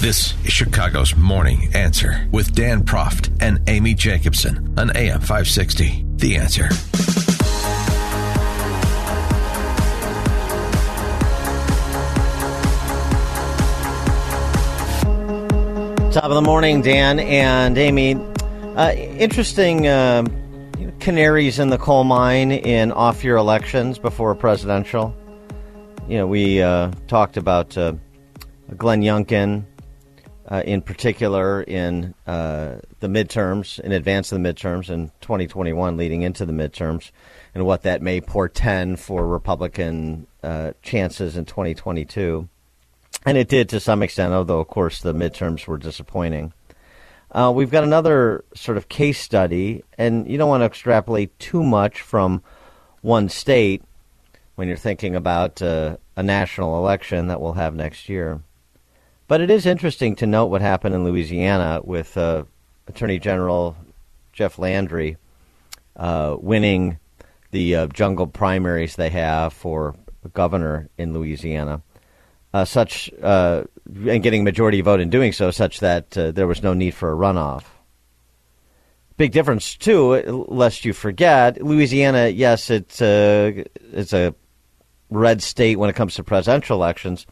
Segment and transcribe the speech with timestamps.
[0.00, 6.04] This is Chicago's Morning Answer with Dan Proft and Amy Jacobson on AM 560.
[6.14, 6.68] The Answer.
[16.12, 18.14] Top of the morning, Dan and Amy.
[18.76, 20.24] Uh, interesting uh,
[21.00, 25.12] canaries in the coal mine in off year elections before presidential.
[26.08, 27.94] You know, we uh, talked about uh,
[28.76, 29.64] Glenn Youngkin
[30.50, 36.22] uh, in particular in uh, the midterms, in advance of the midterms in 2021, leading
[36.22, 37.10] into the midterms,
[37.54, 42.48] and what that may portend for Republican uh, chances in 2022.
[43.26, 46.54] And it did to some extent, although, of course, the midterms were disappointing.
[47.30, 51.62] Uh, we've got another sort of case study, and you don't want to extrapolate too
[51.62, 52.42] much from
[53.02, 53.82] one state
[54.54, 58.40] when you're thinking about uh, a national election that we'll have next year.
[59.28, 62.44] But it is interesting to note what happened in Louisiana with uh,
[62.88, 63.76] Attorney General
[64.32, 65.18] Jeff Landry
[65.96, 66.98] uh, winning
[67.50, 69.94] the uh, jungle primaries they have for
[70.32, 71.82] governor in Louisiana.
[72.54, 73.64] Uh, such uh,
[74.06, 77.12] and getting majority vote in doing so, such that uh, there was no need for
[77.12, 77.64] a runoff.
[79.18, 82.28] Big difference too, lest you forget, Louisiana.
[82.28, 84.34] Yes, it's it's a
[85.10, 87.26] red state when it comes to presidential elections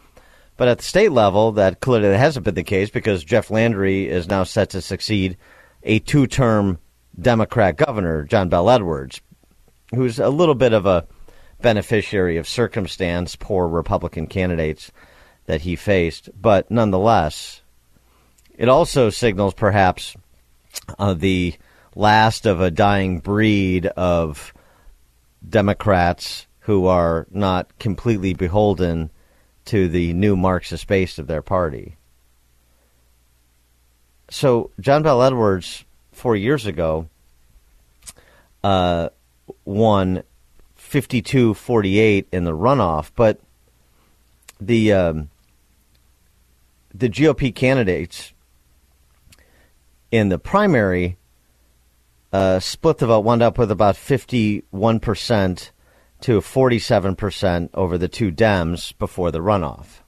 [0.56, 4.28] but at the state level, that clearly hasn't been the case because Jeff Landry is
[4.28, 5.36] now set to succeed
[5.82, 6.78] a two term
[7.18, 9.20] Democrat governor, John Bel Edwards,
[9.95, 11.06] who's a little bit of a
[11.61, 14.92] beneficiary of circumstance, poor Republican candidates
[15.46, 16.28] that he faced.
[16.40, 17.62] But nonetheless,
[18.56, 20.16] it also signals perhaps
[20.98, 21.55] uh, the
[21.95, 24.52] last of a dying breed of
[25.48, 29.11] Democrats who are not completely beholden
[29.66, 31.96] to the new Marxist base of their party.
[34.30, 37.08] So John Bel Edwards, four years ago,
[38.64, 39.10] uh,
[39.64, 40.22] won
[40.78, 43.40] 52-48 in the runoff, but
[44.60, 45.30] the um,
[46.94, 48.33] the GOP candidates
[50.10, 51.18] in the primary
[52.33, 55.72] uh, split the vote, wound up with about 51 percent
[56.27, 60.01] to 47% over the two Dems before the runoff.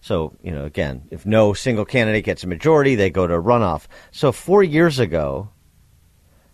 [0.00, 3.42] So, you know, again, if no single candidate gets a majority, they go to a
[3.42, 3.86] runoff.
[4.10, 5.50] So, four years ago,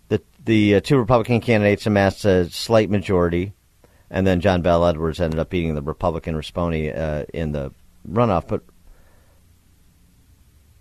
[0.08, 3.52] the, the uh, two Republican candidates amassed a slight majority,
[4.10, 7.70] and then John Bel Edwards ended up beating the Republican Rispone uh, in the
[8.10, 8.48] runoff.
[8.48, 8.64] But,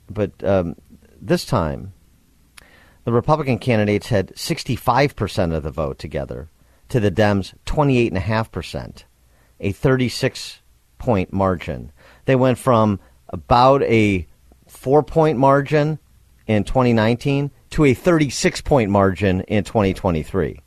[0.10, 0.76] but um,
[1.22, 1.94] this time,
[3.04, 6.50] the Republican candidates had 65% of the vote together
[6.94, 9.04] to the Dems 28.5%,
[9.60, 10.62] a 36
[11.00, 11.92] point margin.
[12.26, 13.00] They went from
[13.30, 14.28] about a
[14.68, 15.98] four point margin
[16.46, 20.62] in 2019 to a 36 point margin in 2023.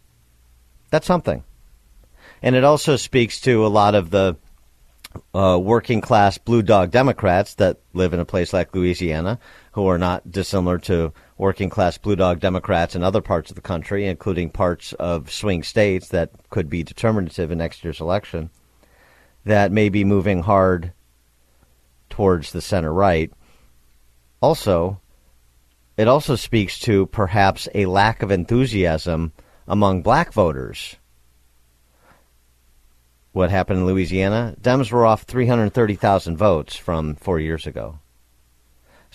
[0.91, 1.45] That's something.
[2.43, 4.37] And it also speaks to a lot of the
[5.33, 9.39] uh, working class blue dog Democrats that live in a place like Louisiana,
[9.73, 13.61] who are not dissimilar to working class blue dog Democrats in other parts of the
[13.61, 18.51] country, including parts of swing states that could be determinative in next year's election,
[19.45, 20.93] that may be moving hard
[22.09, 23.33] towards the center right.
[24.41, 25.01] Also,
[25.97, 29.33] it also speaks to perhaps a lack of enthusiasm
[29.67, 30.97] among black voters.
[33.33, 34.57] What happened in Louisiana?
[34.61, 37.99] Dems were off 330,000 votes from four years ago.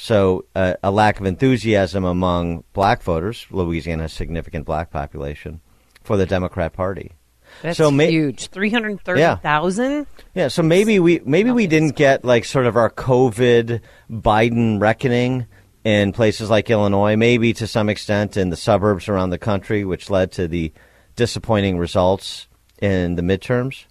[0.01, 3.45] So uh, a lack of enthusiasm among black voters.
[3.51, 5.61] Louisiana has significant black population
[6.03, 7.11] for the Democrat Party.
[7.61, 8.47] That's so ma- huge.
[8.47, 10.07] Three hundred thirty thousand.
[10.33, 10.43] Yeah.
[10.43, 10.47] yeah.
[10.47, 15.45] So maybe we maybe we didn't get like sort of our COVID Biden reckoning
[15.83, 17.15] in places like Illinois.
[17.15, 20.73] Maybe to some extent in the suburbs around the country, which led to the
[21.15, 22.47] disappointing results
[22.81, 23.85] in the midterms.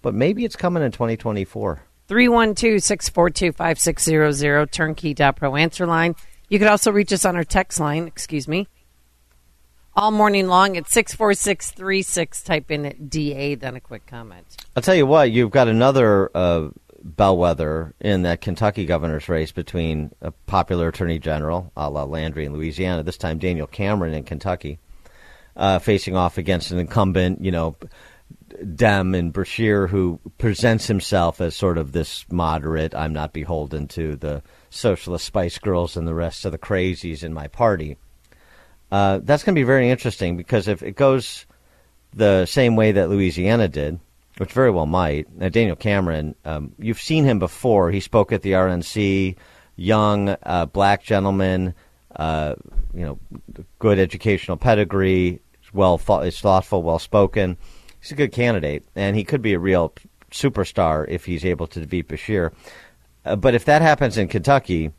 [0.00, 1.82] But maybe it's coming in twenty twenty four.
[2.08, 6.16] 312 642 5600, turnkey.pro answer line.
[6.48, 8.66] You could also reach us on our text line, excuse me,
[9.94, 12.42] all morning long at 64636.
[12.42, 14.46] Type in DA, then a quick comment.
[14.74, 16.68] I'll tell you what, you've got another uh,
[17.02, 22.52] bellwether in that Kentucky governor's race between a popular attorney general, a la Landry in
[22.52, 24.78] Louisiana, this time Daniel Cameron in Kentucky,
[25.56, 27.76] uh, facing off against an incumbent, you know,
[28.74, 34.16] Dem Andy Beshear, who presents himself as sort of this moderate, I'm not beholden to
[34.16, 37.96] the socialist Spice Girls and the rest of the crazies in my party.
[38.90, 41.46] Uh, that's going to be very interesting because if it goes
[42.14, 44.00] the same way that Louisiana did,
[44.38, 45.30] which very well might.
[45.34, 47.90] Now, Daniel Cameron, um, you've seen him before.
[47.90, 49.36] He spoke at the RNC,
[49.76, 51.74] young uh, black gentleman,
[52.16, 52.54] uh,
[52.94, 53.18] you know,
[53.78, 55.40] good educational pedigree,
[55.72, 57.56] well thought, is thoughtful, well spoken.
[58.00, 59.92] He's a good candidate, and he could be a real
[60.30, 62.52] superstar if he's able to defeat Beshear.
[63.24, 64.92] Uh, but if that happens in Kentucky,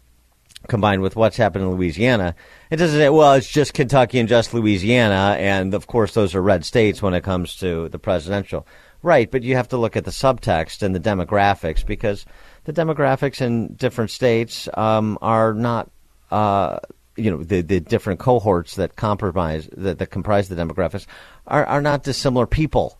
[0.68, 2.36] combined with what's happened in Louisiana,
[2.70, 6.42] it doesn't say, well, it's just Kentucky and just Louisiana, and of course those are
[6.42, 8.68] red states when it comes to the presidential.
[9.02, 12.26] Right, but you have to look at the subtext and the demographics because
[12.66, 15.90] the demographics in different states um, are not,
[16.32, 16.80] uh,
[17.20, 21.06] you know, the, the different cohorts that compromise that, that comprise the demographics
[21.48, 23.00] are, are not dissimilar people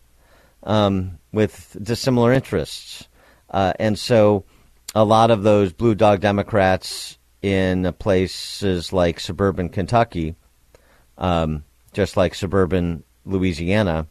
[0.62, 3.08] um, with dissimilar interests,
[3.50, 4.44] uh, and so
[4.94, 10.34] a lot of those blue dog Democrats in places like suburban Kentucky,
[11.16, 14.06] um, just like suburban Louisiana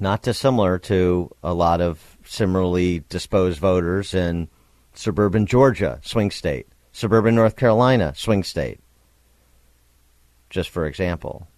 [0.00, 4.48] not dissimilar to a lot of similarly disposed voters in
[4.94, 8.80] suburban Georgia, swing state, suburban North Carolina, swing state,
[10.50, 11.48] just for example.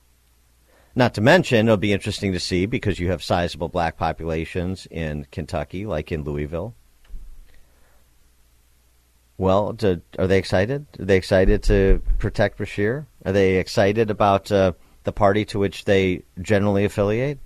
[0.94, 5.26] Not to mention, it'll be interesting to see because you have sizable black populations in
[5.31, 6.75] Kentucky, like in Louisville.
[9.38, 10.87] Well, to, are they excited?
[10.98, 13.06] Are they excited to protect Beshear?
[13.25, 14.72] Are they excited about uh,
[15.04, 17.38] the party to which they generally affiliate?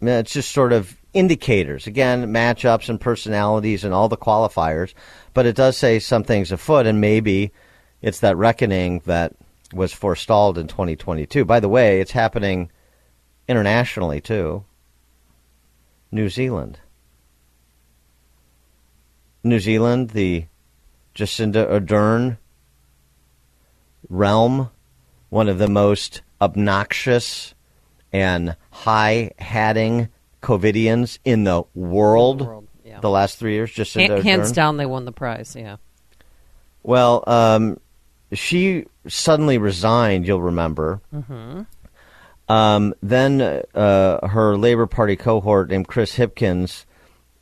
[0.00, 1.88] It's just sort of indicators.
[1.88, 4.94] Again, matchups and personalities and all the qualifiers.
[5.34, 7.52] But it does say some things afoot, and maybe
[8.00, 9.34] it's that reckoning that
[9.72, 11.44] was forestalled in 2022.
[11.44, 12.70] By the way, it's happening
[13.46, 14.64] internationally too.
[16.10, 16.78] New Zealand.
[19.44, 20.46] New Zealand, the
[21.14, 22.38] Jacinda Ardern
[24.08, 24.70] realm,
[25.28, 27.54] one of the most obnoxious
[28.12, 30.08] and high hatting
[30.42, 33.00] COVIDians in the world, the, world, yeah.
[33.00, 33.72] the last three years.
[33.72, 35.54] Just Hand, hands down, they won the prize.
[35.58, 35.76] Yeah.
[36.82, 37.78] Well, um,
[38.32, 40.26] she suddenly resigned.
[40.26, 41.00] You'll remember.
[41.14, 41.62] Mm-hmm.
[42.48, 43.40] Um, then
[43.74, 46.86] uh, her Labor Party cohort named Chris Hipkins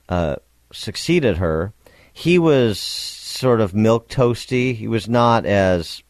[0.08, 0.36] uh,
[0.72, 1.72] succeeded her.
[2.12, 4.74] He was sort of milk toasty.
[4.74, 6.02] He was not as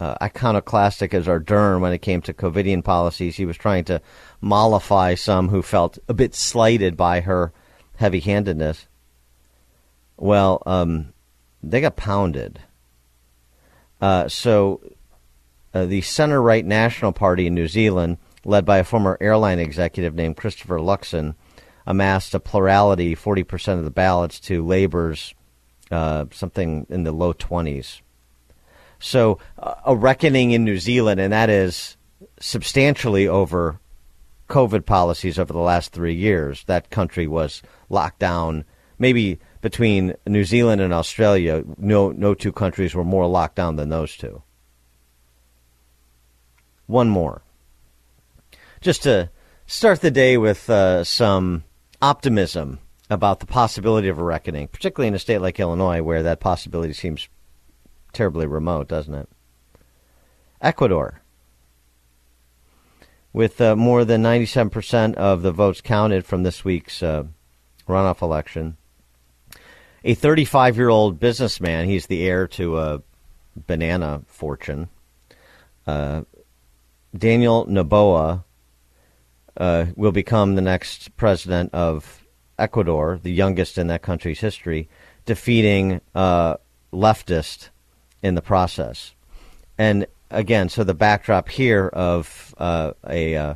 [0.00, 3.36] uh, iconoclastic as Ardern when it came to COVIDian policies.
[3.36, 4.00] He was trying to
[4.40, 7.52] mollify some who felt a bit slighted by her
[7.96, 8.86] heavy handedness.
[10.16, 11.12] Well, um,
[11.62, 12.60] they got pounded.
[14.00, 14.80] Uh, so
[15.74, 20.14] uh, the centre right National Party in New Zealand, led by a former airline executive
[20.14, 21.34] named Christopher Luxon,
[21.86, 25.34] amassed a plurality, 40% of the ballots, to Labour's
[25.90, 28.00] uh, something in the low 20s.
[28.98, 31.96] So uh, a reckoning in New Zealand, and that is
[32.40, 33.78] substantially over
[34.48, 36.64] COVID policies over the last three years.
[36.64, 38.64] That country was locked down.
[38.98, 43.88] Maybe between New Zealand and Australia, no no two countries were more locked down than
[43.88, 44.44] those two.
[46.86, 47.42] One more,
[48.80, 49.28] just to
[49.66, 51.64] start the day with uh, some
[52.00, 52.78] optimism
[53.10, 56.92] about the possibility of a reckoning, particularly in a state like Illinois, where that possibility
[56.92, 57.28] seems
[58.12, 59.28] terribly remote, doesn't it?
[60.62, 61.22] Ecuador.
[63.32, 67.24] With uh, more than 97% of the votes counted from this week's uh,
[67.88, 68.76] runoff election,
[70.06, 73.02] a 35 year old businessman, he's the heir to a
[73.66, 74.88] banana fortune,
[75.84, 76.22] uh,
[77.16, 78.44] Daniel Noboa,
[79.56, 82.24] uh, will become the next president of
[82.56, 84.88] Ecuador, the youngest in that country's history,
[85.24, 86.56] defeating uh,
[86.92, 87.70] leftist
[88.22, 89.12] in the process.
[89.76, 93.54] And again, so the backdrop here of uh, a uh,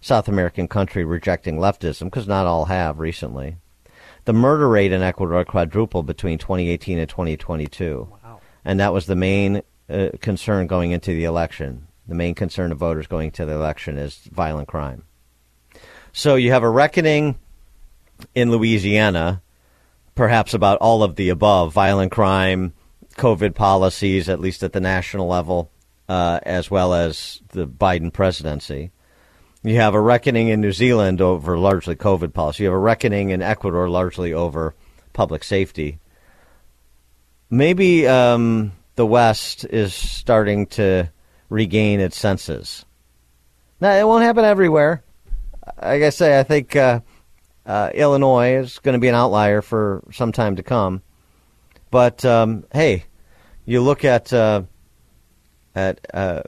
[0.00, 3.56] South American country rejecting leftism, because not all have recently.
[4.24, 8.08] The murder rate in Ecuador quadrupled between 2018 and 2022.
[8.22, 8.40] Wow.
[8.64, 11.86] And that was the main uh, concern going into the election.
[12.06, 15.04] The main concern of voters going to the election is violent crime.
[16.12, 17.38] So you have a reckoning
[18.34, 19.42] in Louisiana,
[20.14, 22.74] perhaps about all of the above violent crime,
[23.16, 25.70] COVID policies, at least at the national level,
[26.08, 28.90] uh, as well as the Biden presidency.
[29.62, 32.62] You have a reckoning in New Zealand over largely COVID policy.
[32.62, 34.74] You have a reckoning in Ecuador largely over
[35.12, 35.98] public safety.
[37.50, 41.10] Maybe um, the West is starting to
[41.50, 42.86] regain its senses.
[43.80, 45.02] Now, it won't happen everywhere.
[45.82, 47.00] Like I say, I think uh,
[47.66, 51.02] uh, Illinois is going to be an outlier for some time to come.
[51.90, 53.04] But um, hey,
[53.66, 54.62] you look at uh,
[55.74, 56.42] at uh,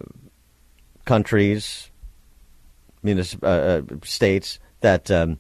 [1.05, 1.91] countries,
[3.05, 3.47] municip- uh,
[3.95, 5.39] uh, states that um,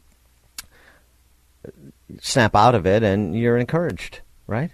[2.20, 4.70] snap out of it, and you're encouraged, right?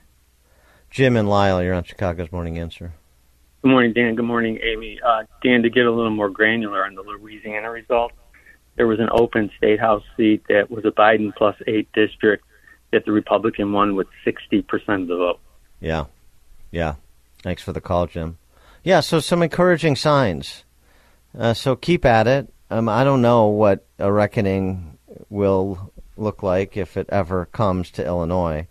[0.90, 2.95] Jim and Lisle, you're on Chicago's Morning Answer.
[3.62, 4.14] Good morning, Dan.
[4.14, 5.00] Good morning, Amy.
[5.04, 8.12] Uh, Dan, to get a little more granular on the Louisiana result,
[8.76, 12.45] there was an open state house seat that was a Biden plus eight district
[12.92, 14.62] that the Republican won with 60%
[15.02, 15.40] of the vote.
[15.80, 16.07] Yeah.
[16.71, 16.95] Yeah.
[17.42, 18.38] Thanks for the call, Jim.
[18.83, 20.64] Yeah, so some encouraging signs.
[21.37, 22.52] Uh, so keep at it.
[22.70, 24.98] Um, I don't know what a reckoning
[25.30, 28.66] will look like if it ever comes to Illinois.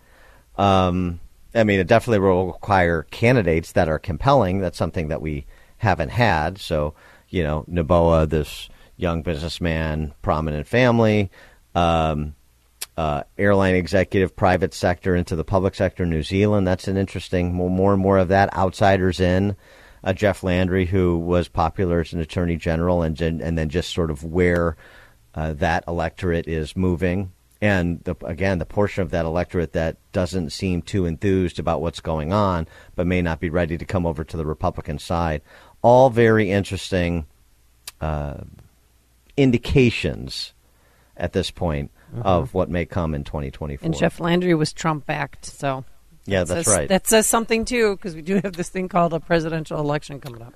[0.57, 1.19] Um,
[1.55, 4.59] I mean, it definitely will require candidates that are compelling.
[4.59, 5.45] That's something that we
[5.77, 6.59] haven't had.
[6.59, 6.93] So,
[7.29, 11.31] you know, Noboa, this young businessman, prominent family,
[11.73, 12.35] um,
[12.97, 16.67] uh, airline executive, private sector into the public sector, New Zealand.
[16.67, 18.55] That's an interesting, more and more of that.
[18.55, 19.55] Outsiders in.
[20.03, 24.11] Uh, Jeff Landry, who was popular as an attorney general, and and then just sort
[24.11, 24.77] of where
[25.35, 30.51] uh, that electorate is moving, and the, again, the portion of that electorate that doesn't
[30.51, 34.23] seem too enthused about what's going on, but may not be ready to come over
[34.23, 35.41] to the Republican side.
[35.81, 37.25] All very interesting
[37.99, 38.37] uh,
[39.35, 40.53] indications
[41.15, 42.21] at this point mm-hmm.
[42.21, 43.85] of what may come in 2024.
[43.85, 45.83] And Jeff Landry was Trump backed, so
[46.27, 46.89] yeah, that's says, right.
[46.89, 50.41] That says something too, because we do have this thing called a presidential election coming
[50.41, 50.53] up.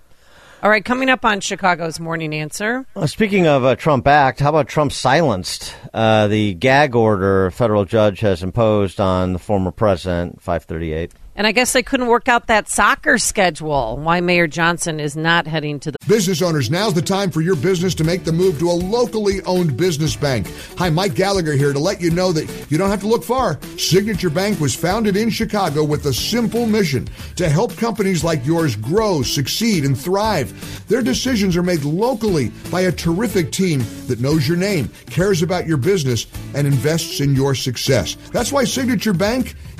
[0.63, 2.86] All right, coming up on Chicago's Morning Answer.
[2.96, 5.74] Uh, speaking of uh, Trump act, how about Trump silenced?
[5.92, 11.13] Uh, the gag order a federal judge has imposed on the former president, 538.
[11.35, 13.97] And I guess they couldn't work out that soccer schedule.
[13.97, 15.97] Why Mayor Johnson is not heading to the.
[16.07, 19.41] Business owners, now's the time for your business to make the move to a locally
[19.43, 20.51] owned business bank.
[20.77, 23.61] Hi, Mike Gallagher here to let you know that you don't have to look far.
[23.77, 27.07] Signature Bank was founded in Chicago with a simple mission
[27.38, 30.88] to help companies like yours grow, succeed, and thrive.
[30.89, 35.65] Their decisions are made locally by a terrific team that knows your name, cares about
[35.65, 38.15] your business, and invests in your success.
[38.33, 39.55] That's why Signature Bank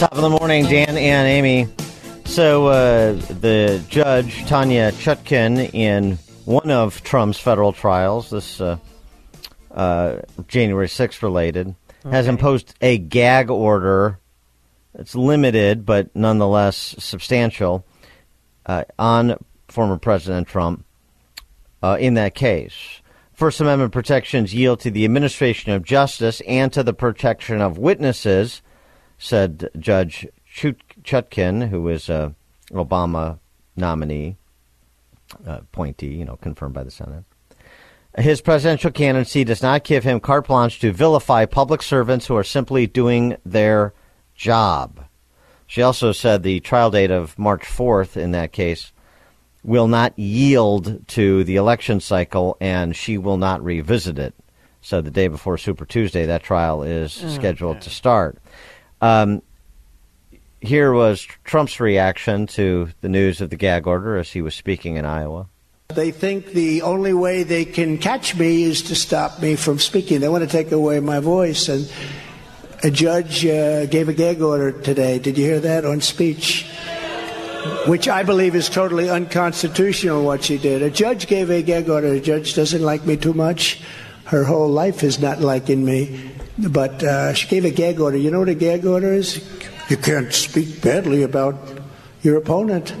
[0.00, 1.68] Top of the morning, Dan and Amy.
[2.24, 8.78] So, uh, the judge, Tanya Chutkan, in one of Trump's federal trials, this uh,
[9.70, 11.74] uh, January 6th related,
[12.06, 12.16] okay.
[12.16, 14.18] has imposed a gag order.
[14.94, 17.84] It's limited, but nonetheless substantial,
[18.64, 19.36] uh, on
[19.68, 20.86] former President Trump
[21.82, 23.00] uh, in that case.
[23.32, 28.60] First Amendment protections yield to the administration of justice and to the protection of witnesses,
[29.18, 32.34] said Judge Chutkan, who is an
[32.70, 33.38] Obama
[33.76, 34.36] nominee,
[35.46, 37.24] uh, appointee, you know, confirmed by the Senate.
[38.18, 42.44] His presidential candidacy does not give him carte blanche to vilify public servants who are
[42.44, 43.94] simply doing their
[44.34, 45.04] job.
[45.66, 48.92] She also said the trial date of March 4th in that case
[49.62, 54.34] will not yield to the election cycle and she will not revisit it.
[54.80, 57.34] So the day before Super Tuesday, that trial is okay.
[57.34, 58.38] scheduled to start.
[59.00, 59.42] Um,
[60.60, 64.96] here was Trump's reaction to the news of the gag order as he was speaking
[64.96, 65.48] in Iowa.
[65.88, 70.20] They think the only way they can catch me is to stop me from speaking.
[70.20, 71.68] They want to take away my voice.
[71.68, 71.90] And
[72.82, 75.18] a judge uh, gave a gag order today.
[75.18, 76.70] Did you hear that on speech?
[77.86, 80.82] Which I believe is totally unconstitutional what she did.
[80.82, 82.08] A judge gave a gag order.
[82.08, 83.82] A judge doesn't like me too much.
[84.24, 86.30] Her whole life is not liking me.
[86.58, 88.16] But uh, she gave a gag order.
[88.16, 89.44] You know what a gag order is?
[89.88, 91.56] You can't speak badly about
[92.22, 92.94] your opponent.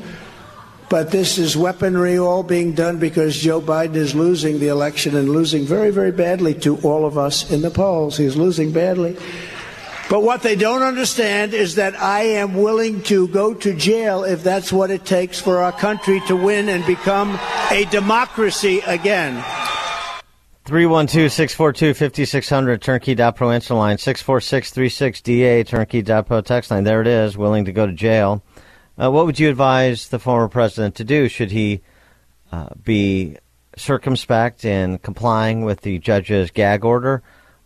[0.90, 5.28] But this is weaponry all being done because Joe Biden is losing the election and
[5.28, 8.16] losing very, very badly to all of us in the polls.
[8.16, 9.16] He's losing badly.
[10.10, 14.42] But what they don't understand is that I am willing to go to jail if
[14.42, 17.38] that's what it takes for our country to win and become
[17.70, 19.40] a democracy again.
[20.64, 26.82] 312 642 5600, turnkey.pro answer line, 64636DA, turnkey.pro text line.
[26.82, 28.42] There it is, willing to go to jail.
[29.00, 31.28] Uh, what would you advise the former president to do?
[31.28, 31.82] Should he
[32.50, 33.36] uh, be
[33.76, 37.22] circumspect in complying with the judge's gag order,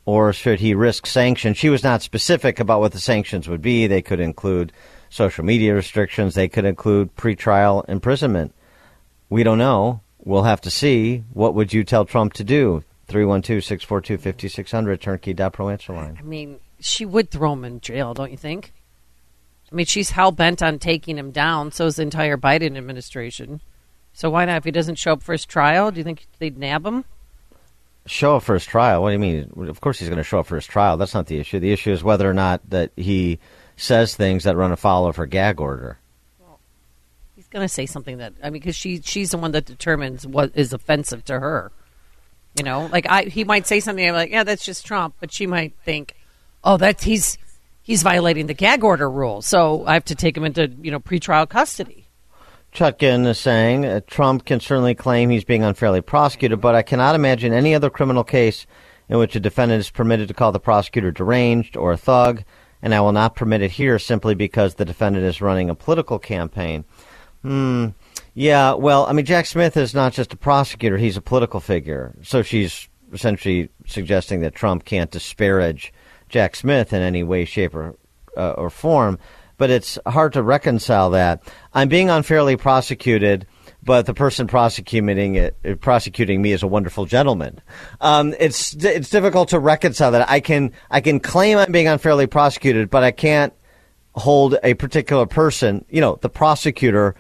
[0.06, 1.56] or should he risk sanctions?
[1.56, 3.87] She was not specific about what the sanctions would be.
[3.87, 4.73] They could include
[5.11, 8.52] social media restrictions, they could include pretrial imprisonment.
[9.30, 10.00] We don't know.
[10.18, 11.25] We'll have to see.
[11.32, 12.82] What would you tell Trump to do?
[13.06, 16.16] 312 642 5600, turnkey.pro answer line.
[16.18, 18.73] I mean, she would throw him in jail, don't you think?
[19.70, 21.73] I mean, she's hell bent on taking him down.
[21.73, 23.61] So is the entire Biden administration.
[24.12, 24.58] So why not?
[24.58, 27.04] If he doesn't show up for his trial, do you think they'd nab him?
[28.06, 29.02] Show up for his trial?
[29.02, 29.68] What do you mean?
[29.68, 30.96] Of course he's going to show up for his trial.
[30.96, 31.58] That's not the issue.
[31.58, 33.38] The issue is whether or not that he
[33.76, 35.99] says things that run afoul of her gag order.
[37.34, 40.26] He's going to say something that I mean, because she she's the one that determines
[40.26, 41.73] what is offensive to her.
[42.56, 45.32] You know, like I he might say something I'm like, yeah, that's just Trump, but
[45.32, 46.14] she might think,
[46.62, 47.38] oh, that's he's
[47.82, 51.00] he's violating the gag order rule, so I have to take him into you know
[51.00, 52.03] pretrial custody.
[52.75, 57.14] Chutkan is saying uh, Trump can certainly claim he's being unfairly prosecuted, but I cannot
[57.14, 58.66] imagine any other criminal case
[59.09, 62.43] in which a defendant is permitted to call the prosecutor deranged or a thug,
[62.83, 66.19] and I will not permit it here simply because the defendant is running a political
[66.19, 66.85] campaign.
[67.43, 67.88] Hmm.
[68.35, 72.16] Yeah, well, I mean, Jack Smith is not just a prosecutor, he's a political figure.
[72.23, 75.93] So she's essentially suggesting that Trump can't disparage
[76.28, 77.95] Jack Smith in any way, shape, or,
[78.37, 79.21] uh, or form.
[79.56, 81.42] But it's hard to reconcile that.
[81.73, 83.46] I'm being unfairly prosecuted,
[83.82, 87.61] but the person prosecuting it, prosecuting me is a wonderful gentleman.
[88.00, 90.28] Um, it's it's difficult to reconcile that.
[90.28, 93.52] I can I can claim I'm being unfairly prosecuted, but I can't
[94.14, 97.14] hold a particular person, you know, the prosecutor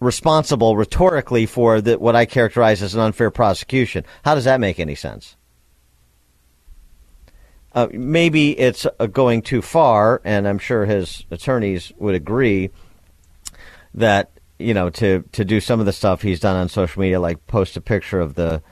[0.00, 4.04] responsible rhetorically for the, what I characterize as an unfair prosecution.
[4.24, 5.36] How does that make any sense?
[7.74, 12.70] Uh, maybe it's uh, going too far, and I'm sure his attorneys would agree
[13.94, 17.20] that you know to to do some of the stuff he's done on social media,
[17.20, 18.62] like post a picture of the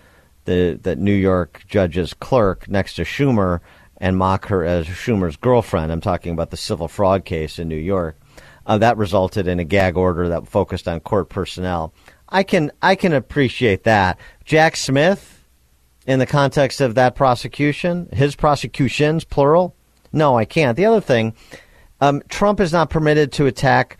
[0.46, 3.60] the the New York judge's clerk next to Schumer
[3.98, 5.92] and mock her as Schumer's girlfriend.
[5.92, 8.18] I'm talking about the civil fraud case in New York.
[8.66, 11.92] Uh, that resulted in a gag order that focused on court personnel.
[12.28, 14.18] I can I can appreciate that.
[14.44, 15.35] Jack Smith,
[16.06, 19.74] in the context of that prosecution, his prosecutions plural.
[20.12, 20.76] No, I can't.
[20.76, 21.34] The other thing,
[22.00, 23.98] um, Trump is not permitted to attack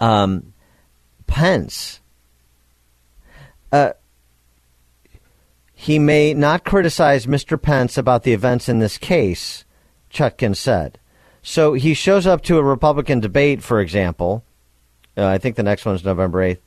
[0.00, 0.52] um,
[1.26, 2.00] Pence.
[3.70, 3.92] Uh,
[5.74, 7.60] he may not criticize Mr.
[7.60, 9.64] Pence about the events in this case,
[10.10, 10.98] Chutkan said.
[11.42, 14.44] So he shows up to a Republican debate, for example.
[15.16, 16.58] Uh, I think the next one's November 8th.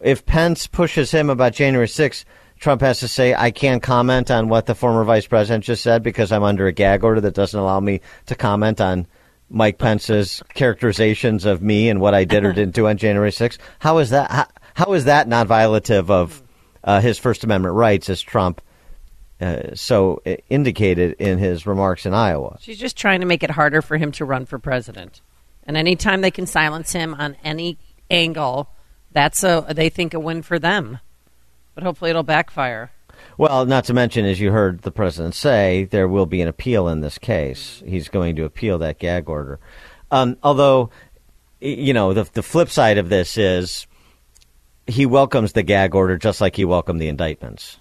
[0.00, 2.24] If Pence pushes him about January 6th,
[2.60, 6.02] Trump has to say, I can't comment on what the former vice president just said
[6.02, 9.06] because I'm under a gag order that doesn't allow me to comment on
[9.48, 13.58] Mike Pence's characterizations of me and what I did or didn't do on January 6th.
[13.78, 14.30] How is that?
[14.30, 16.42] How, how is that not violative of
[16.84, 18.60] uh, his First Amendment rights as Trump
[19.40, 22.58] uh, so indicated in his remarks in Iowa.
[22.60, 25.22] She's just trying to make it harder for him to run for president.
[25.64, 27.78] And anytime they can silence him on any
[28.10, 28.68] angle,
[29.12, 30.98] that's a they think a win for them.
[31.80, 32.92] But hopefully it'll backfire.
[33.36, 36.88] Well, not to mention, as you heard the president say, there will be an appeal
[36.88, 37.82] in this case.
[37.86, 39.58] He's going to appeal that gag order.
[40.10, 40.90] Um, although,
[41.60, 43.86] you know, the the flip side of this is
[44.86, 47.78] he welcomes the gag order just like he welcomed the indictments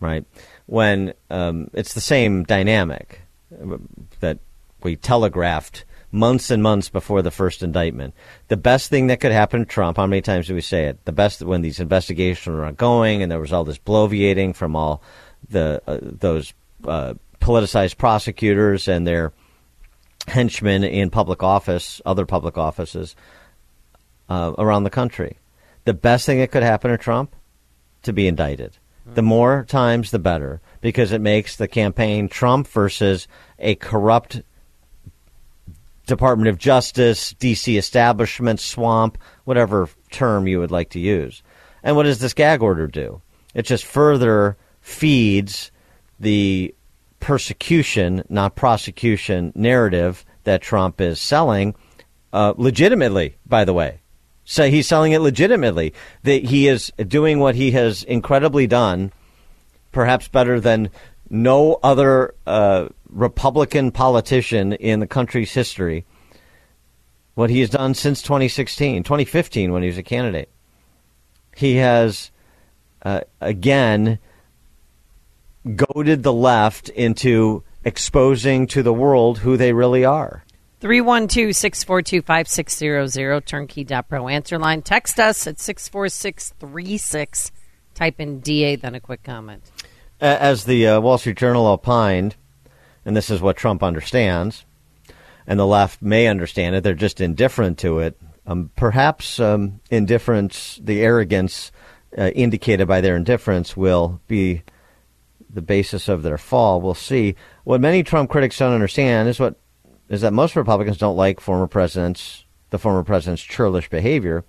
[0.00, 0.24] right?
[0.66, 3.22] When um, it's the same dynamic
[4.20, 4.38] that
[4.82, 5.84] we telegraphed
[6.16, 8.14] months and months before the first indictment.
[8.48, 11.04] The best thing that could happen to Trump, how many times do we say it?
[11.04, 15.02] The best when these investigations were ongoing and there was all this bloviating from all
[15.48, 19.32] the uh, those uh, politicized prosecutors and their
[20.26, 23.14] henchmen in public office, other public offices
[24.28, 25.38] uh, around the country.
[25.84, 27.36] The best thing that could happen to Trump
[28.02, 33.28] to be indicted the more times the better because it makes the campaign Trump versus
[33.58, 34.42] a corrupt
[36.06, 41.42] Department of Justice, DC establishment, swamp, whatever term you would like to use.
[41.82, 43.20] And what does this gag order do?
[43.54, 45.70] It just further feeds
[46.20, 46.74] the
[47.20, 51.74] persecution, not prosecution narrative that Trump is selling,
[52.32, 54.00] uh, legitimately, by the way.
[54.44, 55.92] So he's selling it legitimately.
[56.22, 59.12] That he is doing what he has incredibly done,
[59.90, 60.90] perhaps better than
[61.28, 66.04] no other uh, Republican politician in the country's history.
[67.34, 70.50] What he has done since 2016, 2015, when he was a candidate.
[71.54, 72.30] He has,
[73.02, 74.18] uh, again,
[75.74, 80.44] goaded the left into exposing to the world who they really are.
[80.80, 84.82] 312 642 5600, turnkey.pro answer line.
[84.82, 87.52] Text us at 64636.
[87.94, 89.62] Type in DA, then a quick comment.
[90.20, 92.36] As the uh, Wall Street Journal opined,
[93.06, 94.66] and this is what Trump understands,
[95.46, 98.20] and the left may understand it, they're just indifferent to it.
[98.46, 101.72] Um, perhaps um, indifference, the arrogance
[102.18, 104.62] uh, indicated by their indifference, will be
[105.48, 106.80] the basis of their fall.
[106.80, 107.36] We'll see.
[107.64, 109.56] What many Trump critics don't understand is what
[110.08, 114.44] is that most Republicans don't like former presidents, the former president's churlish behavior.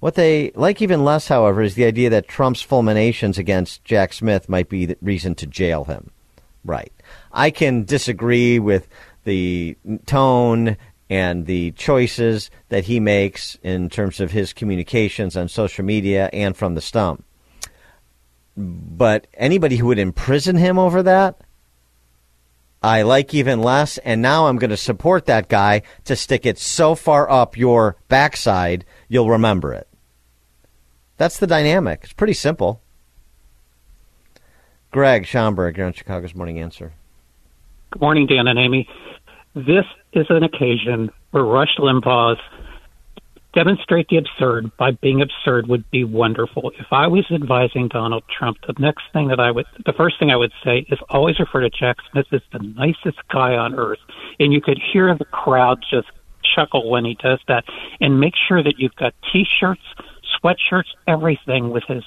[0.00, 4.48] What they like even less, however, is the idea that Trump's fulminations against Jack Smith
[4.48, 6.10] might be the reason to jail him.
[6.64, 6.92] Right.
[7.32, 8.88] I can disagree with
[9.24, 10.76] the tone
[11.10, 16.56] and the choices that he makes in terms of his communications on social media and
[16.56, 17.24] from the stump.
[18.56, 21.40] But anybody who would imprison him over that,
[22.82, 26.58] I like even less, and now I'm going to support that guy to stick it
[26.58, 29.88] so far up your backside you'll remember it.
[31.16, 32.00] That's the dynamic.
[32.02, 32.82] It's pretty simple.
[34.90, 36.92] Greg Schomburg, you're on Chicago's Morning Answer.
[37.94, 38.88] Good morning, Dan and Amy.
[39.54, 42.40] This is an occasion where Rush Limbaugh's
[43.54, 46.72] demonstrate the absurd by being absurd would be wonderful.
[46.76, 50.32] If I was advising Donald Trump, the next thing that I would, the first thing
[50.32, 54.00] I would say is always refer to Jack Smith as the nicest guy on earth.
[54.40, 56.08] And you could hear the crowd just
[56.52, 57.62] chuckle when he does that.
[58.00, 59.82] And make sure that you've got t-shirts,
[60.42, 62.02] sweatshirts, everything with his,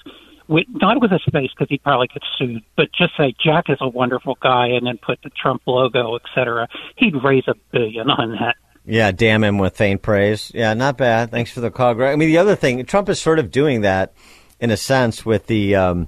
[0.47, 3.77] with, not with his face because he'd probably get sued, but just say Jack is
[3.81, 6.67] a wonderful guy and then put the Trump logo, etc.
[6.95, 8.55] He'd raise a billion on that.
[8.85, 10.51] Yeah, damn him with faint praise.
[10.53, 11.29] Yeah, not bad.
[11.29, 12.13] Thanks for the call, Greg.
[12.13, 14.13] I mean, the other thing, Trump is sort of doing that
[14.61, 16.07] in a sense with the, um,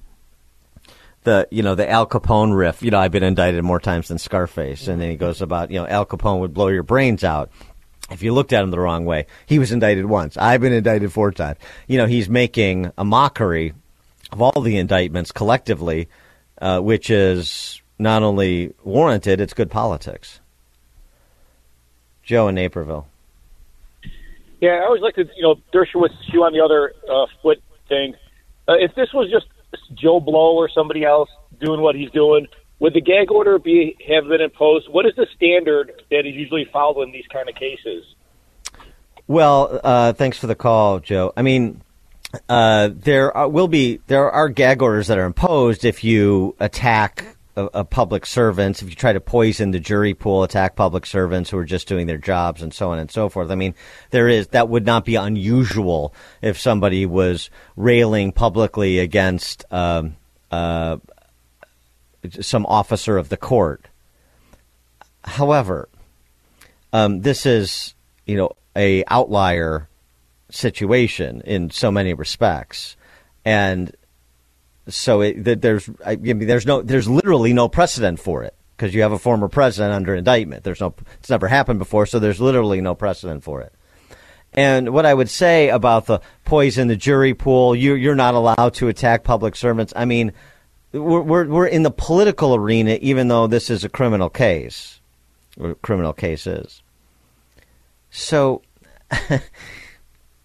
[1.24, 2.82] the you know the Al Capone riff.
[2.82, 5.80] You know, I've been indicted more times than Scarface, and then he goes about you
[5.80, 7.52] know Al Capone would blow your brains out
[8.10, 9.28] if you looked at him the wrong way.
[9.46, 10.38] He was indicted once.
[10.38, 11.60] I've been indicted four times.
[11.88, 13.74] You know, he's making a mockery
[14.32, 16.08] of all the indictments collectively,
[16.62, 20.40] uh, which is not only warranted, it's good politics.
[22.24, 23.08] Joe in Naperville.
[24.62, 28.14] Yeah, I always like to, you know, Dershowitz shoe on the other uh, foot thing.
[28.68, 29.48] Uh, if this was just
[29.94, 32.48] Joe Blow or somebody else doing what he's doing,
[32.80, 34.90] would the gag order be have been imposed?
[34.90, 38.06] What is the standard that is usually followed in these kind of cases?
[39.28, 41.34] Well, uh, thanks for the call, Joe.
[41.38, 41.82] I mean,
[42.48, 47.26] uh, there are, will be there are gag orders that are imposed if you attack
[47.56, 51.58] a, public servants, if you try to poison the jury pool, attack public servants who
[51.58, 53.52] are just doing their jobs, and so on and so forth.
[53.52, 53.76] I mean,
[54.12, 60.16] there is that would not be unusual if somebody was railing publicly against um,
[60.52, 60.98] uh,
[62.40, 63.88] some officer of the court.
[65.24, 65.90] However,
[66.94, 67.94] um, this is
[68.26, 69.89] you know a outlier
[70.50, 72.96] situation in so many respects,
[73.46, 73.96] and
[74.88, 79.02] so it, there's I mean, there's no there's literally no precedent for it because you
[79.02, 80.64] have a former president under indictment.
[80.64, 83.74] There's no it's never happened before, so there's literally no precedent for it.
[84.54, 88.74] And what I would say about the poison the jury pool, you you're not allowed
[88.76, 89.94] to attack public servants.
[89.96, 90.34] I mean,
[90.92, 95.00] we're we're, we're in the political arena, even though this is a criminal case,
[95.60, 96.82] or criminal case is.
[98.10, 98.62] So.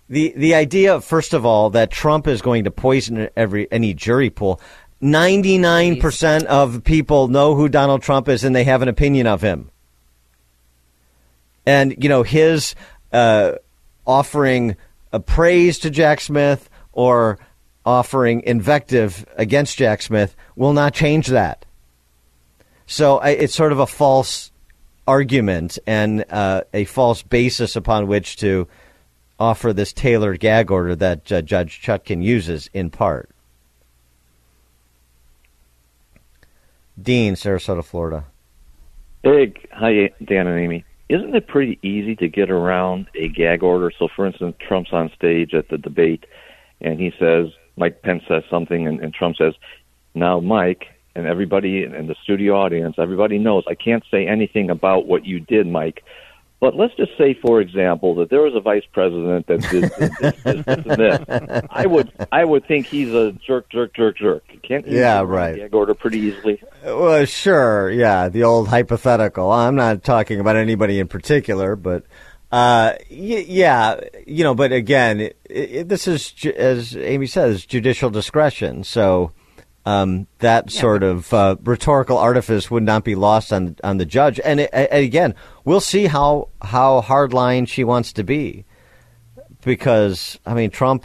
[0.08, 4.30] The the idea, first of all, that Trump is going to poison every any jury
[4.30, 4.60] pool.
[5.00, 9.26] Ninety nine percent of people know who Donald Trump is, and they have an opinion
[9.26, 9.70] of him.
[11.66, 12.74] And you know his
[13.12, 13.52] uh,
[14.06, 14.76] offering
[15.12, 17.38] a praise to Jack Smith or
[17.86, 21.64] offering invective against Jack Smith will not change that.
[22.86, 24.50] So I, it's sort of a false
[25.06, 28.68] argument and uh, a false basis upon which to
[29.38, 33.30] offer this tailored gag order that uh, Judge Chutkan uses in part.
[37.00, 38.24] Dean, Sarasota, Florida.
[39.22, 40.84] Hey, hi, Dan and Amy.
[41.08, 43.90] Isn't it pretty easy to get around a gag order?
[43.98, 46.24] So, for instance, Trump's on stage at the debate,
[46.80, 49.54] and he says, Mike Pence says something, and, and Trump says,
[50.14, 55.06] Now, Mike, and everybody in the studio audience, everybody knows I can't say anything about
[55.06, 56.02] what you did, Mike,
[56.60, 60.18] But let's just say, for example, that there was a vice president that did this,
[60.18, 61.66] this, this, this, this.
[61.70, 64.44] I would, I would think he's a jerk, jerk, jerk, jerk.
[64.62, 65.56] Can't he Yeah, right.
[65.56, 66.62] Gag order pretty easily.
[66.82, 69.50] Well, sure, yeah, the old hypothetical.
[69.52, 72.04] I'm not talking about anybody in particular, but
[72.50, 74.54] uh, y- yeah, you know.
[74.54, 78.84] But again, it, it, this is as Amy says, judicial discretion.
[78.84, 79.32] So
[79.86, 84.40] um, that sort of uh, rhetorical artifice would not be lost on on the judge.
[84.40, 88.64] And, it, and again, we'll see how how hardline she wants to be,
[89.64, 91.04] because I mean, Trump.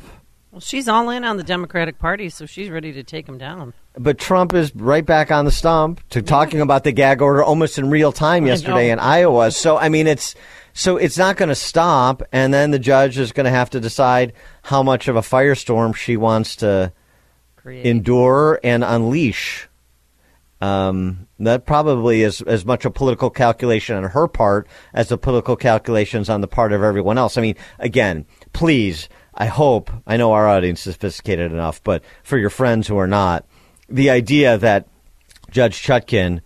[0.51, 3.73] Well, she's all in on the Democratic Party, so she's ready to take him down.
[3.95, 7.77] But Trump is right back on the stump to talking about the gag order almost
[7.77, 9.51] in real time yesterday in Iowa.
[9.51, 10.35] So I mean, it's
[10.73, 13.79] so it's not going to stop, and then the judge is going to have to
[13.79, 16.93] decide how much of a firestorm she wants to
[17.62, 17.86] Create.
[17.86, 19.67] endure and unleash.
[20.62, 25.56] Um, that probably is as much a political calculation on her part as the political
[25.56, 27.38] calculations on the part of everyone else.
[27.38, 32.38] I mean, again, please, I hope, I know our audience is sophisticated enough, but for
[32.38, 33.45] your friends who are not,
[33.88, 34.88] the idea that
[35.50, 36.41] Judge Chutkan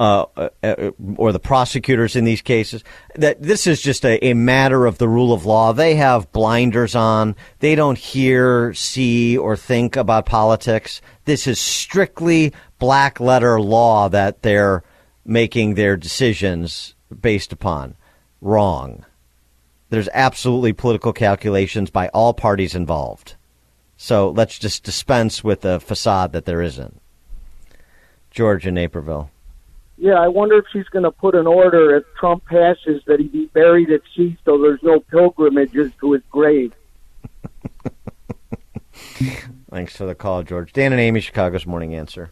[0.00, 2.84] uh, uh, uh, or the prosecutors in these cases,
[3.16, 5.72] that this is just a, a matter of the rule of law.
[5.72, 7.34] They have blinders on.
[7.58, 11.00] They don't hear, see, or think about politics.
[11.24, 14.84] This is strictly black letter law that they're
[15.24, 17.96] making their decisions based upon.
[18.40, 19.04] Wrong.
[19.90, 23.34] There's absolutely political calculations by all parties involved.
[23.96, 27.00] So let's just dispense with the facade that there isn't.
[28.30, 29.30] George in Naperville.
[30.00, 33.26] Yeah, I wonder if she's going to put an order if Trump passes that he
[33.26, 36.72] be buried at sea so there's no pilgrimages to his grave.
[39.70, 40.72] Thanks for the call, George.
[40.72, 42.30] Dan and Amy, Chicago's Morning Answer.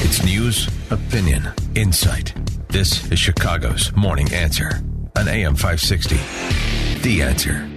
[0.00, 2.34] It's news, opinion, insight.
[2.68, 4.82] This is Chicago's Morning Answer
[5.16, 6.16] on AM 560.
[7.02, 7.70] The Answer.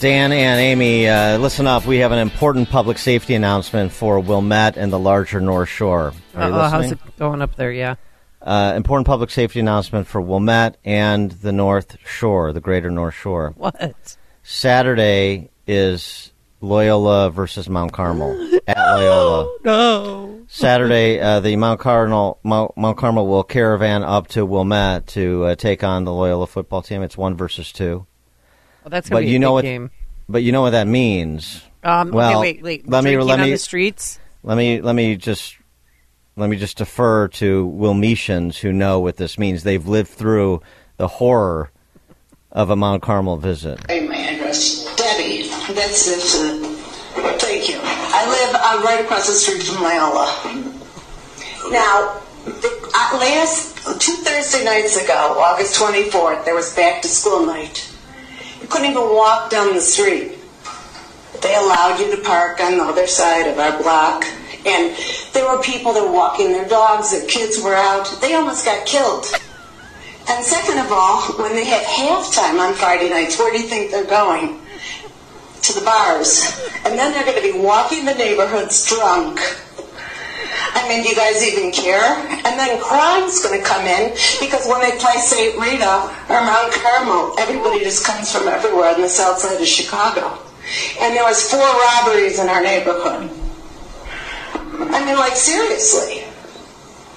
[0.00, 1.86] Dan and Amy, uh, listen up.
[1.86, 6.12] We have an important public safety announcement for Wilmette and the larger North Shore.
[6.34, 7.72] Uh-oh, how's it going up there?
[7.72, 7.96] Yeah.
[8.40, 13.54] Uh, important public safety announcement for Wilmette and the North Shore, the greater North Shore.
[13.56, 14.16] What?
[14.42, 19.56] Saturday is Loyola versus Mount Carmel at Loyola.
[19.64, 20.40] No.
[20.48, 25.54] Saturday, uh, the Mount Carmel Mount, Mount Carmel will caravan up to Wilmette to uh,
[25.54, 27.02] take on the Loyola football team.
[27.02, 28.06] It's one versus two.
[28.84, 29.62] Well, that's gonna But be you a know big what?
[29.62, 29.90] game.
[30.28, 31.62] But you know what that means.
[31.84, 32.88] Um, well, okay, wait, wait.
[32.88, 34.18] let me let on me the streets.
[34.42, 35.56] let me let me just
[36.36, 39.62] let me just defer to Wilmetians who know what this means.
[39.62, 40.62] They've lived through
[40.96, 41.70] the horror
[42.50, 43.80] of a Mount Carmel visit.
[43.90, 44.94] Address.
[44.96, 46.64] Debbie, that's it.
[47.16, 47.78] Uh, thank you.
[47.82, 50.26] I live uh, right across the street from Loyola.
[51.70, 57.44] Now, the, uh, last two Thursday nights ago, August 24th, there was back to school
[57.44, 57.90] night.
[58.60, 60.38] You couldn't even walk down the street.
[61.42, 64.24] They allowed you to park on the other side of our block.
[64.64, 64.96] And
[65.32, 68.06] there were people that were walking their dogs, their kids were out.
[68.20, 69.26] They almost got killed.
[70.28, 73.90] And second of all, when they have halftime on Friday nights, where do you think
[73.90, 74.60] they're going?
[75.62, 76.60] To the bars.
[76.84, 79.40] And then they're going to be walking the neighborhoods drunk.
[80.74, 82.16] I mean, do you guys even care?
[82.28, 85.58] And then crime's going to come in because when they play St.
[85.58, 90.38] Rita or Mount Carmel, everybody just comes from everywhere on the south side of Chicago.
[91.00, 93.30] And there was four robberies in our neighborhood.
[94.72, 96.24] I mean, like, seriously.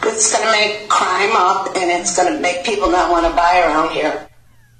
[0.03, 3.33] It's going to make crime up and it's going to make people not want to
[3.35, 4.27] buy around here.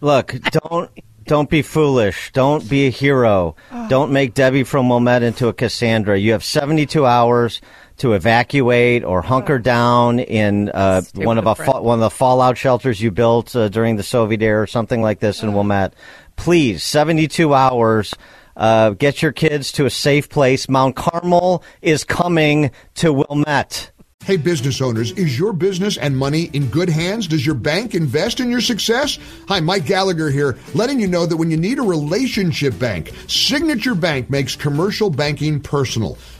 [0.02, 0.92] Look, don't
[1.26, 2.32] don't be foolish.
[2.34, 3.56] Don't be a hero.
[3.90, 6.18] Don't make Debbie from Wilmette into a Cassandra.
[6.18, 7.62] You have 72 hours
[7.98, 12.10] to evacuate or hunker down in uh, one of a a fa- one of the
[12.10, 15.94] fallout shelters you built uh, during the Soviet era or something like this in Wilmette.
[16.36, 18.14] Please, 72 hours.
[18.56, 20.70] Uh, get your kids to a safe place.
[20.70, 23.92] Mount Carmel is coming to Wilmette.
[24.26, 27.28] Hey, business owners, is your business and money in good hands?
[27.28, 29.20] Does your bank invest in your success?
[29.48, 33.94] Hi, Mike Gallagher here, letting you know that when you need a relationship bank, Signature
[33.94, 36.18] Bank makes commercial banking personal.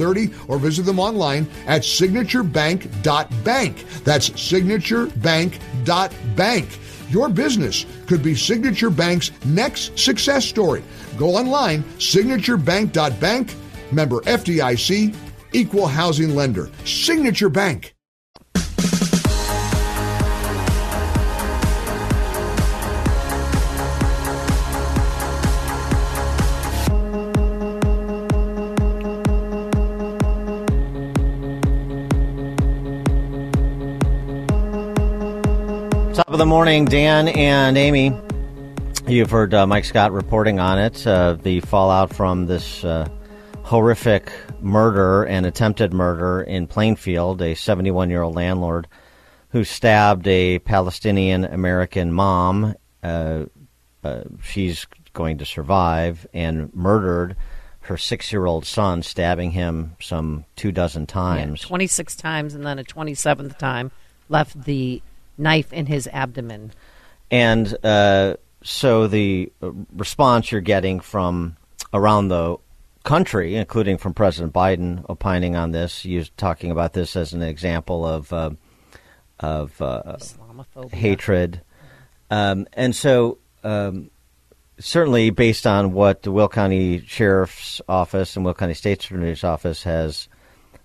[0.00, 3.84] or visit them online at signaturebank.bank.
[4.04, 6.68] That's signaturebank.bank.
[7.08, 10.82] Your business could be Signature Bank's next success story.
[11.16, 13.54] Go online, signaturebank.bank,
[13.92, 15.14] member FDIC,
[15.52, 16.68] equal housing lender.
[16.84, 17.95] Signature Bank.
[36.36, 38.12] Of the morning, Dan and Amy.
[39.08, 43.08] You've heard uh, Mike Scott reporting on it, uh, the fallout from this uh,
[43.62, 48.86] horrific murder and attempted murder in Plainfield, a 71 year old landlord
[49.48, 52.74] who stabbed a Palestinian American mom.
[53.02, 53.46] Uh,
[54.04, 57.34] uh, she's going to survive, and murdered
[57.80, 61.62] her six year old son, stabbing him some two dozen times.
[61.62, 63.90] Yeah, 26 times, and then a 27th time
[64.28, 65.00] left the
[65.38, 66.72] knife in his abdomen.
[67.30, 69.52] And uh, so the
[69.92, 71.56] response you're getting from
[71.92, 72.56] around the
[73.04, 78.06] country, including from President Biden, opining on this, you talking about this as an example
[78.06, 78.50] of uh,
[79.38, 80.16] of uh,
[80.92, 81.60] hatred,
[82.30, 84.10] um, and so um,
[84.78, 89.82] certainly based on what the Will County Sheriff's Office and Will County State's Attorney's Office
[89.84, 90.28] has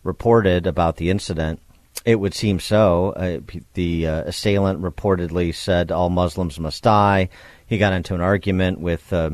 [0.03, 1.61] reported about the incident,
[2.05, 3.11] it would seem so.
[3.11, 3.39] Uh,
[3.73, 7.29] the uh, assailant reportedly said all Muslims must die.
[7.67, 9.31] He got into an argument with uh,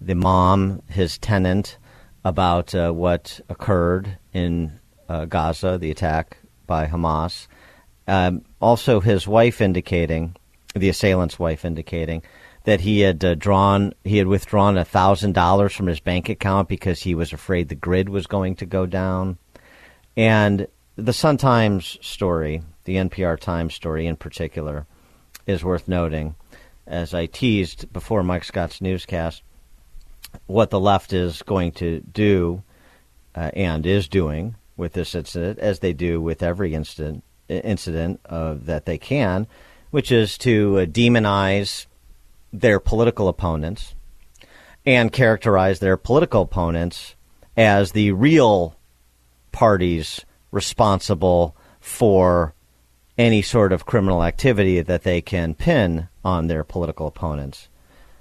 [0.00, 1.78] the mom, his tenant,
[2.24, 7.46] about uh, what occurred in uh, Gaza, the attack by Hamas.
[8.08, 10.34] Um, also, his wife indicating,
[10.74, 12.22] the assailant's wife indicating,
[12.64, 17.00] that he had uh, drawn, he had withdrawn thousand dollars from his bank account because
[17.00, 19.38] he was afraid the grid was going to go down,
[20.16, 24.86] and the Sun Times story, the NPR Times story in particular,
[25.46, 26.34] is worth noting.
[26.86, 29.42] As I teased before Mike Scott's newscast,
[30.46, 32.62] what the left is going to do
[33.34, 38.54] uh, and is doing with this incident, as they do with every incident, incident uh,
[38.62, 39.46] that they can,
[39.90, 41.86] which is to uh, demonize
[42.52, 43.94] their political opponents
[44.86, 47.16] and characterize their political opponents
[47.56, 48.76] as the real
[49.50, 52.54] parties responsible for
[53.18, 57.68] any sort of criminal activity that they can pin on their political opponents.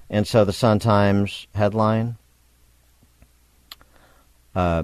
[0.09, 2.17] And so the Sun Times headline
[4.55, 4.83] uh,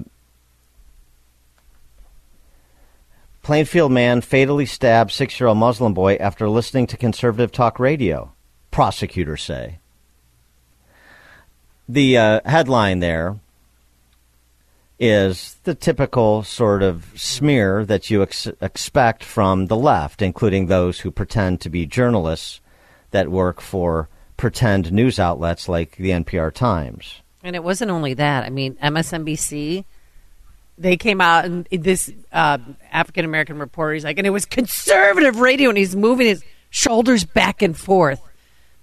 [3.42, 8.32] Plainfield man fatally stabbed six year old Muslim boy after listening to conservative talk radio,
[8.70, 9.80] prosecutors say.
[11.88, 13.40] The uh, headline there
[15.02, 21.00] is the typical sort of smear that you ex- expect from the left, including those
[21.00, 22.60] who pretend to be journalists
[23.10, 27.20] that work for pretend news outlets like the NPR Times.
[27.42, 28.44] And it wasn't only that.
[28.44, 29.84] I mean, MSNBC,
[30.78, 32.58] they came out and this uh,
[32.92, 37.24] African American reporter, he's like, and it was conservative radio, and he's moving his shoulders
[37.24, 38.22] back and forth,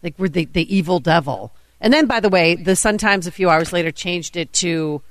[0.03, 1.53] like we're the, the evil devil.
[1.79, 5.01] And then, by the way, the Sun Times a few hours later changed it to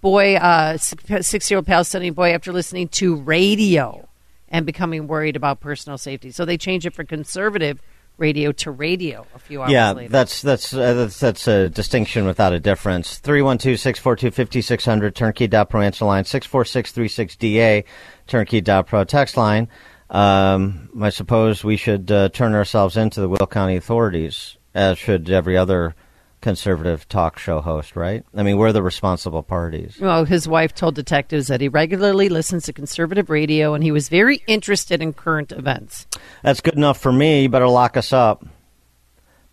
[0.00, 4.08] boy, uh, six year old Palestinian boy, after listening to radio
[4.48, 6.30] and becoming worried about personal safety.
[6.30, 7.80] So they changed it from conservative
[8.16, 10.10] radio to radio a few hours yeah, later.
[10.10, 13.20] that's that's uh, that's that's a distinction without a difference.
[13.20, 17.84] 312-642-5600 turnkey.pro answer line 64636DA
[18.26, 19.68] turnkey.pro text line.
[20.10, 25.30] Um, I suppose we should uh, turn ourselves into the Will County authorities as should
[25.30, 25.94] every other
[26.40, 28.24] conservative talk show host, right?
[28.34, 29.98] I mean, we're the responsible parties.
[30.00, 34.08] Well, his wife told detectives that he regularly listens to conservative radio and he was
[34.08, 36.06] very interested in current events.
[36.42, 37.42] That's good enough for me.
[37.42, 38.44] You better lock us up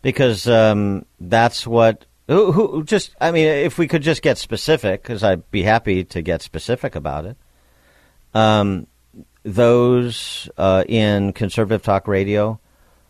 [0.02, 2.06] because um, that's what.
[2.28, 3.16] Who, who just?
[3.22, 6.96] I mean, if we could just get specific, because I'd be happy to get specific
[6.96, 7.38] about it.
[8.34, 8.88] Um,
[9.44, 12.60] those uh, in conservative talk radio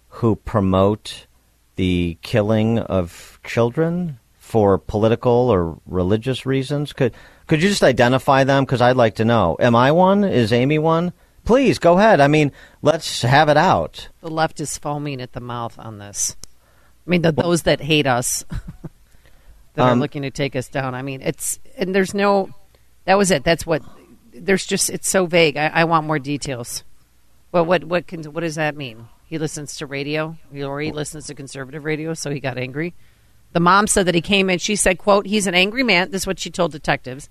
[0.10, 1.28] who promote
[1.76, 6.94] the killing of children for political or religious reasons?
[6.94, 7.14] Could
[7.48, 8.66] could you just identify them?
[8.66, 9.58] Because I'd like to know.
[9.60, 10.24] Am I one?
[10.24, 11.14] Is Amy one?
[11.44, 12.20] Please go ahead.
[12.20, 12.52] I mean,
[12.82, 14.10] let's have it out.
[14.22, 16.36] The left is foaming at the mouth on this.
[17.06, 18.44] I mean, the, those that hate us,
[19.76, 20.96] that um, are looking to take us down.
[20.96, 22.50] I mean, it's and there's no.
[23.06, 23.44] That was it.
[23.44, 23.84] That's what.
[24.34, 25.56] There's just it's so vague.
[25.56, 26.84] I, I want more details.
[27.52, 29.08] Well, what what can what does that mean?
[29.28, 32.94] He listens to radio, or he listens to conservative radio, so he got angry.
[33.54, 34.60] The mom said that he came in.
[34.60, 37.30] She said, "quote He's an angry man." This is what she told detectives.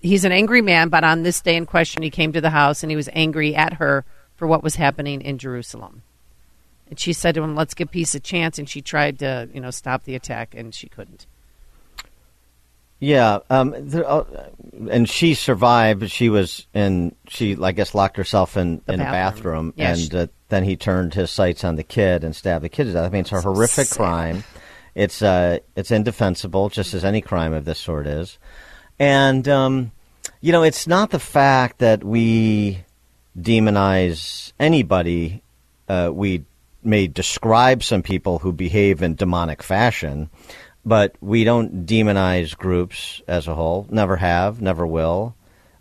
[0.00, 2.82] He's an angry man, but on this day in question, he came to the house
[2.82, 4.04] and he was angry at her
[4.36, 6.02] for what was happening in Jerusalem.
[6.88, 9.60] And she said to him, "Let's give peace a chance." And she tried to, you
[9.60, 11.26] know, stop the attack, and she couldn't.
[13.00, 14.24] Yeah, um, there, uh,
[14.90, 16.10] and she survived.
[16.10, 17.14] She was in.
[17.28, 19.70] She, I guess, locked herself in, in a bathroom.
[19.70, 22.64] bathroom, Yeah, and she- uh, then he turned his sights on the kid and stabbed
[22.64, 23.06] the kid to death.
[23.06, 23.96] I mean, it's a horrific sad.
[23.96, 24.44] crime.
[24.94, 28.38] It's uh, it's indefensible, just as any crime of this sort is.
[28.98, 29.92] And um,
[30.40, 32.84] you know, it's not the fact that we
[33.38, 35.42] demonize anybody.
[35.88, 36.44] Uh, we
[36.82, 40.30] may describe some people who behave in demonic fashion,
[40.84, 43.86] but we don't demonize groups as a whole.
[43.90, 45.34] Never have, never will.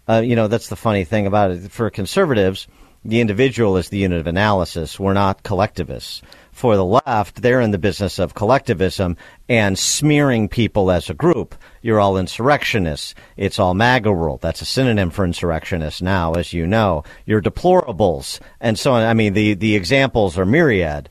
[0.07, 1.71] Uh, you know, that's the funny thing about it.
[1.71, 2.67] For conservatives,
[3.05, 4.99] the individual is the unit of analysis.
[4.99, 6.21] We're not collectivists.
[6.51, 9.15] For the left, they're in the business of collectivism
[9.47, 11.55] and smearing people as a group.
[11.81, 13.15] You're all insurrectionists.
[13.37, 14.41] It's all MAGA world.
[14.41, 17.03] That's a synonym for insurrectionists now, as you know.
[17.25, 18.41] You're deplorables.
[18.59, 19.03] And so on.
[19.03, 21.07] I mean, the, the examples are myriad.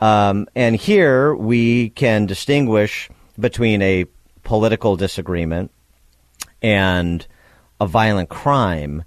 [0.00, 4.06] Um, and here we can distinguish between a
[4.44, 5.72] political disagreement
[6.62, 7.26] and
[7.80, 9.02] a violent crime.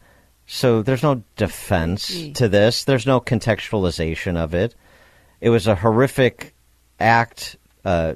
[0.48, 2.86] So there's no defense to this.
[2.86, 4.74] There's no contextualization of it.
[5.42, 6.56] It was a horrific
[7.00, 8.16] act, a uh,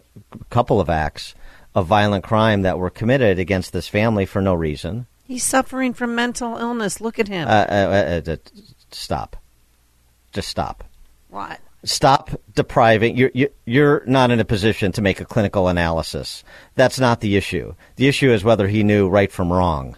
[0.49, 1.35] couple of acts
[1.75, 5.07] of violent crime that were committed against this family for no reason.
[5.25, 6.99] He's suffering from mental illness.
[6.99, 7.47] Look at him.
[7.47, 8.35] Uh, uh, uh, uh,
[8.91, 9.37] stop.
[10.31, 10.83] Just stop.
[11.29, 11.59] what?
[11.83, 13.17] Stop depriving.
[13.17, 16.43] You're, you're, you're not in a position to make a clinical analysis.
[16.75, 17.73] That's not the issue.
[17.95, 19.97] The issue is whether he knew right from wrong,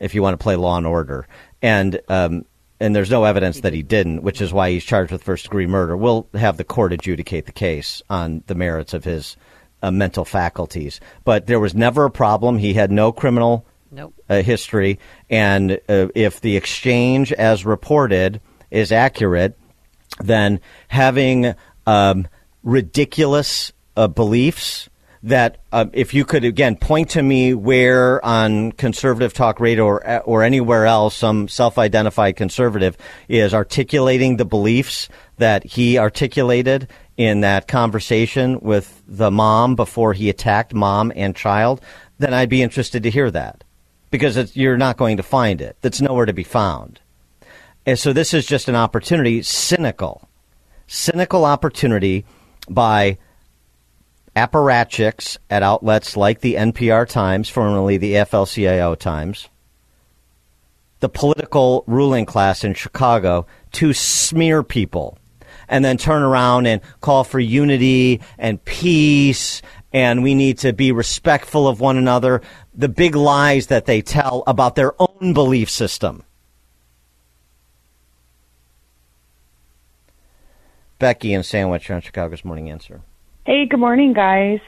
[0.00, 1.26] if you want to play law and order.
[1.64, 2.44] And, um,
[2.78, 5.66] and there's no evidence that he didn't, which is why he's charged with first degree
[5.66, 5.96] murder.
[5.96, 9.38] We'll have the court adjudicate the case on the merits of his
[9.82, 11.00] uh, mental faculties.
[11.24, 12.58] But there was never a problem.
[12.58, 14.12] He had no criminal Nope.
[14.28, 14.98] uh, history.
[15.30, 19.58] And uh, if the exchange, as reported, is accurate,
[20.20, 21.54] then having
[21.86, 22.28] um,
[22.62, 24.90] ridiculous uh, beliefs
[25.24, 30.22] that uh, if you could again point to me where on conservative talk radio or
[30.22, 32.96] or anywhere else some self-identified conservative
[33.28, 35.08] is articulating the beliefs
[35.38, 41.80] that he articulated in that conversation with the mom before he attacked mom and child
[42.18, 43.64] then I'd be interested to hear that.
[44.10, 45.76] Because you're not going to find it.
[45.80, 47.00] That's nowhere to be found.
[47.84, 50.28] And so this is just an opportunity, cynical,
[50.86, 52.24] cynical opportunity
[52.68, 53.18] by
[54.34, 59.48] apparatchiks at outlets like the NPR Times, formerly the AFL-CIO Times,
[61.00, 65.18] the political ruling class in Chicago to smear people
[65.68, 69.62] and then turn around and call for unity and peace
[69.92, 72.42] and we need to be respectful of one another.
[72.74, 76.24] The big lies that they tell about their own belief system.
[80.98, 83.02] Becky and Sandwich on Chicago's Morning Answer.
[83.46, 84.60] Hey, good morning, guys.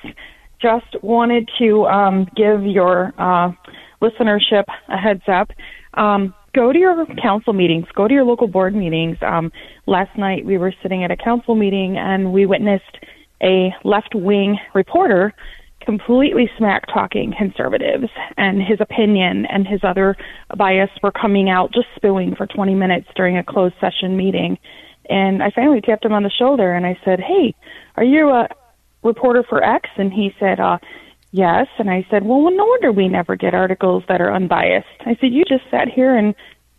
[0.60, 3.50] Just wanted to um, give your uh,
[4.02, 5.48] listenership a heads up.
[5.94, 9.16] Um, go to your council meetings, go to your local board meetings.
[9.22, 9.50] Um,
[9.86, 12.98] last night we were sitting at a council meeting and we witnessed
[13.42, 15.32] a left wing reporter
[15.80, 20.16] completely smack talking conservatives and his opinion and his other
[20.54, 24.58] bias were coming out just spewing for 20 minutes during a closed session meeting.
[25.08, 27.54] And I finally tapped him on the shoulder and I said, Hey,
[27.96, 28.48] are you a
[29.06, 29.88] reporter for X?
[29.96, 30.78] And he said, uh,
[31.32, 31.66] Yes.
[31.78, 34.86] And I said, Well, no wonder we never get articles that are unbiased.
[35.00, 36.34] I said, You just sat here and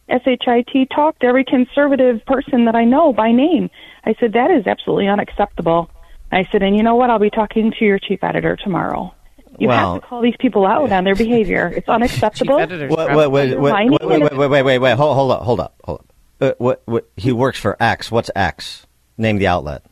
[0.09, 3.69] SHIT talked every conservative person that I know by name.
[4.05, 5.89] I said, That is absolutely unacceptable.
[6.31, 7.09] I said, And you know what?
[7.09, 9.13] I'll be talking to your chief editor tomorrow.
[9.59, 11.71] You Well- have to call these people out on their behavior.
[11.75, 12.57] It's unacceptable.
[12.57, 15.59] Wait, wait, wait, wait, wait, wait, wait, wait, wait, wait, wait, hold, hold up, hold
[15.59, 16.05] up, hold up.
[16.39, 18.11] Uh, what, what, he works for X.
[18.11, 18.85] What's X?
[19.17, 19.83] Name the outlet.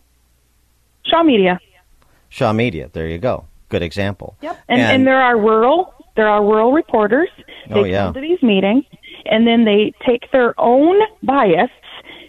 [1.06, 1.60] Shaw Media.
[2.36, 2.90] Shaw Media.
[2.92, 3.46] There you go.
[3.70, 4.36] Good example.
[4.42, 4.60] Yep.
[4.68, 7.30] And, and, there are rural there are rural reporters.
[7.70, 8.04] Oh, they Oh, yeah.
[8.06, 8.84] come to these meetings
[9.26, 11.70] and then they take their own bias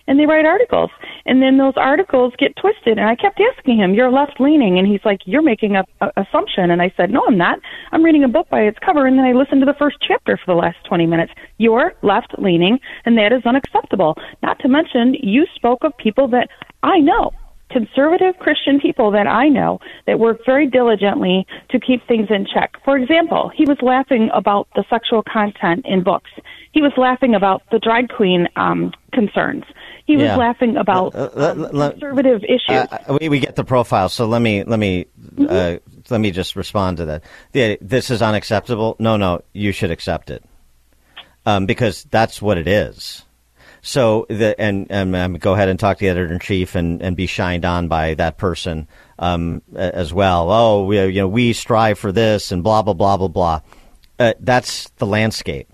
[0.06, 0.90] and they write articles.
[1.24, 2.98] And then those articles get twisted.
[2.98, 6.12] And I kept asking him, "You're left leaning," and he's like, "You're making a, a
[6.16, 7.58] assumption." And I said, "No, I'm not.
[7.90, 10.36] I'm reading a book by its cover." And then I listened to the first chapter
[10.36, 11.32] for the last 20 minutes.
[11.58, 14.16] You're left leaning, and that is unacceptable.
[14.44, 16.48] Not to mention, you spoke of people that
[16.84, 17.32] I know
[17.70, 22.76] conservative Christian people that I know that work very diligently to keep things in check.
[22.84, 26.30] For example, he was laughing about the sexual content in books.
[26.72, 29.64] He was laughing about the drag queen um, concerns.
[30.06, 30.36] He was Yeah.
[30.36, 32.86] laughing about Uh, uh, um, let- conservative issues.
[32.92, 35.06] Uh, we, we get the profile, so let me let me
[35.48, 35.76] uh,
[36.08, 37.24] let me just respond to that.
[37.50, 38.94] The, this is unacceptable.
[39.00, 40.44] No, no, you should accept it
[41.44, 43.24] um, because that's what it is.
[43.86, 47.00] So the and, and um, go ahead and talk to the editor in chief and,
[47.00, 50.50] and be shined on by that person um, as well.
[50.50, 53.60] Oh, we, you know, we strive for this and blah blah blah blah blah.
[54.18, 55.70] Uh, that's the landscape.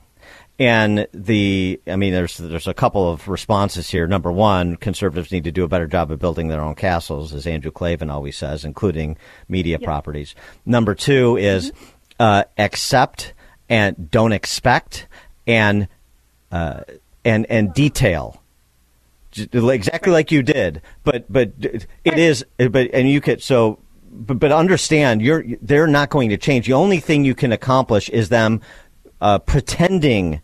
[0.59, 4.07] And the, I mean, there's there's a couple of responses here.
[4.07, 7.47] Number one, conservatives need to do a better job of building their own castles, as
[7.47, 9.17] Andrew Klavan always says, including
[9.49, 10.35] media properties.
[10.67, 11.85] Number two is mm-hmm.
[12.21, 13.33] uh, accept
[13.71, 15.09] and don't expect
[15.47, 15.89] and
[16.53, 16.83] uh,
[17.25, 18.43] and and detail
[19.53, 20.83] exactly like you did.
[21.05, 23.79] But but it is but and you could so
[24.11, 26.66] but, but understand you're they're not going to change.
[26.66, 28.61] The only thing you can accomplish is them
[29.20, 30.43] uh, pretending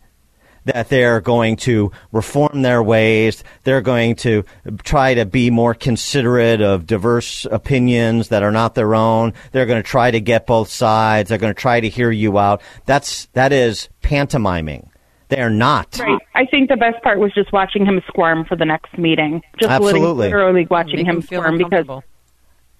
[0.65, 3.43] that they're going to reform their ways.
[3.63, 4.43] They're going to
[4.83, 9.33] try to be more considerate of diverse opinions that are not their own.
[9.51, 11.29] They're going to try to get both sides.
[11.29, 12.61] They're going to try to hear you out.
[12.85, 14.89] That's that is pantomiming.
[15.29, 15.97] They are not.
[15.99, 16.19] Right.
[16.35, 19.41] I think the best part was just watching him squirm for the next meeting.
[19.59, 20.27] Just Absolutely.
[20.27, 22.03] literally watching him him squirm because uncomfortable.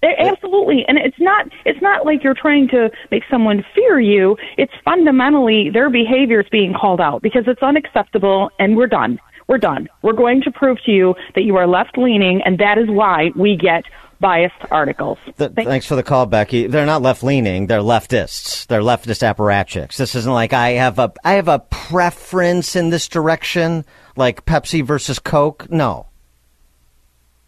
[0.02, 4.36] Absolutely, and it's not it's not like you're trying to make someone fear you.
[4.56, 9.20] It's fundamentally their behavior is being called out because it's unacceptable, and we're done.
[9.46, 9.88] We're done.
[10.02, 13.30] We're going to prove to you that you are left leaning, and that is why
[13.36, 13.84] we get
[14.20, 15.18] biased articles.
[15.38, 16.66] Th- thanks for the call, Becky.
[16.66, 17.66] They're not left leaning.
[17.66, 18.66] They're leftists.
[18.66, 19.96] They're leftist apparatchiks.
[19.96, 23.84] This isn't like I have a I have a preference in this direction,
[24.16, 25.70] like Pepsi versus Coke.
[25.70, 26.06] No.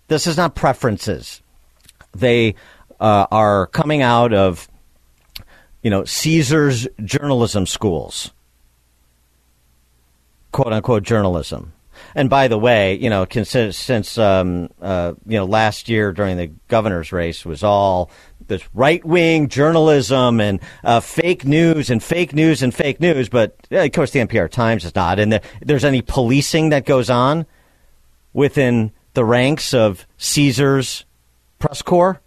[0.08, 1.40] This is not preferences.
[2.14, 2.54] They
[3.00, 4.68] uh, are coming out of,
[5.82, 8.32] you know, Caesar's journalism schools,
[10.52, 11.72] quote unquote journalism.
[12.14, 16.48] And by the way, you know, since um, uh, you know last year during the
[16.68, 18.10] governor's race was all
[18.48, 23.56] this right wing journalism and uh, fake news and fake news and fake news, but
[23.70, 25.18] of course the NPR Times is not.
[25.18, 27.46] And the, there's any policing that goes on
[28.32, 31.04] within the ranks of Caesar's
[31.58, 32.20] press corps,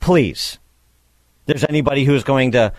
[0.00, 0.58] please.
[1.46, 2.72] There's anybody who's going to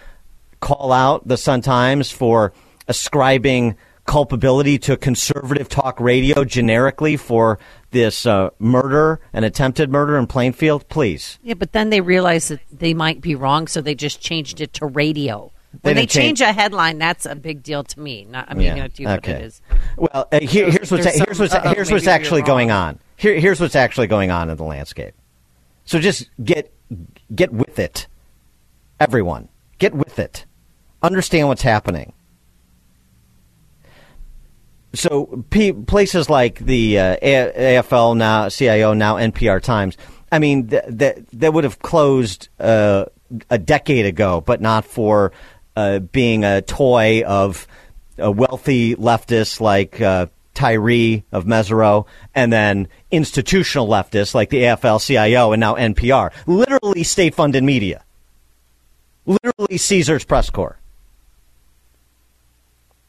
[0.60, 2.54] call out the Sun Times for
[2.88, 3.76] ascribing
[4.06, 7.60] culpability to conservative talk radio generically for
[7.92, 11.38] this uh, murder, an attempted murder in Plainfield, please.
[11.44, 14.74] Yeah, but then they realized that they might be wrong, so they just changed it
[14.74, 15.52] to radio.
[15.84, 18.26] When They change- change a headline, that's a big deal to me.
[18.30, 19.32] Not, I mean, Yeah, you know, to you what okay.
[19.34, 19.62] it is.
[19.98, 23.00] Well, uh, here, here's what's there's here's what's here's what's actually going on.
[23.16, 25.14] Here, here's what's actually going on in the landscape.
[25.86, 26.74] So just get
[27.34, 28.08] get with it,
[29.00, 29.48] everyone.
[29.80, 30.46] Get with it.
[31.02, 32.14] Understand what's happening.
[34.94, 39.98] So p- places like the uh, A- AFL now, CIO now, NPR Times.
[40.32, 43.06] I mean, th- th- that would have closed uh,
[43.50, 45.32] a decade ago, but not for
[45.76, 47.68] uh, being a toy of
[48.18, 55.54] a wealthy leftists like uh, Tyree of Mesereau, and then institutional leftists like the AFL-CIO
[55.54, 56.32] and now NPR.
[56.46, 58.04] Literally state-funded media.
[59.26, 60.78] Literally Caesar's press corps.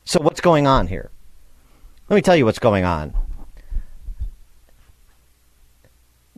[0.04, 1.10] So what's going on here?
[2.12, 3.14] Let me tell you what's going on.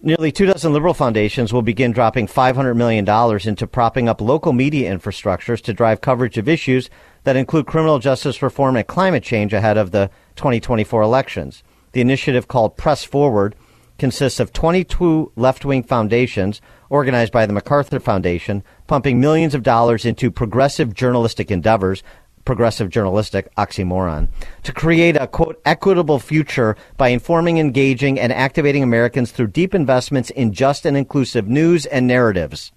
[0.00, 3.04] Nearly two dozen liberal foundations will begin dropping $500 million
[3.44, 6.90] into propping up local media infrastructures to drive coverage of issues
[7.24, 11.64] that include criminal justice reform and climate change ahead of the 2024 elections.
[11.90, 13.56] The initiative called Press Forward
[13.98, 20.04] consists of 22 left wing foundations organized by the MacArthur Foundation, pumping millions of dollars
[20.04, 22.04] into progressive journalistic endeavors
[22.44, 24.28] progressive journalistic oxymoron
[24.62, 30.30] to create a quote equitable future by informing, engaging, and activating Americans through deep investments
[30.30, 32.72] in just and inclusive news and narratives.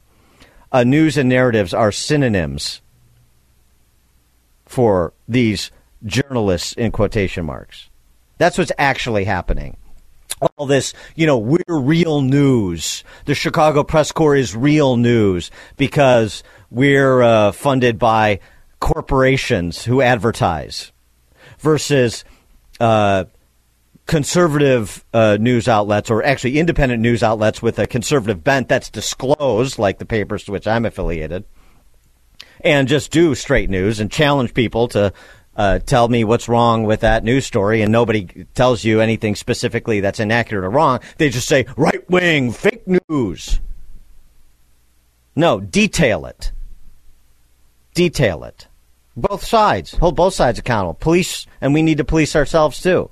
[0.72, 2.82] Uh, news and narratives are synonyms
[4.66, 5.72] for these
[6.06, 7.90] journalists in quotation marks.
[8.38, 9.78] That's what's actually happening.
[10.56, 13.04] All this, you know, we're real news.
[13.26, 18.40] The Chicago Press Corps is real news because we're uh, funded by
[18.80, 20.92] corporations who advertise
[21.60, 22.24] versus
[22.80, 23.26] uh,
[24.06, 29.78] conservative uh, news outlets or actually independent news outlets with a conservative bent that's disclosed,
[29.78, 31.44] like the papers to which I'm affiliated,
[32.62, 35.14] and just do straight news and challenge people to
[35.56, 40.00] uh, tell me what's wrong with that news story, and nobody tells you anything specifically
[40.00, 41.00] that's inaccurate or wrong.
[41.18, 43.60] They just say right wing, fake news.
[45.36, 46.52] No, detail it.
[47.98, 48.68] Detail it.
[49.16, 49.94] Both sides.
[49.94, 50.94] Hold both sides accountable.
[50.94, 53.10] Police, and we need to police ourselves too.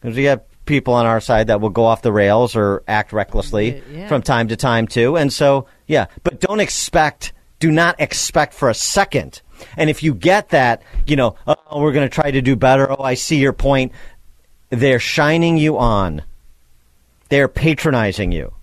[0.00, 3.12] Because we have people on our side that will go off the rails or act
[3.12, 4.08] recklessly yeah.
[4.08, 5.16] from time to time too.
[5.16, 9.42] And so, yeah, but don't expect, do not expect for a second.
[9.76, 12.90] And if you get that, you know, oh, we're going to try to do better.
[12.90, 13.92] Oh, I see your point.
[14.70, 16.22] they're shining you on.
[17.28, 18.54] They're patronizing you.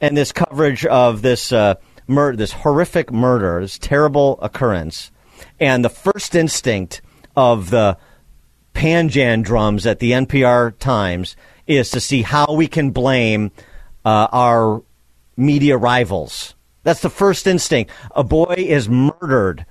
[0.00, 1.76] And this coverage of this uh,
[2.06, 5.10] mur- this horrific murder, this terrible occurrence,
[5.60, 7.00] and the first instinct
[7.36, 7.96] of the
[8.74, 11.36] Panjan drums at the NPR Times
[11.66, 13.52] is to see how we can blame
[14.04, 14.82] uh, our
[15.36, 16.54] media rivals.
[16.82, 17.90] That's the first instinct.
[18.12, 19.64] A boy is murdered.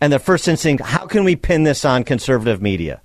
[0.00, 3.00] And the first instinct, how can we pin this on conservative media?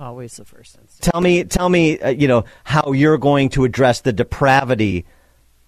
[0.00, 1.02] Always the first instinct.
[1.02, 5.06] Tell me, tell me, uh, you know, how you're going to address the depravity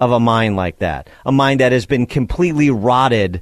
[0.03, 1.09] of a mind like that.
[1.25, 3.41] A mind that has been completely rotted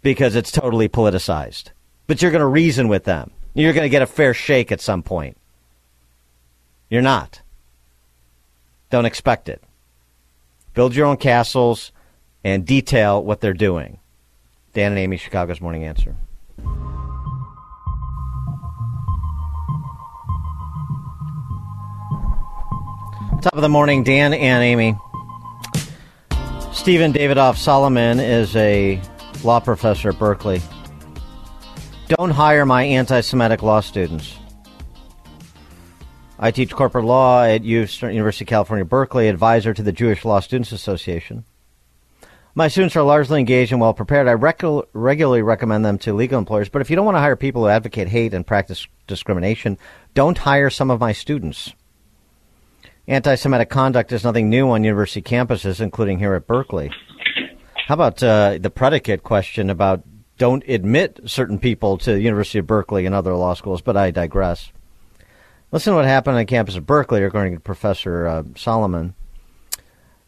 [0.00, 1.64] because it's totally politicized.
[2.06, 3.30] But you're going to reason with them.
[3.52, 5.36] You're going to get a fair shake at some point.
[6.88, 7.42] You're not.
[8.88, 9.62] Don't expect it.
[10.72, 11.92] Build your own castles
[12.42, 13.98] and detail what they're doing.
[14.72, 16.16] Dan and Amy, Chicago's Morning Answer.
[23.42, 24.96] Top of the morning, Dan and Amy.
[26.72, 29.02] Steven Davidoff Solomon is a
[29.42, 30.62] law professor at Berkeley.
[32.06, 34.38] Don't hire my anti Semitic law students.
[36.38, 40.70] I teach corporate law at University of California, Berkeley, advisor to the Jewish Law Students
[40.70, 41.44] Association.
[42.54, 44.28] My students are largely engaged and well prepared.
[44.28, 44.62] I rec-
[44.92, 47.68] regularly recommend them to legal employers, but if you don't want to hire people who
[47.68, 49.78] advocate hate and practice discrimination,
[50.14, 51.72] don't hire some of my students.
[53.12, 56.90] Anti Semitic conduct is nothing new on university campuses, including here at Berkeley.
[57.86, 60.02] How about uh, the predicate question about
[60.38, 63.82] don't admit certain people to the University of Berkeley and other law schools?
[63.82, 64.72] But I digress.
[65.72, 69.14] Listen to what happened on campus of Berkeley, according to Professor uh, Solomon.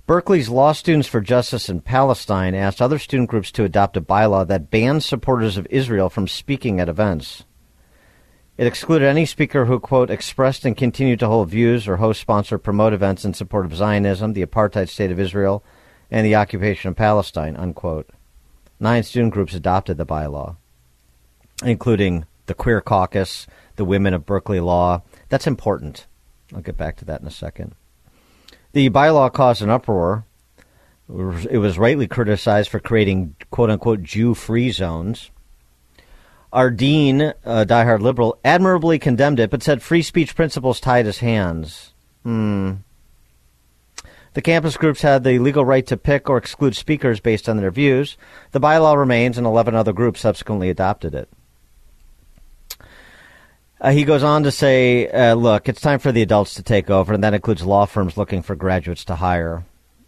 [0.07, 4.47] Berkeley's Law Students for Justice in Palestine asked other student groups to adopt a bylaw
[4.47, 7.45] that bans supporters of Israel from speaking at events.
[8.57, 12.57] It excluded any speaker who, quote, expressed and continued to hold views or host, sponsor,
[12.57, 15.64] promote events in support of Zionism, the apartheid state of Israel,
[16.09, 18.11] and the occupation of Palestine, unquote.
[18.78, 20.57] Nine student groups adopted the bylaw,
[21.64, 25.02] including the Queer Caucus, the Women of Berkeley Law.
[25.28, 26.07] That's important.
[26.55, 27.74] I'll get back to that in a second.
[28.72, 30.26] The bylaw caused an uproar.
[31.09, 35.30] It was rightly criticized for creating quote unquote Jew free zones.
[36.55, 41.18] Our dean, a diehard liberal, admirably condemned it, but said free speech principles tied his
[41.18, 41.92] hands.
[42.22, 42.74] Hmm.
[44.34, 47.72] The campus groups had the legal right to pick or exclude speakers based on their
[47.72, 48.16] views.
[48.52, 51.28] The bylaw remains, and 11 other groups subsequently adopted it.
[53.80, 56.88] Uh, he goes on to say, uh, look, it's time for the adults to take
[56.88, 59.64] over, and that includes law firms looking for graduates to hire.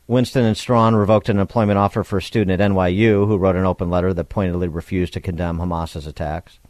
[0.08, 3.64] Winston and Strawn revoked an employment offer for a student at NYU who wrote an
[3.64, 6.60] open letter that pointedly refused to condemn Hamas's attacks.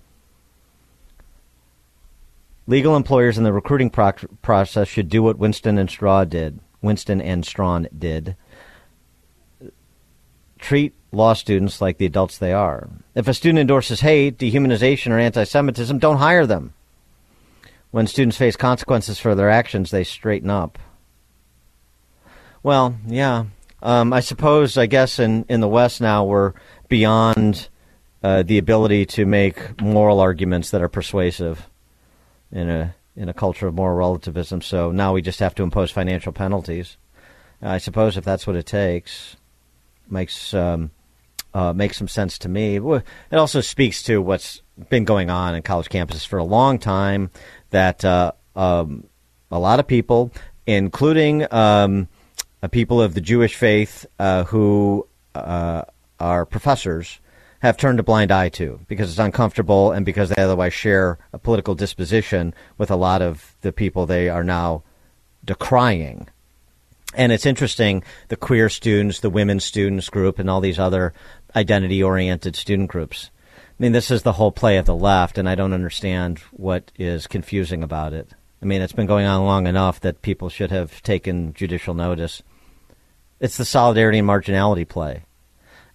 [2.67, 4.13] Legal employers in the recruiting pro-
[4.43, 6.61] process should do what Winston and Strawn did.
[6.81, 8.37] Winston and Strawn did.
[10.59, 12.89] Treat law students like the adults they are.
[13.15, 16.73] If a student endorses hate, dehumanization, or anti-Semitism, don't hire them.
[17.91, 20.79] When students face consequences for their actions, they straighten up.
[22.67, 23.45] Well, yeah.
[23.81, 26.53] Um, I suppose, I guess, in, in the West now, we're
[26.89, 27.69] beyond
[28.25, 31.71] uh, the ability to make moral arguments that are persuasive
[32.51, 34.63] in a in a culture of moral relativism.
[34.63, 36.97] So now we just have to impose financial penalties.
[37.63, 39.37] I suppose if that's what it takes,
[40.11, 40.91] makes um,
[41.55, 42.79] uh, makes some sense to me.
[42.79, 43.05] It
[43.39, 44.61] also speaks to what's
[44.91, 47.31] been going on in college campuses for a long time.
[47.71, 49.07] That uh, um,
[49.53, 50.33] a lot of people,
[50.67, 52.09] including um,
[52.69, 55.83] people of the Jewish faith uh, who uh,
[56.19, 57.21] are professors
[57.61, 61.39] have turned a blind eye to because it's uncomfortable and because they otherwise share a
[61.39, 64.83] political disposition with a lot of the people they are now
[65.45, 66.29] decrying.
[67.15, 71.15] And it's interesting the queer students, the women students group, and all these other
[71.55, 73.31] identity oriented student groups.
[73.57, 76.93] I mean, this is the whole play of the left, and I don't understand what
[76.99, 78.31] is confusing about it.
[78.63, 82.43] I mean, it's been going on long enough that people should have taken judicial notice.
[83.41, 85.25] It's the solidarity and marginality play.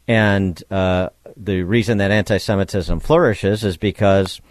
[0.07, 4.41] And uh, the reason that anti Semitism flourishes is because,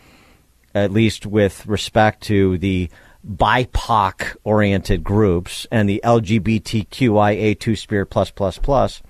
[0.74, 2.90] at least with respect to the
[3.26, 9.02] BIPOC oriented groups and the LGBTQIA2 spirit plus plus plus,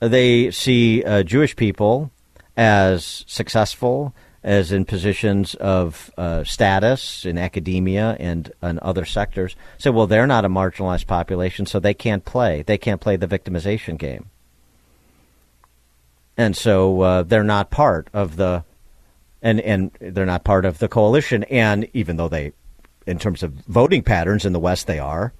[0.00, 2.10] they see uh, Jewish people
[2.56, 9.54] as successful, as in positions of uh, status in academia and, and other sectors.
[9.76, 12.62] say, well, they're not a marginalized population, so they can't play.
[12.62, 14.30] They can't play the victimization game.
[16.36, 18.64] And so uh, they're not part of the
[19.42, 21.44] and and they're not part of the coalition.
[21.44, 22.52] And even though they,
[23.06, 25.32] in terms of voting patterns in the West, they are.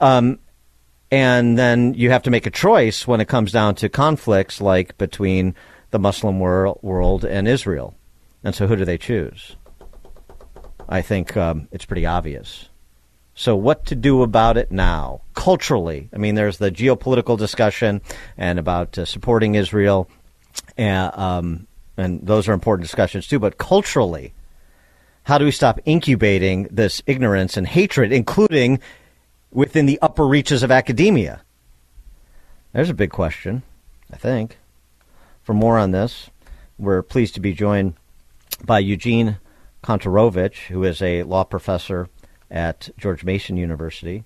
[0.00, 0.38] Um,
[1.10, 4.96] and then you have to make a choice when it comes down to conflicts like
[4.98, 5.54] between
[5.90, 7.94] the Muslim world, world and Israel.
[8.44, 9.56] And so, who do they choose?
[10.88, 12.68] I think um, it's pretty obvious.
[13.34, 15.22] So, what to do about it now?
[15.34, 18.02] Culturally, I mean, there's the geopolitical discussion
[18.36, 20.10] and about uh, supporting Israel,
[20.76, 21.66] and, um,
[21.96, 23.38] and those are important discussions too.
[23.38, 24.34] But culturally,
[25.24, 28.80] how do we stop incubating this ignorance and hatred, including
[29.50, 31.42] within the upper reaches of academia?
[32.72, 33.62] There's a big question,
[34.12, 34.58] I think.
[35.42, 36.30] For more on this,
[36.78, 37.94] we're pleased to be joined
[38.64, 39.38] by Eugene
[39.82, 42.08] Kontorovich, who is a law professor
[42.50, 44.24] at George Mason University.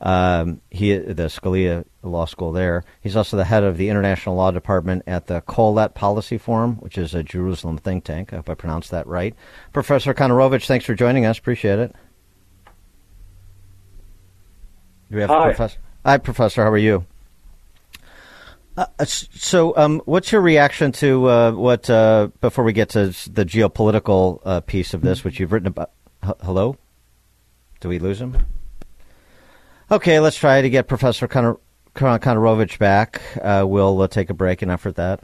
[0.00, 2.84] Um, he the Scalia Law School there.
[3.00, 6.98] He's also the head of the International Law Department at the Kohelet Policy Forum, which
[6.98, 8.32] is a Jerusalem think tank.
[8.32, 9.34] I hope I pronounced that right.
[9.72, 11.38] Professor Kontorovich, thanks for joining us.
[11.38, 11.94] Appreciate it.
[15.10, 15.44] Do we have Hi.
[15.44, 15.78] Professor?
[16.04, 16.64] Hi, Professor.
[16.64, 17.06] How are you?
[18.76, 21.88] Uh, so, um, what's your reaction to uh, what?
[21.88, 25.92] Uh, before we get to the geopolitical uh, piece of this, which you've written about.
[26.24, 26.76] H- hello,
[27.80, 28.36] do we lose him?
[29.92, 31.60] Okay, let's try to get Professor Konor-
[31.94, 33.22] Kon- Kontorovich back.
[33.40, 35.22] Uh, we'll uh, take a break and effort that.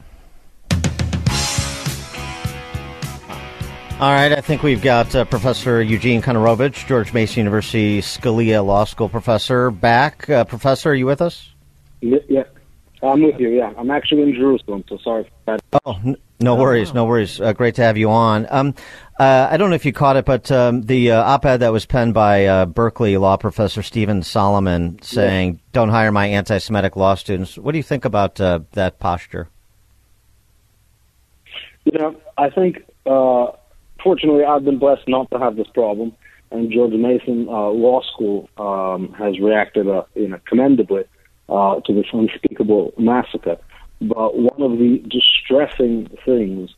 [3.99, 8.85] All right, I think we've got uh, Professor Eugene Kontorovich, George Mason University Scalia Law
[8.85, 10.31] School professor, back.
[10.31, 11.53] Uh, professor, are you with us?
[12.01, 12.45] Yeah,
[13.03, 13.49] I'm with you.
[13.49, 15.81] Yeah, I'm actually in Jerusalem, so sorry for that.
[15.85, 17.41] Oh, no worries, no worries.
[17.41, 18.47] Uh, great to have you on.
[18.51, 18.75] Um,
[19.19, 21.87] uh, I don't know if you caught it, but um, the uh, op-ed that was
[21.87, 27.57] penned by uh, Berkeley law professor Steven Solomon saying, "Don't hire my anti-Semitic law students."
[27.57, 29.49] What do you think about uh, that posture?
[31.85, 33.53] You know, I think uh,
[34.03, 36.13] fortunately I've been blessed not to have this problem,
[36.51, 41.05] and George Mason uh, Law School um, has reacted, uh, you know, commendably
[41.51, 43.57] uh, to this unspeakable massacre.
[44.01, 46.71] But one of the distressing things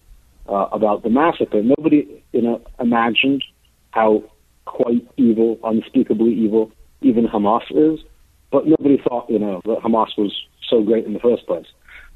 [0.49, 3.45] uh, about the massacre, nobody, you know, imagined
[3.93, 4.25] how
[4.65, 8.01] quite evil, unspeakably evil, even Hamas is.
[8.51, 10.35] But nobody thought, you know, that Hamas was
[10.69, 11.67] so great in the first place.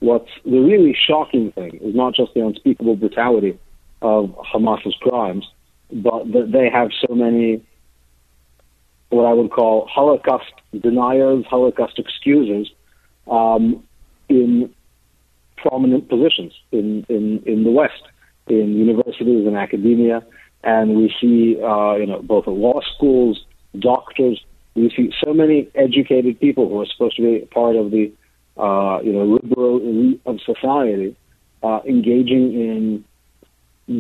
[0.00, 3.58] What's the really shocking thing is not just the unspeakable brutality
[4.02, 5.46] of Hamas's crimes,
[5.90, 7.62] but that they have so many
[9.10, 12.70] what I would call Holocaust deniers, Holocaust excusers
[13.30, 13.84] um,
[14.28, 14.72] in
[15.56, 18.02] prominent positions in, in, in the West,
[18.48, 20.24] in universities and academia.
[20.64, 23.44] And we see, uh, you know, both at law schools,
[23.78, 24.44] doctors,
[24.74, 28.12] we see so many educated people who are supposed to be part of the,
[28.56, 31.16] uh, you know, liberal elite of society
[31.62, 33.04] uh, engaging in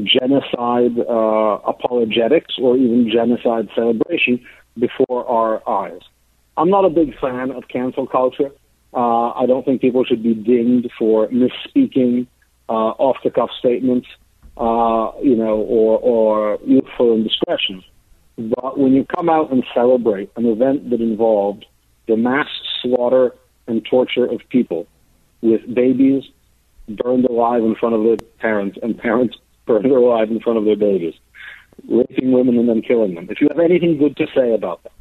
[0.04, 4.44] genocide uh, apologetics or even genocide celebration
[4.78, 6.00] before our eyes.
[6.56, 8.50] I'm not a big fan of cancel culture.
[8.94, 12.26] Uh, I don't think people should be dinged for misspeaking,
[12.68, 14.06] uh, off the cuff statements,
[14.56, 17.84] uh, you know, or, or youthful indiscretions.
[18.36, 21.66] But when you come out and celebrate an event that involved
[22.06, 22.48] the mass
[22.82, 23.34] slaughter
[23.66, 24.86] and torture of people
[25.42, 26.24] with babies
[26.88, 30.76] burned alive in front of their parents and parents burned alive in front of their
[30.76, 31.14] babies,
[31.88, 33.28] raping women and then killing them.
[33.30, 34.92] If you have anything good to say about that,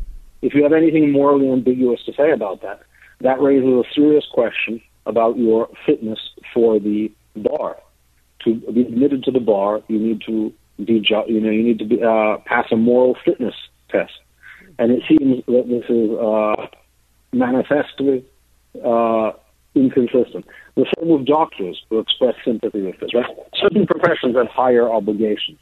[0.41, 2.81] if you have anything morally ambiguous to say about that,
[3.21, 6.19] that raises a serious question about your fitness
[6.53, 7.77] for the bar.
[8.43, 10.53] To be admitted to the bar, you need to
[10.83, 13.55] be, you know, you need to be, uh, pass a moral fitness
[13.89, 14.13] test.
[14.77, 16.67] And it seems that this is uh,
[17.31, 18.25] manifestly
[18.83, 19.31] uh,
[19.73, 20.45] inconsistent.
[20.75, 23.25] The same with doctors who express sympathy with this, right?
[23.55, 25.59] Certain professions have higher obligations.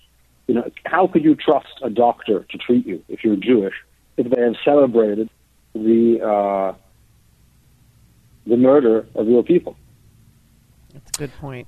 [0.47, 3.73] You know, how could you trust a doctor to treat you if you're Jewish
[4.17, 5.29] if they have celebrated
[5.73, 6.73] the uh,
[8.45, 9.75] the murder of your people?
[10.93, 11.67] That's a good point.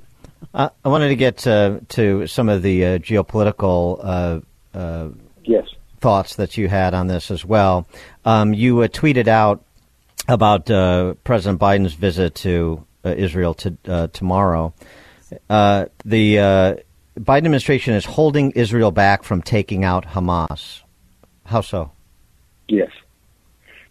[0.53, 5.09] Uh, I wanted to get uh, to some of the uh, geopolitical uh, uh,
[5.43, 5.67] yes.
[5.99, 7.87] thoughts that you had on this as well.
[8.25, 9.63] Um, you uh, tweeted out
[10.27, 14.73] about uh, President Biden's visit to uh, Israel to, uh, tomorrow.
[15.49, 16.75] Uh, the uh,
[17.19, 20.81] Biden administration is holding Israel back from taking out Hamas.
[21.45, 21.91] How so?
[22.67, 22.89] Yes.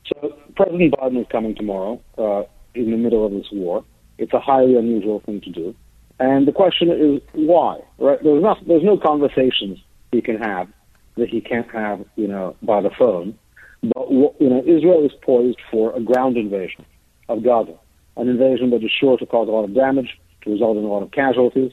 [0.06, 2.42] So President Biden is coming tomorrow uh,
[2.74, 3.82] in the middle of this war.
[4.18, 5.74] It's a highly unusual thing to do.
[6.20, 7.80] And the question is why?
[7.98, 8.22] Right?
[8.22, 9.78] There's no, there's no conversations
[10.12, 10.68] he can have
[11.16, 13.38] that he can't have, you know, by the phone.
[13.82, 16.84] But you know, Israel is poised for a ground invasion
[17.28, 17.74] of Gaza,
[18.16, 20.88] an invasion that is sure to cause a lot of damage, to result in a
[20.88, 21.72] lot of casualties,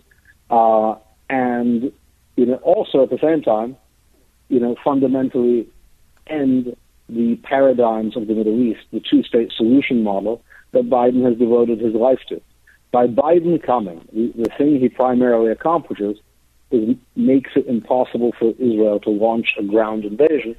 [0.49, 0.95] uh,
[1.31, 1.91] and
[2.35, 3.77] you know, also at the same time,
[4.49, 5.67] you know, fundamentally
[6.27, 6.75] end
[7.09, 11.93] the paradigms of the Middle East, the two-state solution model that Biden has devoted his
[11.93, 12.41] life to.
[12.91, 16.17] By Biden coming, the, the thing he primarily accomplishes
[16.71, 20.55] is makes it impossible for Israel to launch a ground invasion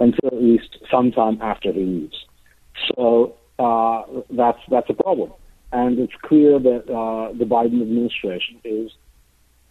[0.00, 2.24] until at least sometime after he leaves.
[2.88, 5.32] So uh, that's that's a problem,
[5.72, 8.90] and it's clear that uh, the Biden administration is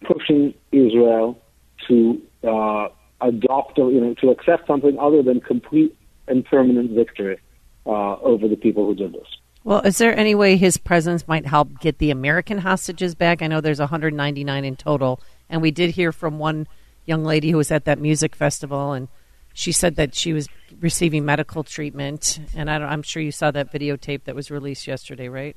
[0.04, 1.40] pushing Israel
[1.88, 2.88] to uh,
[3.20, 5.96] adopt, or, you know, to accept something other than complete
[6.28, 7.38] and permanent victory
[7.86, 9.26] uh, over the people who did this.
[9.64, 13.42] Well, is there any way his presence might help get the American hostages back?
[13.42, 16.66] I know there's 199 in total, and we did hear from one
[17.04, 19.08] young lady who was at that music festival, and
[19.54, 20.48] she said that she was
[20.80, 22.40] receiving medical treatment.
[22.56, 25.56] And I am sure you saw that videotape that was released yesterday, right?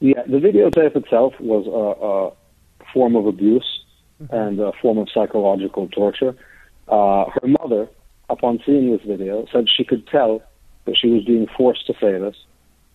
[0.00, 2.39] Yeah, the videotape itself was a, a
[2.92, 3.84] form of abuse
[4.22, 4.34] mm-hmm.
[4.34, 6.34] and a form of psychological torture.
[6.88, 7.88] Uh, her mother,
[8.28, 10.42] upon seeing this video, said she could tell
[10.86, 12.36] that she was being forced to say this,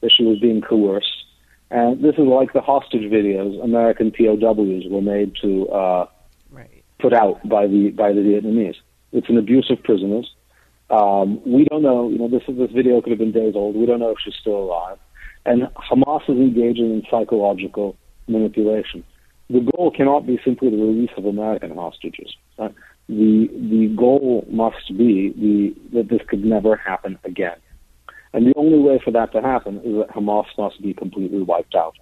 [0.02, 1.26] that she was being coerced.
[1.72, 6.08] And this is like the hostage videos American POWs were made to uh,
[6.52, 6.84] right.
[7.00, 8.76] put out by the by the Vietnamese.
[9.12, 10.32] It's an abuse of prisoners.
[10.89, 12.10] Um, we don't know.
[12.10, 13.76] You know, this this video could have been days old.
[13.76, 14.98] We don't know if she's still alive.
[15.46, 17.96] And Hamas is engaging in psychological
[18.28, 19.04] manipulation.
[19.50, 22.36] The goal cannot be simply the release of American hostages.
[22.58, 22.74] Right?
[23.08, 27.58] The the goal must be the that this could never happen again.
[28.34, 31.76] And the only way for that to happen is that Hamas must be completely wiped
[31.76, 31.96] out.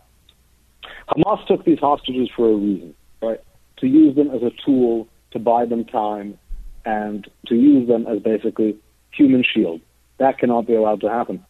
[1.10, 3.40] Hamas took these hostages for a reason, right?
[3.78, 6.40] To use them as a tool to buy them time
[6.86, 8.78] and to use them as basically
[9.12, 9.82] human shield.
[10.18, 11.46] That cannot be allowed to happen.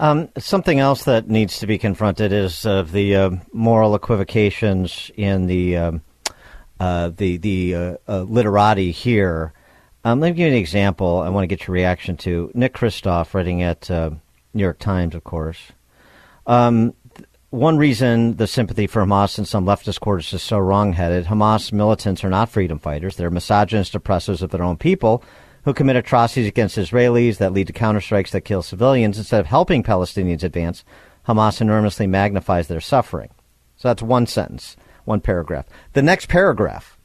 [0.00, 5.46] Um, something else that needs to be confronted is uh, the uh, moral equivocations in
[5.46, 6.02] the um,
[6.80, 9.52] uh, the the uh, uh, literati here
[10.02, 12.50] um, let me give you an example I want to get your reaction to.
[12.54, 14.10] Nick Kristof, writing at uh,
[14.54, 15.58] New York Times, of course.
[16.46, 16.94] Um,
[17.50, 22.24] one reason the sympathy for Hamas in some leftist quarters is so wrongheaded Hamas militants
[22.24, 23.16] are not freedom fighters.
[23.16, 25.22] They're misogynist oppressors of their own people
[25.64, 29.18] who commit atrocities against Israelis that lead to counterstrikes that kill civilians.
[29.18, 30.84] Instead of helping Palestinians advance,
[31.28, 33.30] Hamas enormously magnifies their suffering.
[33.76, 35.66] So that's one sentence, one paragraph.
[35.92, 36.98] The next paragraph.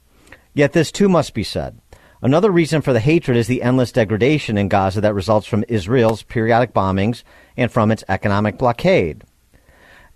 [0.53, 1.79] Yet this too must be said.
[2.21, 6.23] Another reason for the hatred is the endless degradation in Gaza that results from Israel's
[6.23, 7.23] periodic bombings
[7.55, 9.23] and from its economic blockade.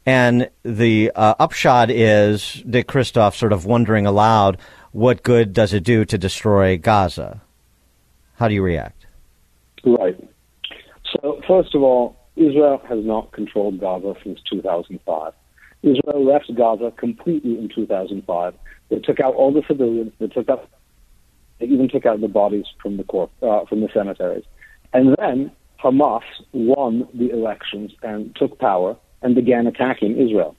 [0.06, 4.58] And the uh, upshot is Dick Kristof sort of wondering aloud,
[4.92, 7.42] what good does it do to destroy Gaza?
[8.40, 9.06] How do you react?
[9.86, 10.18] Right.
[11.12, 15.34] So, first of all, Israel has not controlled Gaza since 2005.
[15.84, 18.54] Israel left Gaza completely in 2005.
[18.90, 20.14] They took out all the civilians.
[20.20, 20.70] They took out
[21.60, 24.46] they even took out the bodies from the corp, uh, from the cemeteries.
[24.94, 25.52] And then
[25.84, 26.24] Hamas
[26.54, 30.56] won the elections and took power and began attacking Israel.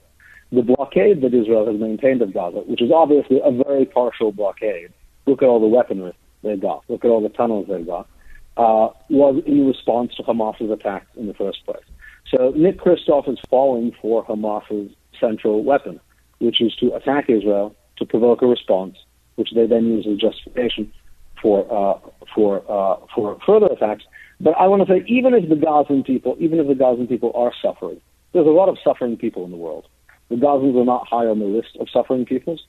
[0.52, 4.92] The blockade that Israel has maintained of Gaza, which is obviously a very partial blockade,
[5.24, 6.12] look at all the weaponry
[6.42, 8.08] they got, look at all the tunnels they've got,
[8.56, 11.84] uh, was in response to Hamas's attacks in the first place.
[12.28, 16.00] So Nick Kristof is falling for Hamas's central weapon,
[16.38, 18.96] which is to attack Israel to provoke a response
[19.36, 20.92] which they then use as justification
[21.40, 21.98] for uh,
[22.34, 24.04] for uh, for further attacks.
[24.38, 27.32] But I want to say, even if the Gazan people, even if the Gazan people
[27.34, 28.00] are suffering,
[28.32, 29.86] there's a lot of suffering people in the world.
[30.28, 32.64] The Gazans are not high on the list of suffering peoples.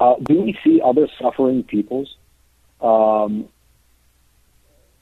[0.00, 2.16] Uh, do we see other suffering peoples
[2.80, 3.48] um,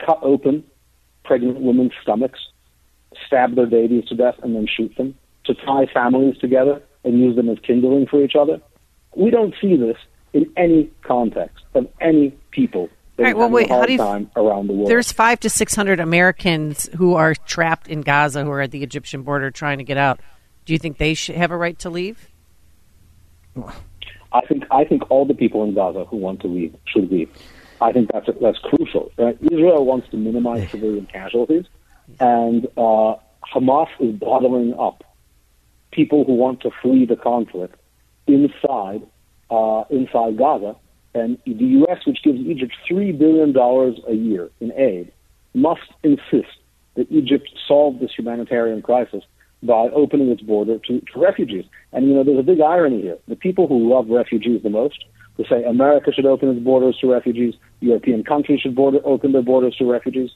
[0.05, 0.65] cut open
[1.25, 2.39] pregnant women's stomachs,
[3.27, 5.15] stab their babies to death, and then shoot them
[5.45, 8.61] to tie families together and use them as kindling for each other?
[9.15, 9.97] We don't see this
[10.33, 12.89] in any context of any people.
[13.19, 14.01] All right, well, wait, how do you,
[14.37, 14.91] around the world.
[14.91, 18.83] There's five to six hundred Americans who are trapped in Gaza who are at the
[18.83, 20.21] Egyptian border trying to get out.
[20.67, 22.29] Do you think they should have a right to leave?
[24.33, 27.31] I think I think all the people in Gaza who want to leave should leave.
[27.81, 29.11] I think that's that's crucial.
[29.19, 29.39] Right?
[29.43, 31.65] Israel wants to minimize civilian casualties,
[32.21, 33.17] and uh,
[33.55, 35.05] Hamas is bottling up
[35.93, 37.75] people who want to flee the conflict
[38.27, 39.03] inside
[39.51, 40.77] uh, inside Gaza.
[41.15, 45.11] And the U.S., which gives Egypt $3 billion a year in aid,
[45.55, 46.59] must insist
[46.95, 49.25] that Egypt solve this humanitarian crisis
[49.63, 51.65] by opening its border to, to refugees.
[51.93, 53.17] And, you know, there's a big irony here.
[53.29, 55.05] The people who love refugees the most,
[55.37, 59.43] who say America should open its borders to refugees, European countries should border, open their
[59.43, 60.31] borders to refugees,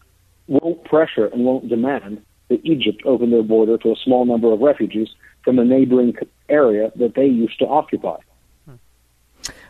[0.47, 4.61] won't pressure and won't demand that Egypt open their border to a small number of
[4.61, 5.09] refugees
[5.45, 6.15] from a neighboring
[6.49, 8.17] area that they used to occupy.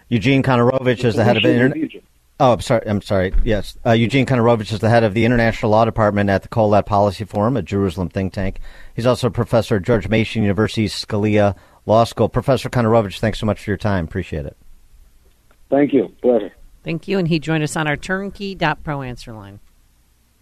[0.09, 1.45] Eugene Kontorovich is the head of
[2.41, 2.83] Oh, I'm sorry.
[2.87, 3.35] I'm sorry.
[3.45, 6.87] Yes, uh, Eugene Kontorovich is the head of the International Law Department at the Kohelet
[6.87, 8.61] Policy Forum, a Jerusalem think tank.
[8.97, 11.55] He's also a professor at George Mason University's Scalia
[11.85, 12.31] Law School.
[12.31, 14.07] Professor Kontorovich, thanks so much for your time.
[14.07, 14.57] Appreciate it.
[15.71, 16.14] Thank you.
[16.21, 16.53] Pleasure.
[16.83, 17.18] Thank you.
[17.18, 19.61] And he joined us on our turnkey.pro answer line.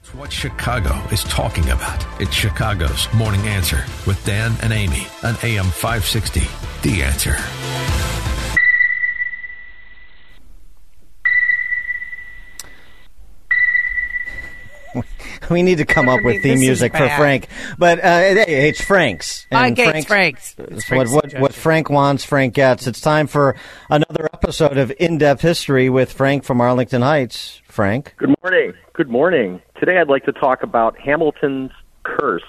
[0.01, 2.07] It's what Chicago is talking about.
[2.21, 6.41] It's Chicago's Morning Answer with Dan and Amy on AM 560.
[6.83, 8.18] The Answer.
[15.51, 17.09] We need to come up with theme music for.
[17.09, 19.47] Frank, but uh, hey, it's Frank's.
[19.53, 20.55] Okay, it's Frank's.
[20.59, 22.87] It's So what, what, what Frank wants, Frank gets.
[22.87, 23.57] It's time for
[23.91, 27.61] another episode of In Depth History with Frank from Arlington Heights.
[27.79, 28.15] Frank.
[28.17, 28.73] Good morning.
[28.93, 29.63] Good morning.
[29.79, 31.71] Today I'd like to talk about Hamilton's
[32.03, 32.43] curse.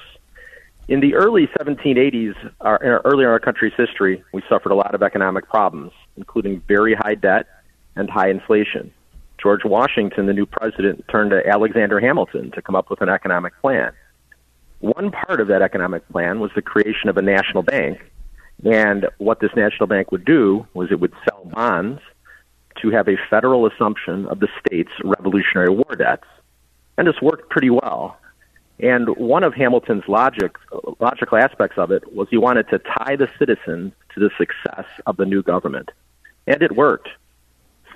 [0.87, 5.03] In the early 1780s, our, early in our country's history, we suffered a lot of
[5.03, 7.45] economic problems, including very high debt
[7.95, 8.91] and high inflation.
[9.41, 13.53] George Washington, the new president, turned to Alexander Hamilton to come up with an economic
[13.61, 13.91] plan.
[14.79, 17.99] One part of that economic plan was the creation of a national bank.
[18.63, 22.01] And what this national bank would do was it would sell bonds
[22.81, 26.27] to have a federal assumption of the state's Revolutionary War debts.
[26.97, 28.17] And this worked pretty well.
[28.79, 30.55] And one of Hamilton's logic,
[30.99, 35.17] logical aspects of it was he wanted to tie the citizens to the success of
[35.17, 35.91] the new government.
[36.47, 37.09] And it worked.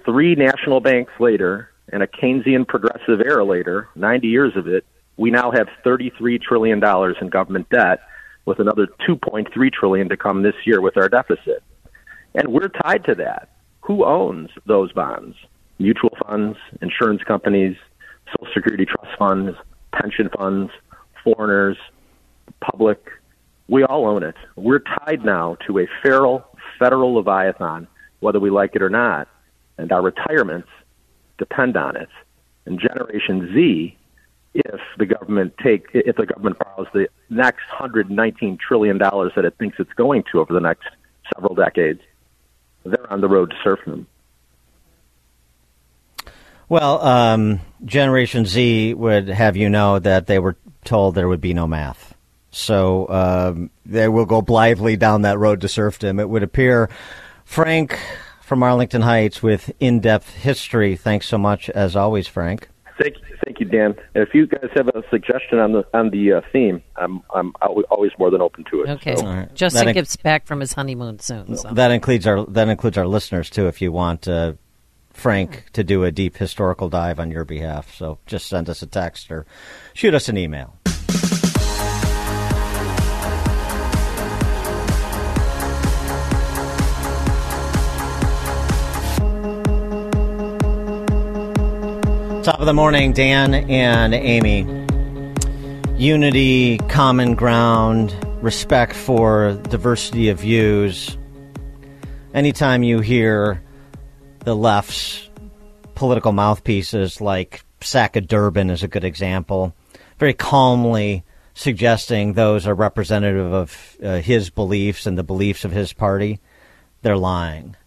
[0.05, 4.85] Three national banks later, and a Keynesian progressive era later, 90 years of it,
[5.17, 6.83] we now have $33 trillion
[7.21, 7.99] in government debt,
[8.45, 11.63] with another 2.3 trillion to come this year with our deficit.
[12.35, 13.49] And we're tied to that.
[13.81, 15.37] Who owns those bonds?
[15.79, 17.77] Mutual funds, insurance companies,
[18.27, 19.57] Social Security trust funds,
[19.93, 20.71] pension funds,
[21.23, 21.77] foreigners,
[22.59, 23.09] public.
[23.67, 24.35] We all own it.
[24.55, 26.45] We're tied now to a feral
[26.79, 27.87] federal leviathan,
[28.19, 29.27] whether we like it or not,
[29.77, 30.69] and our retirements
[31.37, 32.09] depend on it.
[32.65, 33.97] And Generation Z,
[34.53, 39.55] if the government take if the government borrows the next 119 trillion dollars that it
[39.57, 40.87] thinks it's going to over the next
[41.33, 42.01] several decades,
[42.85, 44.07] they're on the road to serfdom.
[46.69, 50.55] Well, um, Generation Z would have you know that they were
[50.85, 52.13] told there would be no math.
[52.51, 56.19] So um, they will go blithely down that road to serfdom.
[56.19, 56.89] It would appear.
[57.45, 57.99] Frank
[58.53, 60.95] from Arlington Heights with in depth history.
[60.95, 62.69] Thanks so much, as always, Frank.
[63.01, 63.95] Thank you, thank you, Dan.
[64.13, 67.51] And if you guys have a suggestion on the on the uh, theme, I'm I'm
[67.89, 68.89] always more than open to it.
[68.91, 69.15] Okay.
[69.15, 71.57] So- Justin That- gets back from his honeymoon soon.
[71.57, 71.73] So.
[71.73, 73.65] That includes our that includes our listeners too.
[73.65, 74.53] If you want uh,
[75.09, 78.85] Frank to do a deep historical dive on your behalf, so just send us a
[78.85, 79.47] text or
[79.95, 80.75] shoot us an email.
[92.43, 94.63] Top of the morning, Dan and Amy.
[95.97, 98.13] Unity, common ground,
[98.43, 101.17] respect for diversity of views.
[102.33, 103.63] Anytime you hear
[104.39, 105.29] the left's
[105.95, 109.73] political mouthpieces, like Sack of Durbin is a good example,
[110.19, 111.23] very calmly
[111.53, 116.41] suggesting those are representative of uh, his beliefs and the beliefs of his party,
[117.03, 117.77] they're lying.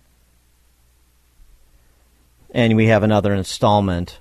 [2.53, 4.19] And we have another installment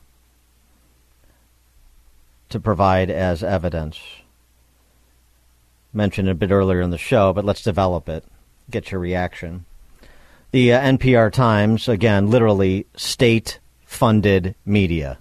[2.50, 4.00] to provide as evidence.
[5.94, 8.24] Mentioned a bit earlier in the show, but let's develop it.
[8.70, 9.66] Get your reaction.
[10.52, 15.18] The uh, NPR Times, again, literally state funded media.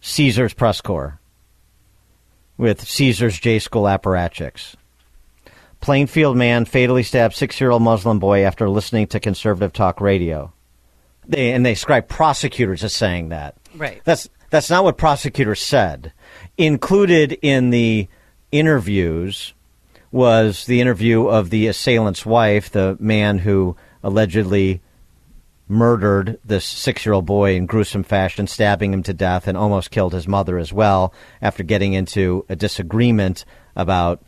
[0.00, 1.18] Caesars Press Corps
[2.56, 4.74] with Caesars J School apparatchiks.
[5.80, 10.52] Plainfield man fatally stabbed six year old Muslim boy after listening to conservative talk radio.
[11.26, 13.54] They, and they describe prosecutors as saying that.
[13.74, 14.00] Right.
[14.04, 16.12] That's that's not what prosecutors said.
[16.56, 18.08] Included in the
[18.50, 19.54] interviews
[20.10, 24.80] was the interview of the assailant's wife, the man who allegedly
[25.68, 29.90] murdered this six year old boy in gruesome fashion, stabbing him to death, and almost
[29.90, 33.44] killed his mother as well after getting into a disagreement
[33.76, 34.22] about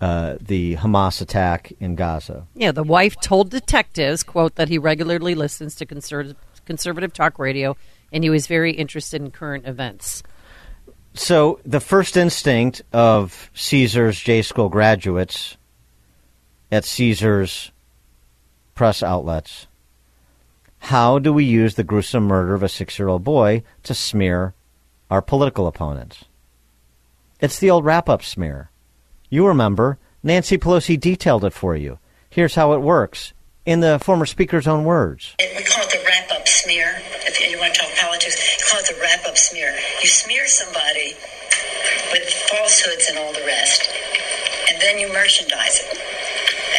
[0.00, 2.46] uh, the Hamas attack in Gaza.
[2.54, 6.36] Yeah, the wife told detectives, quote, that he regularly listens to conservative,
[6.66, 7.76] conservative talk radio
[8.14, 10.22] and he was very interested in current events.
[11.12, 15.58] So the first instinct of Caesar's J School graduates
[16.72, 17.70] at Caesar's
[18.74, 19.66] press outlets
[20.84, 24.52] how do we use the gruesome murder of a six year old boy to smear
[25.10, 26.26] our political opponents?
[27.40, 28.70] It's the old wrap up smear.
[29.30, 31.98] You remember, Nancy Pelosi detailed it for you.
[32.28, 33.32] Here's how it works
[33.64, 35.34] in the former speaker's own words.
[35.38, 37.00] We call it the wrap up smear.
[39.38, 39.74] Smear.
[40.02, 41.16] You smear somebody
[42.12, 43.88] with falsehoods and all the rest,
[44.70, 45.98] and then you merchandise it.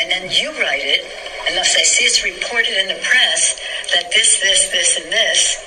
[0.01, 1.01] And then you write it,
[1.47, 3.59] and they see it's reported in the press
[3.93, 5.57] that this, this, this, and this,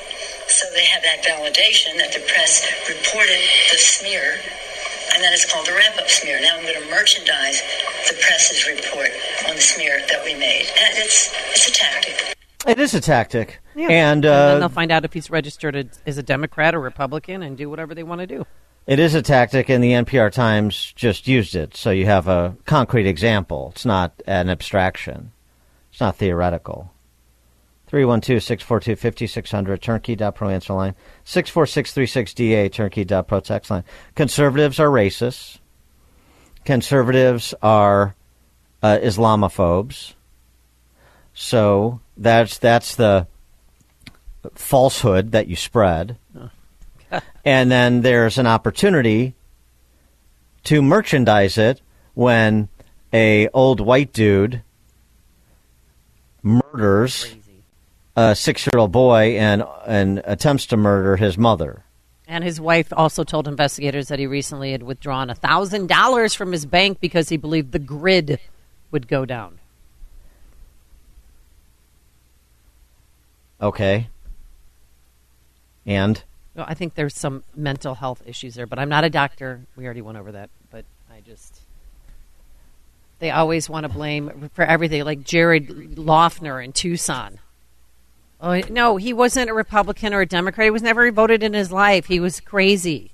[0.49, 4.41] so they have that validation that the press reported the smear,
[5.14, 6.41] and then it's called the wrap up smear.
[6.41, 7.62] Now I'm going to merchandise
[8.09, 9.11] the press's report
[9.49, 10.66] on the smear that we made.
[10.78, 12.38] And it's, it's a tactic.
[12.67, 13.61] It is a tactic.
[13.75, 13.89] Yeah.
[13.89, 17.43] And, uh, then they'll find out if he's registered as- as a Democrat or Republican
[17.43, 18.47] and do whatever they want to do.
[18.87, 21.77] It is a tactic, and the NPR Times just used it.
[21.77, 23.71] So you have a concrete example.
[23.75, 25.33] It's not an abstraction,
[25.91, 26.91] it's not theoretical.
[27.87, 30.95] 312 642 5600, turnkey.pro answer line.
[31.25, 33.85] 64636DA, turnkey.pro text line.
[34.15, 35.59] Conservatives are racists.
[36.65, 38.15] Conservatives are
[38.83, 40.15] uh, Islamophobes.
[41.33, 43.27] So that's that's the
[44.55, 46.16] falsehood that you spread.
[47.45, 49.35] and then there's an opportunity
[50.64, 51.81] to merchandise it
[52.14, 52.69] when
[53.12, 54.62] a old white dude
[56.43, 57.35] murders
[58.16, 61.85] a six-year-old boy and and attempts to murder his mother.
[62.27, 67.01] And his wife also told investigators that he recently had withdrawn $1,000 from his bank
[67.01, 68.39] because he believed the grid
[68.91, 69.58] would go down.
[73.61, 74.09] Okay.
[75.87, 76.23] And
[76.55, 79.63] Well, I think there's some mental health issues there, but I'm not a doctor.
[79.77, 81.61] We already went over that, but I just
[83.19, 87.41] they always want to blame for everything, like Jared Loughner in Tucson.
[88.41, 90.67] Oh no, he wasn't a Republican or a Democrat.
[90.67, 92.07] He was never voted in his life.
[92.07, 93.11] He was crazy.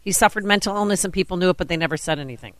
[0.00, 2.54] He suffered mental illness, and people knew it, but they never said anything.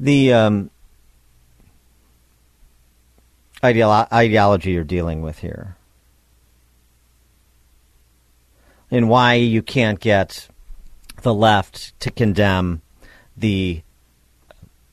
[0.00, 0.70] the um,
[3.62, 5.76] ideolo- ideology you're dealing with here,
[8.90, 10.48] and why you can't get
[11.22, 12.82] the left to condemn
[13.36, 13.82] the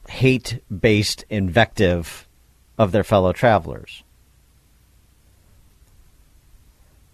[0.09, 2.27] hate based invective
[2.77, 4.03] of their fellow travelers.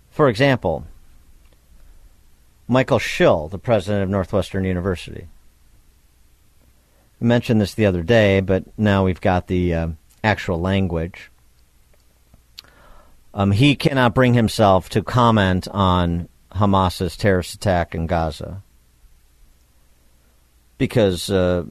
[0.10, 0.86] For example,
[2.68, 5.28] Michael Schill, the president of Northwestern University.
[7.20, 9.88] Mentioned this the other day, but now we've got the uh,
[10.24, 11.31] actual language.
[13.34, 18.62] Um, he cannot bring himself to comment on Hamas's terrorist attack in Gaza
[20.78, 21.64] because uh,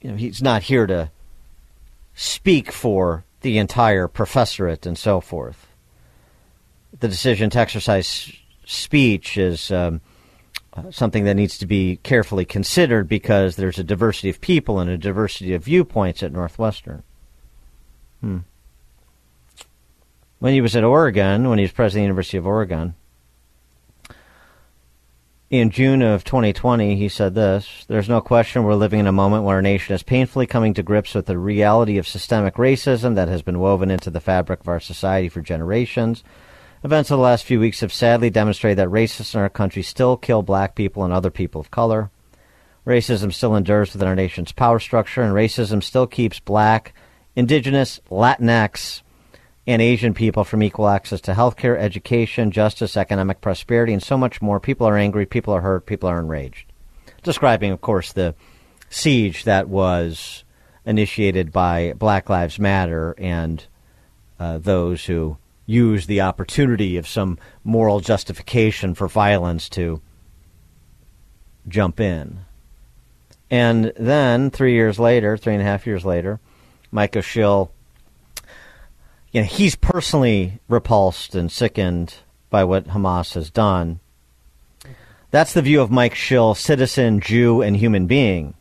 [0.00, 1.10] you know he's not here to
[2.14, 5.66] speak for the entire professorate and so forth.
[6.98, 8.32] The decision to exercise
[8.64, 10.00] speech is um,
[10.90, 14.98] something that needs to be carefully considered because there's a diversity of people and a
[14.98, 17.02] diversity of viewpoints at Northwestern.
[18.20, 18.38] Hmm.
[20.40, 22.94] When he was at Oregon, when he was president of the University of Oregon,
[25.50, 29.44] in June of 2020, he said this There's no question we're living in a moment
[29.44, 33.28] where our nation is painfully coming to grips with the reality of systemic racism that
[33.28, 36.24] has been woven into the fabric of our society for generations.
[36.82, 40.16] Events of the last few weeks have sadly demonstrated that racists in our country still
[40.16, 42.10] kill black people and other people of color.
[42.86, 46.94] Racism still endures within our nation's power structure, and racism still keeps black,
[47.36, 49.02] indigenous, Latinx,
[49.66, 54.40] and Asian people from equal access to healthcare, education, justice, economic prosperity, and so much
[54.40, 54.58] more.
[54.58, 56.72] People are angry, people are hurt, people are enraged.
[57.22, 58.34] Describing, of course, the
[58.88, 60.44] siege that was
[60.84, 63.64] initiated by Black Lives Matter and
[64.38, 70.00] uh, those who use the opportunity of some moral justification for violence to
[71.68, 72.40] jump in.
[73.50, 76.40] And then, three years later, three and a half years later,
[76.90, 77.70] Micah Schill
[79.32, 82.14] you know, he's personally repulsed and sickened
[82.48, 84.00] by what Hamas has done.
[85.30, 88.54] That's the view of Mike Schill, citizen, Jew, and human being.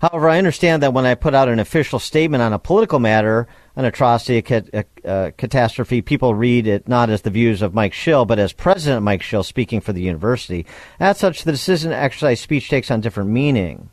[0.00, 3.48] However, I understand that when I put out an official statement on a political matter,
[3.76, 7.94] an atrocity, a, a, a catastrophe, people read it not as the views of Mike
[7.94, 10.66] Schill, but as President Mike Schill speaking for the university.
[11.00, 13.88] As such, the decision to exercise speech takes on different meaning.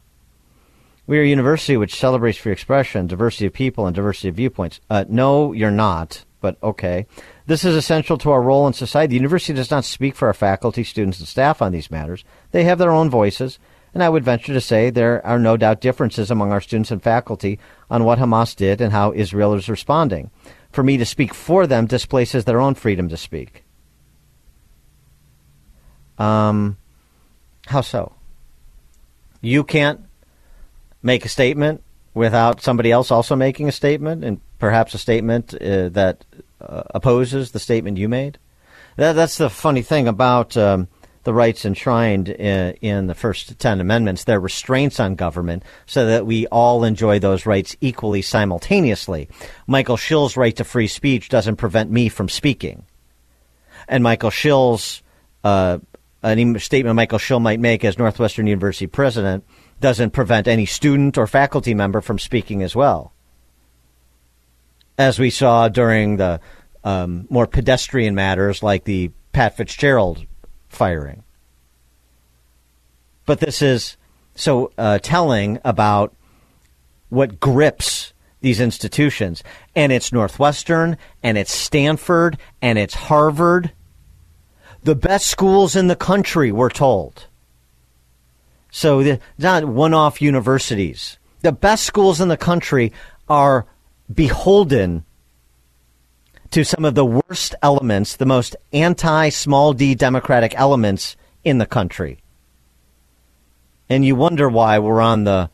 [1.05, 4.79] We are a university which celebrates free expression, diversity of people, and diversity of viewpoints.
[4.89, 7.07] Uh, no, you're not, but okay.
[7.45, 9.09] This is essential to our role in society.
[9.09, 12.23] The university does not speak for our faculty, students, and staff on these matters.
[12.51, 13.59] They have their own voices,
[13.93, 17.03] and I would venture to say there are no doubt differences among our students and
[17.03, 17.59] faculty
[17.89, 20.31] on what Hamas did and how Israel is responding.
[20.71, 23.65] For me to speak for them displaces their own freedom to speak.
[26.17, 26.77] Um,
[27.67, 28.13] how so?
[29.41, 30.05] You can't
[31.03, 35.89] make a statement without somebody else also making a statement, and perhaps a statement uh,
[35.89, 36.25] that
[36.61, 38.37] uh, opposes the statement you made.
[38.95, 40.87] That, that's the funny thing about um,
[41.23, 44.23] the rights enshrined in, in, the first 10 amendments.
[44.23, 49.29] They're restraints on government so that we all enjoy those rights equally simultaneously.
[49.65, 52.85] Michael Schill's right to free speech doesn't prevent me from speaking.
[53.87, 55.01] And Michael Schill's,
[55.43, 55.79] uh,
[56.23, 59.43] any statement Michael Schill might make as Northwestern University president
[59.79, 63.13] doesn't prevent any student or faculty member from speaking as well.
[64.97, 66.39] As we saw during the
[66.83, 70.25] um, more pedestrian matters like the Pat Fitzgerald
[70.69, 71.23] firing.
[73.25, 73.97] But this is
[74.35, 76.13] so uh, telling about
[77.09, 79.43] what grips these institutions.
[79.75, 83.71] And it's Northwestern, and it's Stanford, and it's Harvard.
[84.83, 87.27] The best schools in the country, we're told.
[88.75, 91.19] So, the, not one off universities.
[91.41, 92.91] The best schools in the country
[93.29, 93.67] are
[94.11, 95.05] beholden
[96.49, 101.67] to some of the worst elements, the most anti small d democratic elements in the
[101.67, 102.23] country.
[103.89, 105.51] And you wonder why we're on the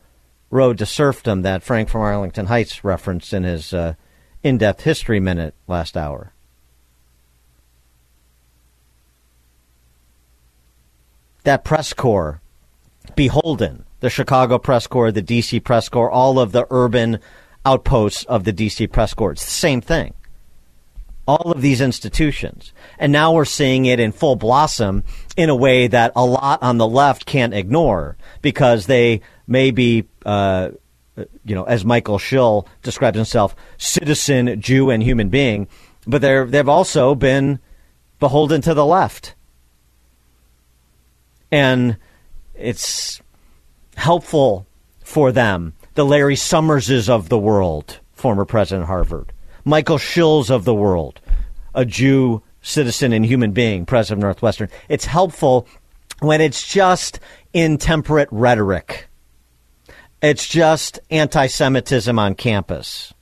[0.48, 3.96] road to serfdom that Frank from Arlington Heights referenced in his uh,
[4.42, 6.32] in depth history minute last hour.
[11.44, 12.39] That press corps,
[13.20, 17.18] beholden, the Chicago press corps, the DC press corps, all of the urban
[17.66, 20.14] outposts of the DC press corps, it's the same thing
[21.28, 22.72] all of these institutions.
[22.98, 25.04] And now we're seeing it in full blossom
[25.36, 30.06] in a way that a lot on the left can't ignore because they may be,
[30.24, 30.70] uh,
[31.44, 35.68] you know, as Michael Schill describes himself, citizen, Jew, and human being,
[36.06, 37.60] but they're, they've also been
[38.18, 39.34] beholden to the left.
[41.52, 41.98] And
[42.60, 43.20] it's
[43.96, 44.66] helpful
[45.02, 45.74] for them.
[45.94, 49.32] The Larry Summerses of the world, former president Harvard
[49.64, 51.20] Michael Schills of the world,
[51.74, 54.68] a Jew, citizen, and human being, president of Northwestern.
[54.88, 55.66] It's helpful
[56.20, 57.20] when it's just
[57.52, 59.08] intemperate rhetoric.
[60.22, 63.12] It's just anti Semitism on campus.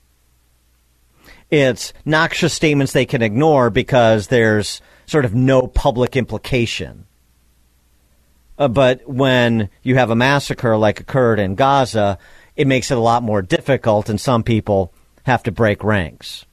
[1.50, 7.06] It's noxious statements they can ignore because there's sort of no public implication.
[8.58, 12.18] Uh, but when you have a massacre like occurred in Gaza,
[12.56, 16.44] it makes it a lot more difficult, and some people have to break ranks.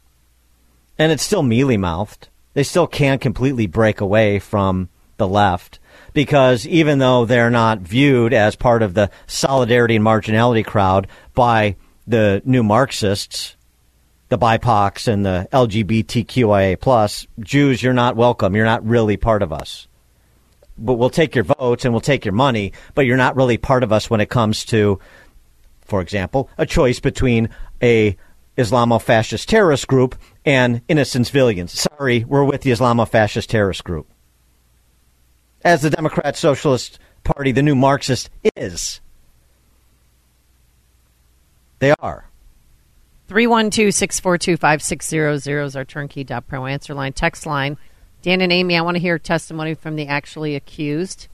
[1.00, 2.30] And it's still mealy mouthed.
[2.54, 5.80] They still can't completely break away from the left
[6.14, 11.76] because even though they're not viewed as part of the solidarity and marginality crowd by
[12.08, 13.56] the new Marxists,
[14.30, 18.56] the BIPOCs and the LGBTQIA plus, Jews, you're not welcome.
[18.56, 19.88] You're not really part of us.
[20.78, 23.84] But we'll take your votes and we'll take your money, but you're not really part
[23.84, 25.00] of us when it comes to,
[25.82, 27.50] for example, a choice between
[27.82, 28.18] a
[28.58, 30.16] Islamo-fascist terrorist group
[30.46, 31.74] and innocent civilians.
[31.74, 34.08] Sorry, we're with the Islamo-fascist terrorist group.
[35.64, 39.02] As the Democrat Socialist Party, the new Marxist, is.
[41.80, 42.30] They are.
[43.30, 47.12] 312-642-5600 is our turnkey.pro answer line.
[47.14, 47.78] Text line.
[48.26, 51.28] Dan and Amy, I want to hear testimony from the actually accused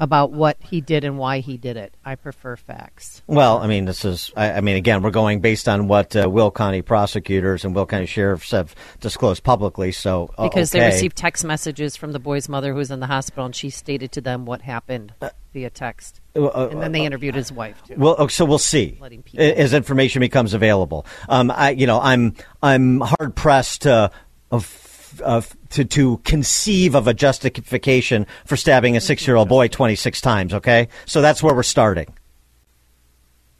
[0.00, 1.94] about what he did and why he did it.
[2.04, 3.22] I prefer facts.
[3.28, 6.28] Well, I mean, this is, I, I mean, again, we're going based on what uh,
[6.28, 9.92] Will County prosecutors and Will County sheriffs have disclosed publicly.
[9.92, 10.80] So, uh, because okay.
[10.80, 13.70] they received text messages from the boy's mother who was in the hospital, and she
[13.70, 15.14] stated to them what happened
[15.52, 16.20] via text.
[16.34, 17.94] Uh, uh and then they uh, interviewed his wife too.
[17.96, 18.98] Well, oh, so we'll see
[19.38, 21.06] as information becomes available.
[21.28, 24.10] Um, I, you know, I'm I'm hard pressed to.
[24.50, 24.81] Of,
[25.20, 30.20] of to, to conceive of a justification for stabbing a six year old boy 26
[30.20, 30.88] times, okay?
[31.06, 32.14] So that's where we're starting.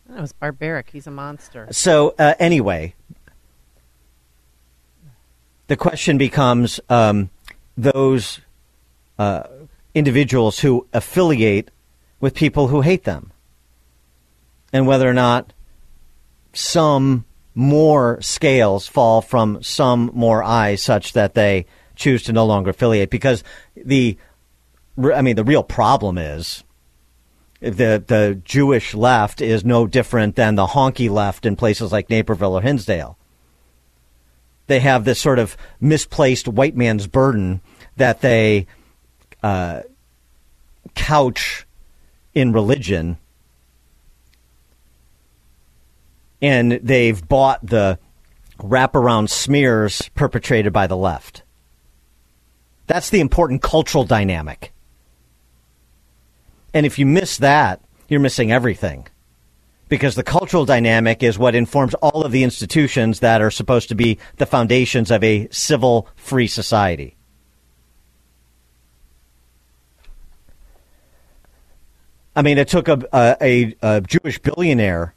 [0.08, 0.90] That was barbaric.
[0.90, 1.68] He's a monster.
[1.70, 2.94] So, uh, anyway,
[5.68, 7.30] the question becomes um,
[7.78, 8.40] those
[9.18, 9.44] uh,
[9.94, 11.70] individuals who affiliate
[12.20, 13.32] with people who hate them
[14.72, 15.52] and whether or not
[16.52, 17.24] some
[17.54, 21.66] more scales fall from some more eyes such that they
[21.96, 23.44] choose to no longer affiliate because
[23.76, 24.16] the
[25.14, 26.64] I mean the real problem is
[27.60, 32.58] the the Jewish left is no different than the honky left in places like Naperville
[32.58, 33.16] or Hinsdale.
[34.66, 37.60] They have this sort of misplaced white man's burden
[37.96, 38.66] that they
[39.42, 39.82] uh,
[40.94, 41.66] couch
[42.34, 43.18] in religion,
[46.42, 47.98] and they've bought the
[48.58, 51.44] wraparound smears perpetrated by the left.
[52.88, 54.72] That's the important cultural dynamic.
[56.74, 59.06] And if you miss that, you're missing everything.
[59.88, 63.94] Because the cultural dynamic is what informs all of the institutions that are supposed to
[63.94, 67.16] be the foundations of a civil, free society.
[72.34, 75.14] I mean, it took a, a, a Jewish billionaire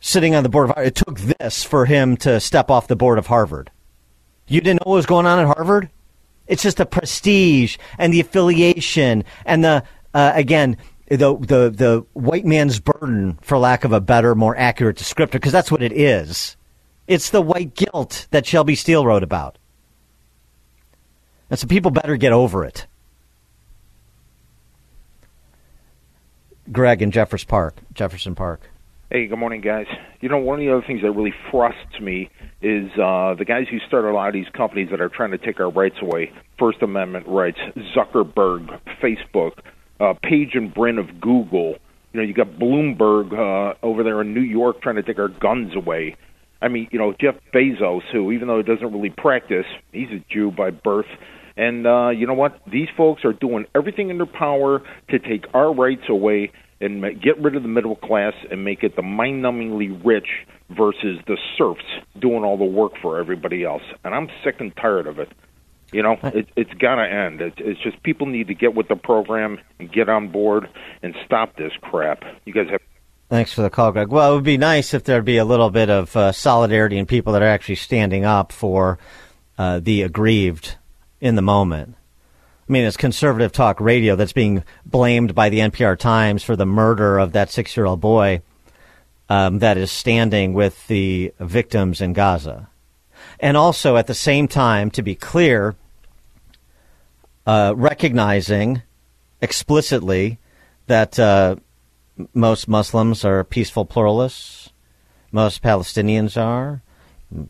[0.00, 3.18] sitting on the board of It took this for him to step off the board
[3.18, 3.70] of Harvard.
[4.48, 5.90] You didn't know what was going on at Harvard?
[6.46, 10.76] It's just the prestige and the affiliation and the uh, again
[11.08, 15.52] the the the white man's burden, for lack of a better, more accurate descriptor, because
[15.52, 16.56] that's what it is.
[17.06, 19.58] It's the white guilt that Shelby Steele wrote about,
[21.50, 22.86] and so people better get over it.
[26.70, 28.70] Greg in Jefferson Park, Jefferson Park.
[29.12, 29.86] Hey, good morning, guys.
[30.20, 32.30] You know, one of the other things that really frustrates me
[32.62, 35.38] is uh, the guys who start a lot of these companies that are trying to
[35.38, 36.30] take our rights away.
[36.60, 37.58] First Amendment rights,
[37.92, 39.58] Zuckerberg, Facebook,
[39.98, 41.74] uh, Page and Brin of Google.
[42.12, 45.26] You know, you got Bloomberg uh, over there in New York trying to take our
[45.26, 46.14] guns away.
[46.62, 50.24] I mean, you know, Jeff Bezos, who, even though he doesn't really practice, he's a
[50.32, 51.10] Jew by birth.
[51.56, 52.60] And uh, you know what?
[52.70, 57.38] These folks are doing everything in their power to take our rights away and get
[57.40, 61.84] rid of the middle class and make it the mind-numbingly rich versus the serfs
[62.18, 63.82] doing all the work for everybody else.
[64.04, 65.28] And I'm sick and tired of it.
[65.92, 67.40] You know, it, it's got to end.
[67.40, 70.68] It, it's just people need to get with the program and get on board
[71.02, 72.22] and stop this crap.
[72.44, 72.80] You guys have.
[73.28, 74.08] Thanks for the call, Greg.
[74.08, 77.06] Well, it would be nice if there'd be a little bit of uh, solidarity and
[77.06, 78.98] people that are actually standing up for
[79.58, 80.76] uh, the aggrieved
[81.20, 81.96] in the moment.
[82.70, 86.64] I mean, it's conservative talk radio that's being blamed by the NPR Times for the
[86.64, 88.42] murder of that six year old boy
[89.28, 92.68] um, that is standing with the victims in Gaza.
[93.40, 95.74] And also, at the same time, to be clear,
[97.44, 98.82] uh, recognizing
[99.40, 100.38] explicitly
[100.86, 101.56] that uh,
[102.34, 104.70] most Muslims are peaceful pluralists,
[105.32, 106.82] most Palestinians are,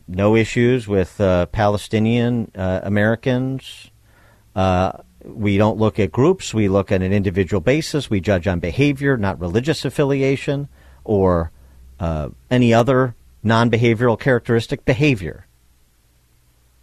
[0.07, 3.91] no issues with uh, Palestinian uh, Americans.
[4.55, 4.91] Uh,
[5.25, 6.53] we don't look at groups.
[6.53, 8.09] We look at an individual basis.
[8.09, 10.67] We judge on behavior, not religious affiliation
[11.03, 11.51] or
[11.99, 14.85] uh, any other non behavioral characteristic.
[14.85, 15.45] Behavior.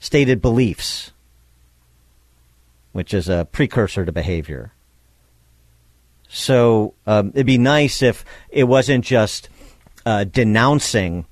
[0.00, 1.12] Stated beliefs,
[2.92, 4.72] which is a precursor to behavior.
[6.28, 9.48] So um, it'd be nice if it wasn't just
[10.06, 11.26] uh, denouncing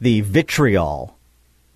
[0.00, 1.18] the vitriol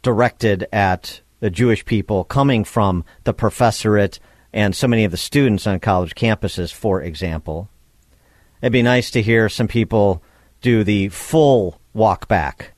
[0.02, 4.18] directed at the Jewish people coming from the professorate
[4.52, 7.68] and so many of the students on college campuses, for example.
[8.60, 10.22] It'd be nice to hear some people
[10.60, 12.72] do the full walk back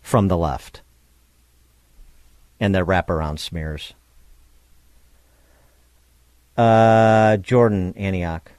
[0.00, 0.82] from the left
[2.58, 3.92] and their wraparound smears.
[6.56, 8.50] Uh, Jordan Antioch.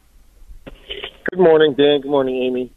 [1.31, 2.01] Good morning, Dan.
[2.01, 2.71] Good morning, Amy.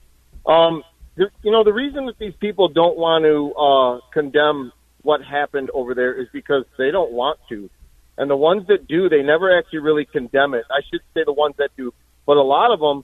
[0.47, 0.83] Um,
[1.17, 4.73] you know, the reason that these people don't want to uh, condemn
[5.03, 7.71] what happened over there is because they don't want to.
[8.19, 10.65] And the ones that do, they never actually really condemn it.
[10.71, 11.95] I should say the ones that do.
[12.27, 13.03] But a lot of them,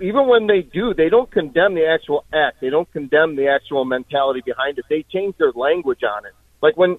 [0.00, 2.60] even when they do, they don't condemn the actual act.
[2.60, 4.86] They don't condemn the actual mentality behind it.
[4.88, 6.32] They change their language on it.
[6.62, 6.98] Like when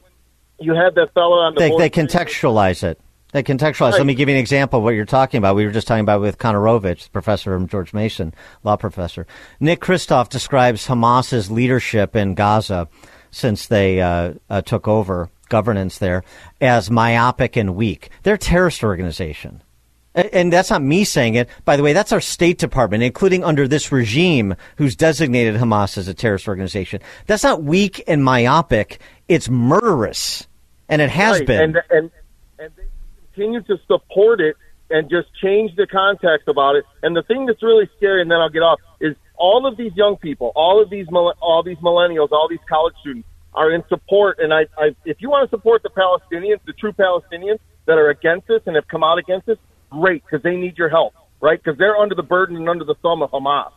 [0.60, 1.76] you have that fellow on the they.
[1.76, 3.00] They contextualize it.
[3.32, 3.92] They contextualize.
[3.92, 3.98] Right.
[3.98, 5.56] Let me give you an example of what you're talking about.
[5.58, 8.34] We were just talking about with Kontorovich, professor from George Mason,
[8.64, 9.28] law professor.
[9.60, 12.88] Nick Kristof describes Hamas's leadership in Gaza
[13.36, 16.24] since they uh, uh, took over governance there
[16.62, 18.10] as myopic and weak.
[18.24, 19.62] They're a terrorist organization.
[20.16, 21.50] And that's not me saying it.
[21.66, 26.08] By the way, that's our State Department, including under this regime, who's designated Hamas as
[26.08, 27.02] a terrorist organization.
[27.28, 29.02] That's not weak and myopic.
[29.28, 30.48] It's murderous,
[30.88, 31.48] and it has right.
[31.48, 31.62] been.
[31.62, 32.12] And, and
[32.58, 32.86] and they
[33.34, 34.56] continue to support it
[34.90, 36.86] and just change the context about it.
[37.04, 38.80] And the thing that's really scary, and then I'll get off,
[39.38, 43.28] all of these young people, all of these all these millennials, all these college students
[43.54, 44.40] are in support.
[44.40, 48.10] And I, I if you want to support the Palestinians, the true Palestinians that are
[48.10, 49.58] against this and have come out against this,
[49.90, 51.62] great, because they need your help, right?
[51.62, 53.72] Because they're under the burden and under the thumb of Hamas.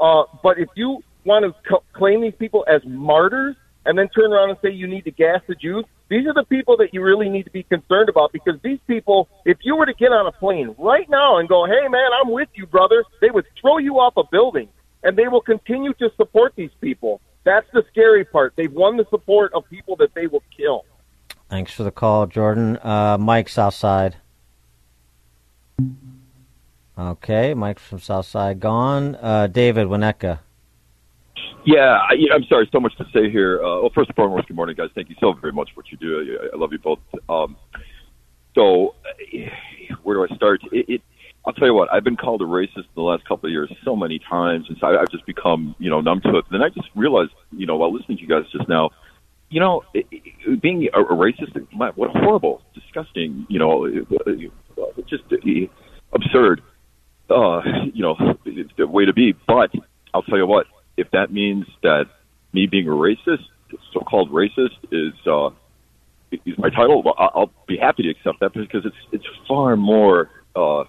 [0.00, 4.50] Uh, but if you want to claim these people as martyrs and then turn around
[4.50, 7.28] and say you need to gas the Jews, these are the people that you really
[7.28, 10.32] need to be concerned about because these people, if you were to get on a
[10.32, 13.94] plane right now and go, hey man, I'm with you, brother, they would throw you
[13.94, 14.68] off a building
[15.04, 17.20] and they will continue to support these people.
[17.44, 18.54] That's the scary part.
[18.56, 20.84] They've won the support of people that they will kill.
[21.50, 22.78] Thanks for the call, Jordan.
[22.82, 24.16] Uh, Mike Southside.
[26.98, 29.16] Okay, Mike from Southside gone.
[29.16, 30.40] Uh, David Winnetka.
[31.66, 32.68] Yeah, I, I'm sorry.
[32.72, 33.58] So much to say here.
[33.62, 34.90] Uh, well, first and foremost, good morning, guys.
[34.94, 36.38] Thank you so very much for what you do.
[36.52, 36.98] I, I love you both.
[37.28, 37.56] Um,
[38.54, 38.94] so,
[40.02, 40.62] where do I start?
[40.72, 41.02] It, it
[41.46, 43.94] I'll tell you what, I've been called a racist the last couple of years so
[43.94, 46.46] many times, and so I've just become, you know, numb to it.
[46.50, 48.90] Then I just realized, you know, while listening to you guys just now,
[49.50, 49.82] you know,
[50.62, 55.36] being a, racist, what a horrible, disgusting, you know, uh, just uh,
[56.14, 56.62] absurd,
[57.28, 57.60] uh,
[57.92, 58.16] you know,
[58.78, 59.34] way to be.
[59.46, 59.70] But
[60.14, 60.66] I'll tell you what,
[60.96, 62.06] if that means that
[62.54, 63.44] me being a racist,
[63.92, 65.50] so-called racist, is uh,
[66.32, 70.84] is my title, I'll be happy to accept that because it's it's far more uh,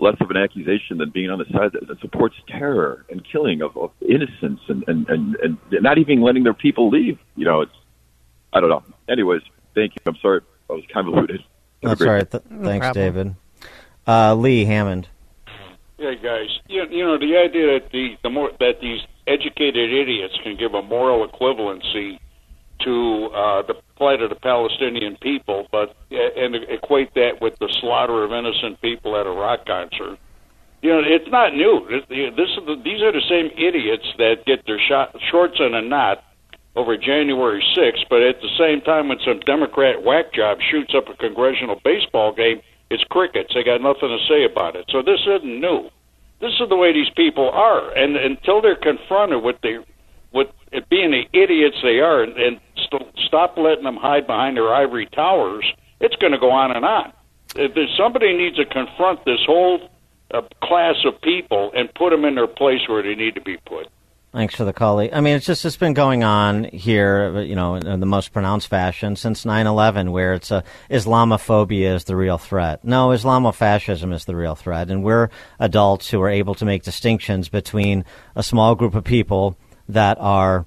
[0.00, 3.62] less of an accusation than being on the side that, that supports terror and killing
[3.62, 7.18] of, of innocents and, and, and, and not even letting their people leave.
[7.36, 7.72] You know, it's,
[8.52, 8.82] I don't know.
[9.08, 9.42] Anyways,
[9.74, 10.02] thank you.
[10.06, 10.40] I'm sorry.
[10.68, 11.44] I was kind of convoluted.
[11.82, 12.30] That's all right.
[12.30, 13.34] Th- thanks, no David.
[14.06, 15.08] Uh, Lee Hammond.
[15.98, 16.48] Yeah, guys.
[16.68, 20.74] You, you know the idea that the the more that these educated idiots can give
[20.74, 22.18] a moral equivalency
[22.84, 28.24] to uh, the plight of the Palestinian people, but and equate that with the slaughter
[28.24, 30.18] of innocent people at a rock concert.
[30.82, 31.84] You know, it's not new.
[31.90, 35.82] This is the, these are the same idiots that get their shot, shorts in a
[35.82, 36.24] knot
[36.76, 41.08] over January 6th, but at the same time, when some Democrat whack job shoots up
[41.12, 43.52] a congressional baseball game, it's crickets.
[43.54, 44.86] They got nothing to say about it.
[44.90, 45.90] So this isn't new.
[46.40, 49.84] This is the way these people are, and until they're confronted with the
[50.32, 50.48] with
[50.88, 55.64] being the idiots they are, and, st- stop letting them hide behind their ivory towers,
[56.00, 57.12] it's going to go on and on.
[57.56, 59.90] If somebody needs to confront this whole
[60.32, 63.56] uh, class of people and put them in their place where they need to be
[63.66, 63.88] put.
[64.32, 65.00] Thanks for the call.
[65.00, 68.68] I mean, it's just it's been going on here, you know, in the most pronounced
[68.68, 72.84] fashion since 9/11, where it's a Islamophobia is the real threat.
[72.84, 77.48] No, Islamofascism is the real threat, and we're adults who are able to make distinctions
[77.48, 78.04] between
[78.36, 79.56] a small group of people
[79.92, 80.66] that are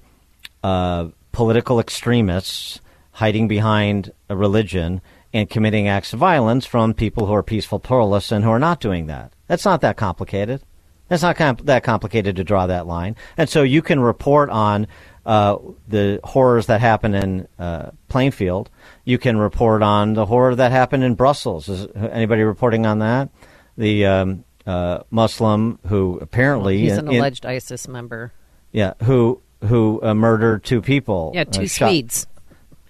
[0.62, 2.80] uh, political extremists
[3.12, 5.00] hiding behind a religion
[5.32, 8.80] and committing acts of violence from people who are peaceful pluralists and who are not
[8.80, 9.32] doing that.
[9.46, 10.62] That's not that complicated.
[11.08, 13.16] That's not comp- that complicated to draw that line.
[13.36, 14.86] And so you can report on
[15.26, 18.70] uh, the horrors that happen in uh, Plainfield.
[19.04, 21.68] You can report on the horror that happened in Brussels.
[21.68, 23.28] Is anybody reporting on that?
[23.76, 28.32] The um, uh, Muslim who apparently he's an in, alleged ISIS member.
[28.74, 31.30] Yeah, who who uh, murdered two people.
[31.32, 32.26] Yeah, two uh, Swedes.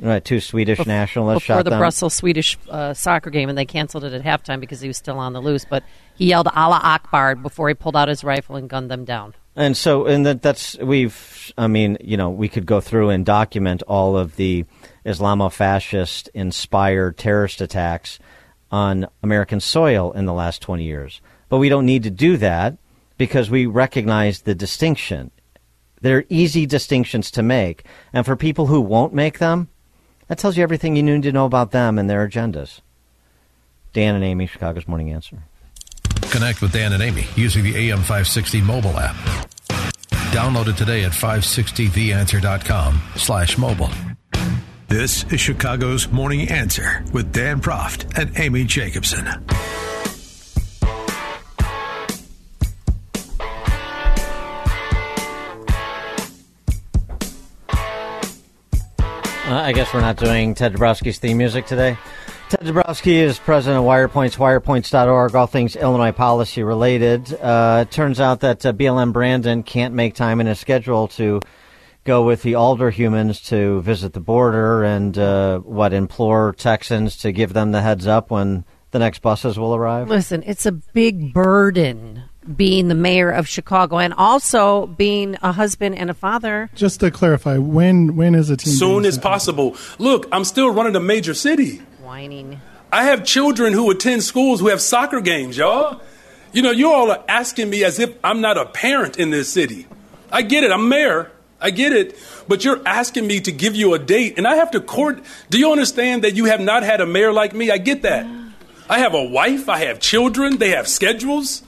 [0.01, 1.79] Right, two Swedish Bef- nationalists before shot the them.
[1.79, 5.19] Brussels Swedish uh, soccer game, and they canceled it at halftime because he was still
[5.19, 5.65] on the loose.
[5.65, 5.85] But
[6.17, 9.35] he yelled "Allah Akbar" before he pulled out his rifle and gunned them down.
[9.55, 11.53] And so, and that, that's we've.
[11.59, 14.65] I mean, you know, we could go through and document all of the
[15.05, 18.19] Islamofascist inspired terrorist attacks
[18.73, 21.21] on American soil in the last twenty years.
[21.51, 22.79] But we don't need to do that
[23.19, 25.31] because we recognize the distinction.
[26.05, 29.71] They're easy distinctions to make, and for people who won't make them,
[30.29, 32.83] that tells you everything you need to know about them and their agendas.
[33.95, 35.45] Dan and Amy, Chicago's Morning Answer.
[36.31, 39.17] Connect with Dan and Amy using the AM560 mobile app.
[40.31, 43.89] Download it today at 560theanswer.com slash mobile.
[44.89, 49.27] This is Chicago's Morning Answer with Dan Proft and Amy Jacobson.
[59.63, 61.97] I guess we're not doing Ted Dabrowski's theme music today.
[62.49, 67.33] Ted Dabrowski is president of WirePoints, wirepoints.org, all things Illinois policy related.
[67.35, 71.41] Uh, it turns out that uh, BLM Brandon can't make time in his schedule to
[72.05, 77.33] go with the alder humans to visit the border and uh, what implore Texans to
[77.33, 80.09] give them the heads up when the next buses will arrive.
[80.09, 82.25] Listen, it's a big burden
[82.57, 86.71] being the mayor of Chicago and also being a husband and a father.
[86.75, 88.75] Just to clarify, when when is a team?
[88.75, 89.77] Soon as possible.
[89.99, 91.83] Look, I'm still running a major city.
[92.03, 92.61] Whining.
[92.93, 96.01] I have children who attend schools who have soccer games, y'all.
[96.53, 99.53] You know, you all are asking me as if I'm not a parent in this
[99.53, 99.87] city.
[100.31, 100.71] I get it.
[100.71, 101.33] I'm mayor.
[101.61, 102.17] I get it.
[102.47, 105.23] But you're asking me to give you a date, and I have to court.
[105.51, 107.71] Do you understand that you have not had a mayor like me?
[107.71, 108.27] I get that.
[108.89, 109.69] I have a wife.
[109.69, 110.59] I have children.
[110.59, 111.63] They have schedules.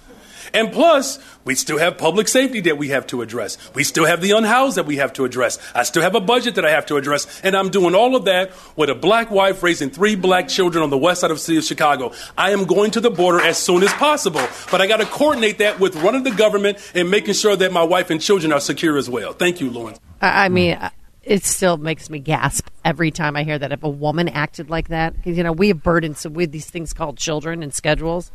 [0.52, 3.56] And plus, we still have public safety that we have to address.
[3.74, 5.58] We still have the unhoused that we have to address.
[5.74, 7.40] I still have a budget that I have to address.
[7.42, 10.90] And I'm doing all of that with a black wife raising three black children on
[10.90, 12.12] the west side of the city of Chicago.
[12.36, 14.46] I am going to the border as soon as possible.
[14.70, 17.82] But I got to coordinate that with running the government and making sure that my
[17.82, 19.32] wife and children are secure as well.
[19.32, 20.00] Thank you, Lawrence.
[20.20, 20.78] I mean,
[21.22, 24.88] it still makes me gasp every time I hear that if a woman acted like
[24.88, 25.14] that.
[25.24, 28.30] You know, we have burdens with these things called children and schedules.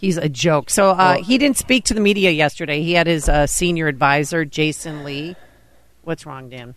[0.00, 0.70] He's a joke.
[0.70, 2.82] So uh, well, he didn't speak to the media yesterday.
[2.82, 5.36] He had his uh, senior advisor, Jason Lee.
[6.00, 6.74] What's wrong, Dan?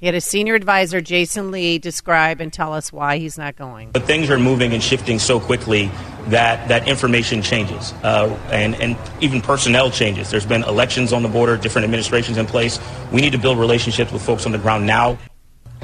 [0.00, 3.92] He had his senior advisor, Jason Lee, describe and tell us why he's not going.
[3.92, 5.92] But things are moving and shifting so quickly
[6.26, 10.28] that that information changes uh, and and even personnel changes.
[10.28, 12.80] There's been elections on the border, different administrations in place.
[13.12, 15.16] We need to build relationships with folks on the ground now.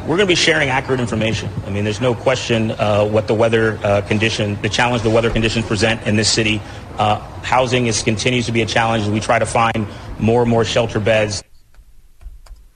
[0.02, 1.50] We're going to be sharing accurate information.
[1.66, 5.30] I mean, there's no question uh, what the weather uh, condition, the challenge the weather
[5.30, 6.62] conditions present in this city.
[6.96, 9.04] Uh, housing is continues to be a challenge.
[9.04, 9.86] As we try to find
[10.18, 11.44] more and more shelter beds.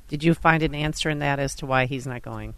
[0.09, 2.55] Did you find an answer in that as to why he's not going?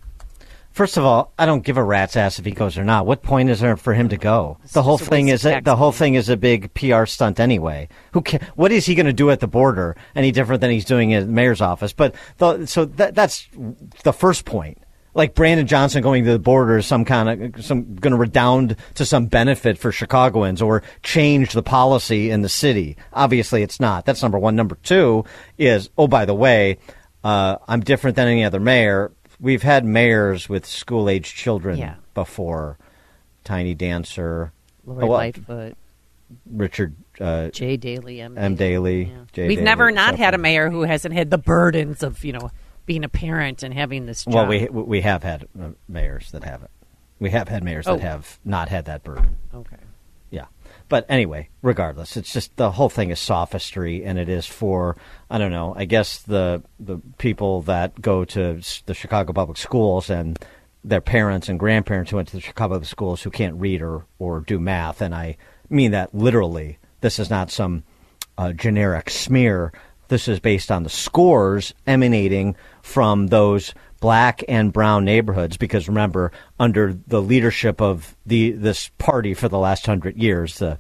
[0.74, 3.06] First of all, I don't give a rat's ass if he goes or not.
[3.06, 4.58] What point is there for him to go?
[4.72, 7.88] the whole thing is a, the whole thing is a big PR stunt anyway.
[8.12, 9.96] Who ca- What is he going to do at the border?
[10.16, 11.92] Any different than he's doing in the mayor's office?
[11.92, 13.46] But the, so that, that's
[14.02, 14.78] the first point.
[15.14, 18.74] Like Brandon Johnson going to the border is some kind of some going to redound
[18.96, 22.96] to some benefit for Chicagoans or change the policy in the city.
[23.12, 24.06] Obviously, it's not.
[24.06, 24.56] That's number one.
[24.56, 25.24] Number two
[25.56, 26.78] is oh by the way,
[27.22, 29.12] uh, I'm different than any other mayor.
[29.40, 31.94] We've had mayors with school age children Yeah.
[32.14, 32.78] before.
[33.44, 34.52] Tiny Dancer,
[34.86, 35.76] Lori oh, well, Lightfoot,
[36.50, 38.38] Richard uh, Jay Daley, M.
[38.38, 38.54] M.
[38.54, 39.12] Daley.
[39.32, 42.32] Jay We've Daley, never not had a mayor who hasn't had the burdens of you
[42.32, 42.50] know
[42.86, 44.34] being a parent and having this job.
[44.34, 46.70] Well, we we have had uh, mayors that haven't.
[47.18, 47.96] We have had mayors Oh.
[47.96, 49.36] that have not had that burden.
[49.54, 49.76] Okay.
[50.94, 54.96] But anyway, regardless, it's just the whole thing is sophistry, and it is for
[55.28, 55.74] I don't know.
[55.76, 60.38] I guess the the people that go to the Chicago public schools and
[60.84, 64.06] their parents and grandparents who went to the Chicago public schools who can't read or
[64.20, 65.36] or do math, and I
[65.68, 66.78] mean that literally.
[67.00, 67.82] This is not some
[68.38, 69.72] uh, generic smear.
[70.06, 73.74] This is based on the scores emanating from those
[74.04, 75.56] black and brown neighborhoods.
[75.56, 80.76] Because remember, under the leadership of the this party for the last hundred years, the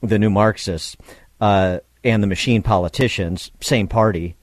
[0.00, 0.96] the new Marxists
[1.42, 4.34] uh, and the machine politicians, same party.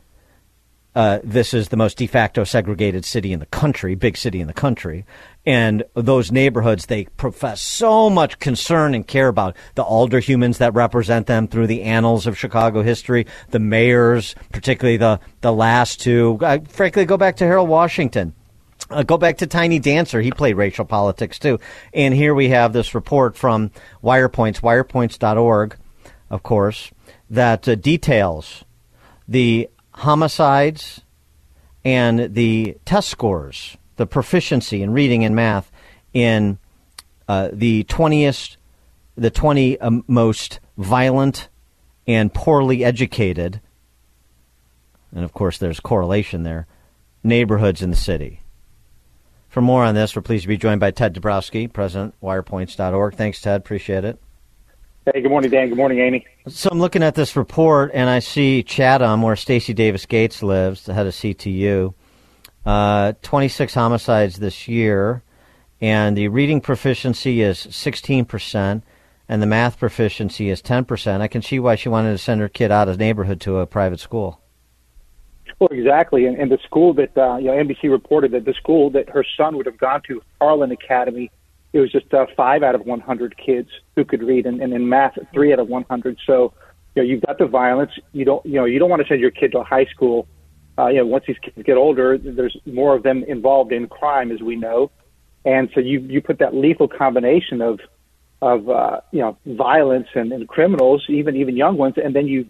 [0.94, 4.46] Uh, this is the most de facto segregated city in the country, big city in
[4.46, 5.04] the country.
[5.46, 10.74] And those neighborhoods, they profess so much concern and care about the alder humans that
[10.76, 16.38] represent them through the annals of Chicago history, the mayors, particularly the, the last two.
[16.42, 18.36] Uh, frankly, go back to Harold Washington.
[18.90, 20.22] Uh, go back to Tiny Dancer.
[20.22, 21.60] He played racial politics too.
[21.94, 23.72] And here we have this report from
[24.04, 25.76] Wirepoints, wirepoints.org,
[26.30, 26.92] of course,
[27.30, 28.64] that uh, details
[29.28, 31.02] the homicides
[31.84, 35.72] and the test scores, the proficiency in reading and math
[36.14, 36.58] in
[37.28, 38.58] uh, the 20th,
[39.16, 41.50] the 20 um, most violent
[42.08, 43.62] and poorly educated,
[45.14, 46.68] and of course there's correlation there,
[47.24, 48.42] neighborhoods in the city.
[49.50, 53.16] For more on this, we're pleased to be joined by Ted Dabrowski, President, wirepoints.org.
[53.16, 53.60] Thanks, Ted.
[53.60, 54.18] Appreciate it.
[55.06, 55.68] Hey, good morning, Dan.
[55.68, 56.26] Good morning, Amy.
[56.48, 60.84] So I'm looking at this report, and I see Chatham, where Stacy Davis Gates lives,
[60.84, 61.94] the head of CTU.
[62.66, 65.24] Uh, 26 homicides this year,
[65.80, 68.84] and the reading proficiency is 16%,
[69.28, 71.22] and the math proficiency is 10%.
[71.22, 73.58] I can see why she wanted to send her kid out of the neighborhood to
[73.58, 74.42] a private school.
[75.60, 76.26] Well, exactly.
[76.26, 79.24] And, and the school that uh, you know NBC reported that the school that her
[79.38, 81.32] son would have gone to, Harlan Academy,
[81.74, 84.90] it was just uh, five out of 100 kids who could read, and, and in
[84.90, 86.18] math, three out of 100.
[86.26, 86.54] So,
[86.96, 87.92] you know, you've got the violence.
[88.12, 90.28] You don't, you know, you don't want to send your kid to a high school.
[90.78, 94.32] Uh, you know, once these kids get older, there's more of them involved in crime,
[94.32, 94.90] as we know,
[95.46, 97.80] and so you you put that lethal combination of
[98.42, 102.50] of uh, you know violence and, and criminals, even even young ones, and then you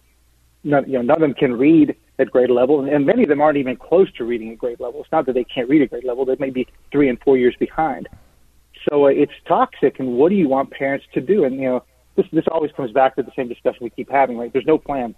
[0.64, 3.42] none, you know none of them can read at grade level, and, many of them
[3.42, 5.02] aren't even close to reading at grade level.
[5.02, 7.38] It's not that they can't read at grade level; they may be three and four
[7.38, 8.08] years behind.
[8.90, 10.00] So uh, it's toxic.
[10.00, 11.44] And what do you want parents to do?
[11.44, 11.84] And you know,
[12.16, 14.38] this this always comes back to the same discussion we keep having.
[14.38, 14.54] Right?
[14.54, 15.16] There's no plan.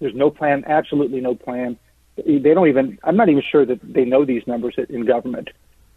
[0.00, 0.64] There's no plan.
[0.66, 1.76] Absolutely no plan.
[2.26, 2.98] They don't even.
[3.04, 5.48] I'm not even sure that they know these numbers in government.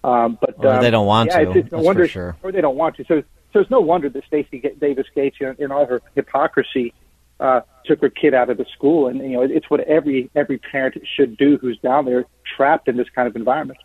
[0.04, 2.36] Um, but Or um, they don't want yeah, to, It's, it's no that's wonder, sure.
[2.42, 3.06] or they don't want to.
[3.06, 3.22] So,
[3.54, 6.94] so it's no wonder that Stacy Davis Gates, you know, in all her hypocrisy,
[7.40, 9.08] uh, took her kid out of the school.
[9.08, 12.26] And you know, it's what every every parent should do who's down there
[12.56, 13.80] trapped in this kind of environment.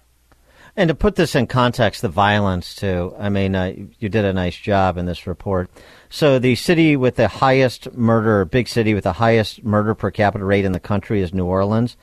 [0.78, 3.14] And to put this in context, the violence too.
[3.18, 5.70] I mean, uh, you did a nice job in this report.
[6.10, 10.44] So the city with the highest murder, big city with the highest murder per capita
[10.44, 11.96] rate in the country is New Orleans,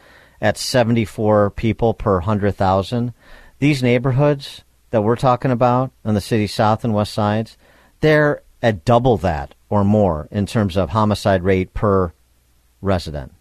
[0.44, 3.14] at 74 people per hundred thousand.
[3.60, 7.58] These neighborhoods that we're talking about on the city's south and west sides,
[8.02, 12.12] they're at double that or more in terms of homicide rate per
[12.82, 13.34] resident.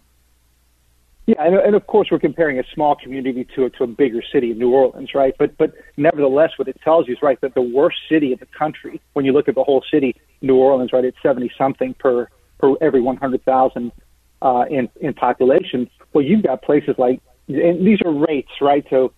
[1.25, 4.21] Yeah, and, and of course we're comparing a small community to a, to a bigger
[4.31, 5.33] city, New Orleans, right?
[5.37, 8.47] But but nevertheless, what it tells you is right that the worst city in the
[8.57, 12.27] country, when you look at the whole city, New Orleans, right, it's seventy something per
[12.59, 13.91] per every one hundred thousand
[14.41, 15.89] uh, in in population.
[16.13, 18.85] Well, you've got places like, and these are rates, right?
[18.89, 19.13] So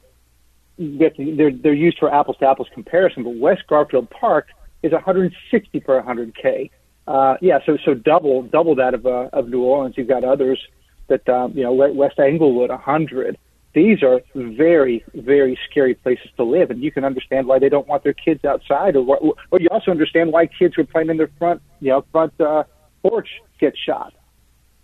[0.78, 3.24] they're they're used for apples to apples comparison.
[3.24, 4.48] But West Garfield Park,
[4.86, 6.70] is 160 per 100k.
[7.08, 9.96] Uh, yeah, so so double double that of uh, of New Orleans.
[9.98, 10.60] You've got others
[11.08, 13.38] that um, you know West Englewood 100.
[13.74, 17.88] These are very very scary places to live, and you can understand why they don't
[17.88, 21.18] want their kids outside, or or you also understand why kids who are playing in
[21.18, 22.64] their front you know front uh,
[23.04, 24.14] porch get shot.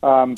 [0.03, 0.35] Um,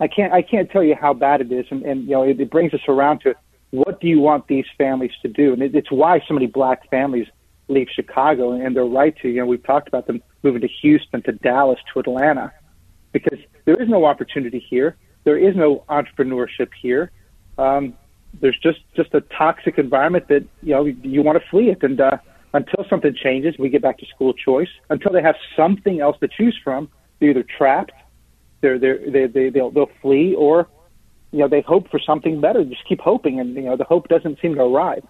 [0.00, 2.40] I can't I can't tell you how bad it is, and, and you know it,
[2.40, 3.34] it brings us around to
[3.70, 6.88] what do you want these families to do, and it, it's why so many black
[6.90, 7.26] families
[7.68, 9.28] leave Chicago, and they're right to.
[9.28, 12.52] You know, we've talked about them moving to Houston, to Dallas, to Atlanta,
[13.12, 14.96] because there is no opportunity here.
[15.24, 17.10] There is no entrepreneurship here.
[17.58, 17.94] Um,
[18.40, 22.00] there's just just a toxic environment that you know you want to flee it, and
[22.00, 22.18] uh,
[22.52, 24.68] until something changes, we get back to school choice.
[24.90, 27.92] Until they have something else to choose from, they're either trapped,
[28.60, 30.68] they're they're they they they'll, they'll flee, or
[31.32, 32.64] you know they hope for something better.
[32.64, 35.04] Just keep hoping, and you know the hope doesn't seem to arrive.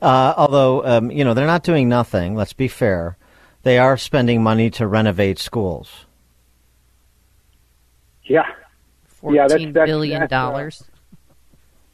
[0.00, 3.16] Uh, although, um, you know, they're not doing nothing, let's be fair.
[3.62, 6.06] They are spending money to renovate schools.
[8.24, 8.44] Yeah.
[9.28, 10.82] yeah, that's, that's, billion that's, dollars.
[10.82, 10.86] Uh,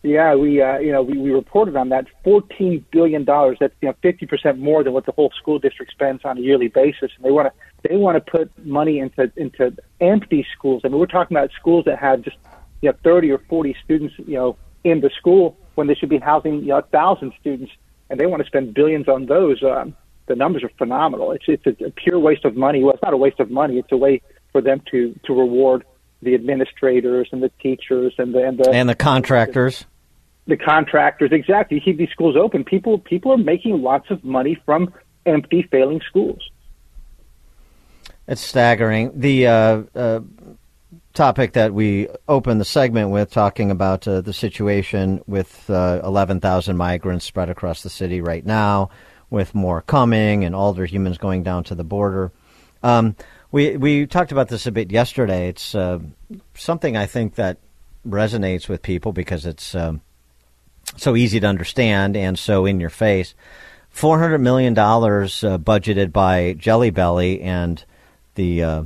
[0.03, 3.57] yeah, we uh, you know we, we reported on that fourteen billion dollars.
[3.59, 6.41] That's you know fifty percent more than what the whole school district spends on a
[6.41, 7.11] yearly basis.
[7.17, 7.53] And they want to
[7.89, 10.83] they want to put money into into empty schools.
[10.85, 12.37] I mean, we're talking about schools that have just
[12.83, 16.19] you know thirty or forty students you know in the school when they should be
[16.19, 17.73] housing you know a thousand students
[18.11, 19.63] and they want to spend billions on those.
[19.63, 19.95] Um,
[20.27, 21.33] the numbers are phenomenal.
[21.33, 22.83] It's it's a, a pure waste of money.
[22.83, 23.79] Well, it's not a waste of money.
[23.79, 24.23] It's a way
[24.53, 25.85] for them to to reward
[26.23, 29.85] the administrators and the teachers and the and the, and the contractors.
[30.47, 31.77] The, the contractors, exactly.
[31.77, 32.65] You keep these schools open.
[32.65, 34.93] People people are making lots of money from
[35.27, 36.51] empty, failing schools.
[38.29, 39.13] It's staggering.
[39.15, 40.21] The uh, uh,
[41.15, 46.77] topic that we opened the segment with, talking about uh, the situation with uh, 11,000
[46.77, 48.91] migrants spread across the city right now,
[49.31, 52.33] with more coming and older humans going down to the border.
[52.83, 53.17] Um,
[53.53, 55.49] we we talked about this a bit yesterday.
[55.49, 56.01] It's uh,
[56.55, 57.59] something I think that
[58.07, 60.01] resonates with people because it's um,
[60.97, 63.35] so easy to understand and so in your face.
[63.89, 67.85] Four hundred million dollars uh, budgeted by Jelly Belly and
[68.37, 68.83] the uh,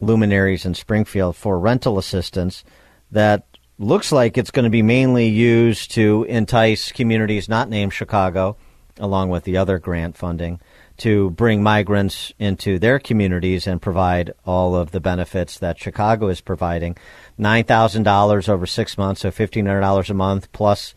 [0.00, 2.64] luminaries in Springfield for rental assistance
[3.10, 3.44] that
[3.78, 8.56] looks like it's going to be mainly used to entice communities not named Chicago,
[8.98, 10.60] along with the other grant funding,
[10.96, 16.40] to bring migrants into their communities and provide all of the benefits that Chicago is
[16.40, 16.96] providing.
[17.38, 20.94] $9,000 over six months, so $1,500 a month, plus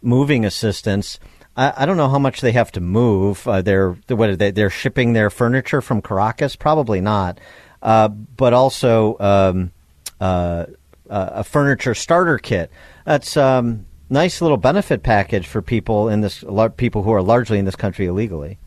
[0.00, 1.18] moving assistance.
[1.56, 3.46] I, don't know how much they have to move.
[3.46, 4.50] Uh, they're what are they?
[4.50, 7.38] They're shipping their furniture from Caracas, probably not
[7.82, 9.72] uh, but also um,
[10.20, 10.66] uh,
[11.08, 12.70] a furniture starter kit.
[13.04, 16.44] That's um, nice little benefit package for people in this
[16.76, 18.58] people who are largely in this country illegally.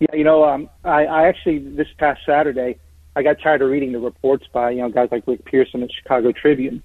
[0.00, 2.78] Yeah, you know, um, I, I actually this past Saturday
[3.16, 5.90] I got tired of reading the reports by you know guys like Rick Pearson and
[5.90, 6.82] Chicago Tribune,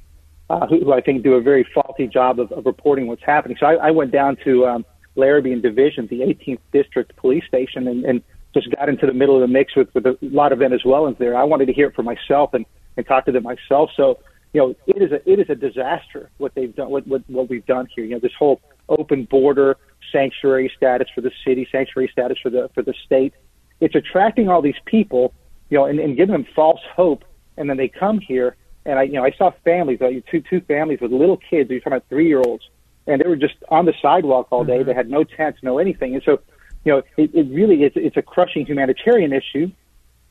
[0.50, 3.58] uh, who, who I think do a very faulty job of, of reporting what's happening.
[3.60, 7.88] So I, I went down to um, Larrabee and Division, the 18th District Police Station,
[7.88, 8.22] and, and
[8.54, 11.36] just got into the middle of the mix with, with a lot of Venezuelans there.
[11.36, 12.66] I wanted to hear it for myself and,
[12.98, 13.90] and talk to them myself.
[13.96, 14.20] So,
[14.54, 17.50] you know, it is a it is a disaster what they've done, what, what what
[17.50, 18.06] we've done here.
[18.06, 19.78] You know, this whole open border
[20.12, 23.34] sanctuary status for the city, sanctuary status for the for the state.
[23.80, 25.34] It's attracting all these people,
[25.70, 27.26] you know, and, and giving them false hope,
[27.58, 28.56] and then they come here.
[28.86, 31.70] And I, you know, I saw families, like two two families with little kids.
[31.70, 32.64] You're talking about three year olds,
[33.08, 34.80] and they were just on the sidewalk all day.
[34.80, 34.88] Mm-hmm.
[34.88, 36.40] They had no tents, no anything, and so
[36.84, 39.72] you know, it, it really is, it's a crushing humanitarian issue,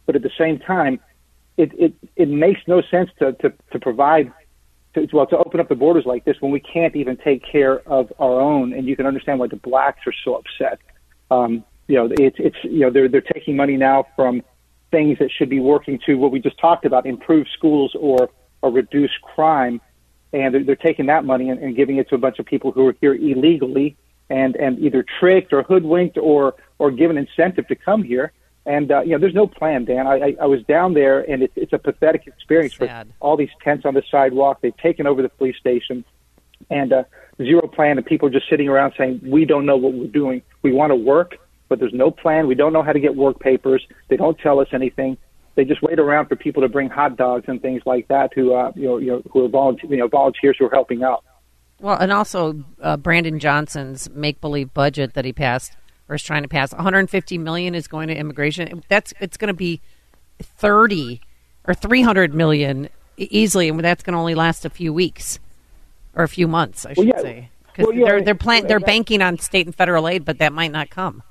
[0.07, 1.01] but at the same time,
[1.57, 4.33] it, it, it makes no sense to, to, to provide,
[4.95, 7.81] to, well, to open up the borders like this when we can't even take care
[7.89, 8.73] of our own.
[8.73, 10.79] And you can understand why the blacks are so upset.
[11.31, 14.43] Um, you know, it's, it's, you know, they're, they're taking money now from
[14.91, 18.29] things that should be working to what we just talked about, improve schools or,
[18.63, 19.81] or reduce crime.
[20.33, 22.73] And they're, they're taking that money and, and giving it to a bunch of people
[22.73, 23.97] who are here illegally
[24.31, 28.33] and and either tricked or hoodwinked or or given incentive to come here.
[28.65, 30.07] And uh, you know, there's no plan, Dan.
[30.07, 33.09] I, I, I was down there, and it's it's a pathetic experience Sad.
[33.09, 34.61] for all these tents on the sidewalk.
[34.63, 36.05] They've taken over the police station,
[36.71, 37.05] and uh,
[37.39, 37.99] zero plan.
[37.99, 40.43] And people are just sitting around saying, "We don't know what we're doing.
[40.63, 41.37] We want to work,
[41.69, 42.47] but there's no plan.
[42.47, 43.85] We don't know how to get work papers.
[44.09, 45.19] They don't tell us anything.
[45.55, 48.33] They just wait around for people to bring hot dogs and things like that.
[48.35, 51.03] Who uh, you know, you know, who are volunteer, you know, volunteers who are helping
[51.03, 51.25] out."
[51.81, 55.77] Well, and also uh, Brandon Johnson's make believe budget that he passed
[56.09, 58.83] or is trying to pass 150 million is going to immigration.
[58.89, 59.81] That's it's going to be
[60.41, 61.21] 30
[61.67, 65.39] or 300 million easily, and that's going to only last a few weeks
[66.15, 67.21] or a few months, I should well, yeah.
[67.21, 67.51] say.
[67.67, 70.53] Because well, yeah, they're they're plan- they're banking on state and federal aid, but that
[70.53, 71.23] might not come.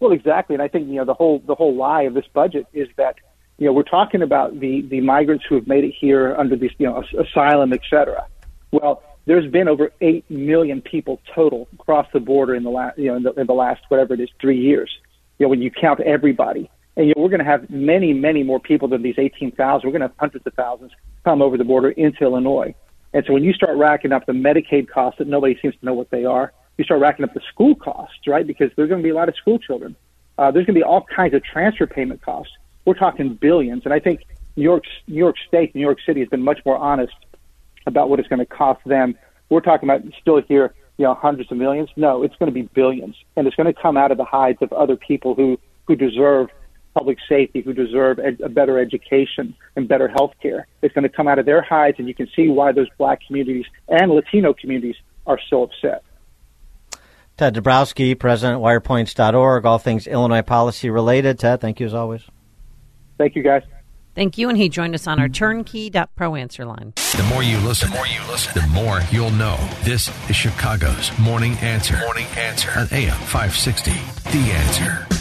[0.00, 2.66] Well, exactly, and I think you know the whole the whole lie of this budget
[2.72, 3.16] is that
[3.58, 6.72] you know we're talking about the the migrants who have made it here under this
[6.78, 8.26] you know asylum, et cetera.
[8.72, 13.08] Well, there's been over eight million people total across the border in the last you
[13.08, 14.90] know in the, in the last whatever it is three years.
[15.38, 18.42] You know when you count everybody, and you know, we're going to have many many
[18.42, 19.86] more people than these 18,000.
[19.86, 20.92] We're going to have hundreds of thousands
[21.24, 22.74] come over the border into Illinois.
[23.12, 25.94] And so when you start racking up the Medicaid costs that nobody seems to know
[25.94, 28.46] what they are, you start racking up the school costs, right?
[28.46, 29.94] Because there's going to be a lot of school children.
[30.38, 32.52] Uh, there's going to be all kinds of transfer payment costs.
[32.86, 34.22] We're talking billions, and I think
[34.56, 37.12] New York, New York State, New York City has been much more honest
[37.86, 39.14] about what it's going to cost them.
[39.50, 41.90] We're talking about still here, you know, hundreds of millions.
[41.96, 44.62] No, it's going to be billions, and it's going to come out of the hides
[44.62, 46.48] of other people who who deserve
[46.94, 50.66] public safety, who deserve ed- a better education and better health care.
[50.80, 53.20] It's going to come out of their hides, and you can see why those black
[53.26, 54.96] communities and Latino communities
[55.26, 56.02] are so upset.
[57.40, 61.38] Ted Dabrowski, President, WirePoints.org, all things Illinois policy related.
[61.38, 62.20] Ted, thank you as always.
[63.16, 63.62] Thank you, guys.
[64.14, 66.92] Thank you, and he joined us on our turnkey.pro answer line.
[66.96, 69.56] The more you listen, the more you listen, the more you'll know.
[69.84, 71.96] This is Chicago's Morning Answer.
[72.00, 73.92] Morning Answer on AM 560.
[74.32, 75.19] The Answer.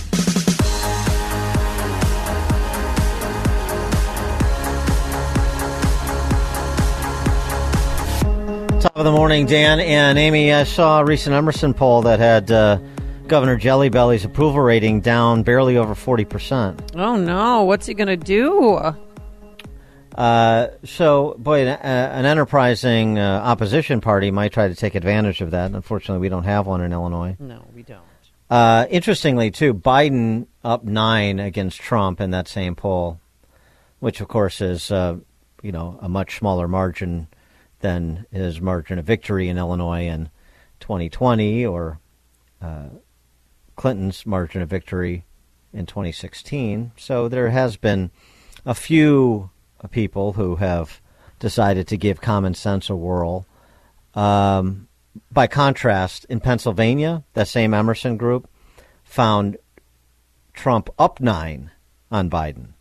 [8.79, 10.53] Top of the morning, Dan and Amy.
[10.53, 12.79] I saw a recent Emerson poll that had uh,
[13.27, 16.95] Governor Jelly Belly's approval rating down barely over 40%.
[16.95, 17.63] Oh, no.
[17.63, 18.79] What's he going to do?
[20.15, 25.41] Uh, so, boy, an, uh, an enterprising uh, opposition party might try to take advantage
[25.41, 25.71] of that.
[25.71, 27.35] Unfortunately, we don't have one in Illinois.
[27.37, 27.99] No, we don't.
[28.49, 33.19] Uh, interestingly, too, Biden up nine against Trump in that same poll,
[33.99, 35.17] which, of course, is, uh,
[35.61, 37.27] you know, a much smaller margin
[37.79, 40.29] than his margin of victory in Illinois in
[40.79, 41.99] 2020 or
[42.61, 42.89] uh,
[43.75, 45.25] Clinton's margin of victory
[45.73, 46.91] in 2016.
[46.97, 48.11] So there has been
[48.65, 49.49] a few
[49.91, 51.01] people who have
[51.39, 53.45] decided to give common sense a whirl.
[54.13, 54.87] Um,
[55.31, 58.49] by contrast, in Pennsylvania, that same Emerson group
[59.03, 59.57] found
[60.53, 61.71] Trump up nine
[62.11, 62.73] on Biden.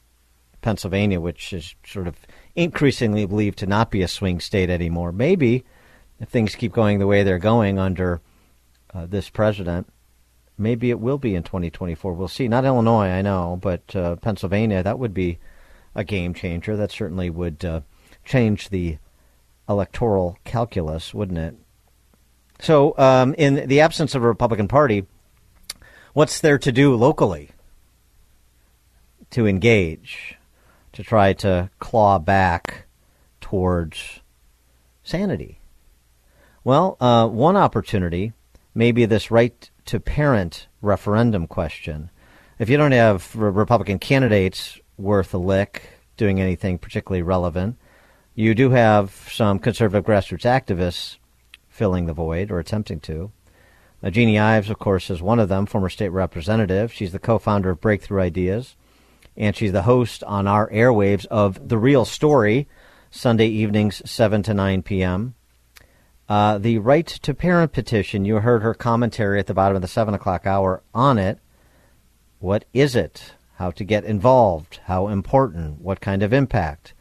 [0.61, 2.17] Pennsylvania, which is sort of
[2.59, 5.13] increasingly believed to not be a swing state anymore.
[5.13, 5.65] Maybe
[6.19, 8.21] if things keep going the way they're going under
[8.93, 9.87] uh, this president,
[10.59, 12.13] maybe it will be in 2024.
[12.13, 12.49] We'll see.
[12.49, 15.39] Not Illinois, I know, but uh, Pennsylvania, that would be
[15.95, 16.77] a game changer.
[16.77, 17.83] That certainly would uh,
[18.25, 18.99] change the
[19.69, 21.55] electoral calculus, wouldn't it?
[22.61, 25.07] So, um, in the absence of a Republican Party,
[26.13, 27.51] what's there to do locally
[29.31, 30.38] to engage?
[30.99, 32.87] To try to claw back
[33.41, 34.19] towards
[35.05, 35.61] sanity?
[36.65, 38.33] Well, uh, one opportunity
[38.75, 42.11] may be this right to parent referendum question.
[42.59, 45.85] If you don't have Republican candidates worth a lick
[46.17, 47.77] doing anything particularly relevant,
[48.35, 51.19] you do have some conservative grassroots activists
[51.69, 53.31] filling the void or attempting to.
[54.03, 56.93] Uh, Jeanne Ives, of course, is one of them, former state representative.
[56.93, 58.75] She's the co founder of Breakthrough Ideas
[59.39, 62.69] and she's the host on our airwaves of The Real Story,
[63.11, 65.35] Sunday evenings, 7 to 9 p.m.
[66.29, 69.89] Uh, the right to parent petition, you heard her commentary at the bottom of the
[69.89, 71.39] 7 o'clock hour on it.
[72.41, 73.33] What is it?
[73.55, 74.81] How to get involved?
[74.85, 75.81] How important?
[75.81, 76.93] What kind of impact?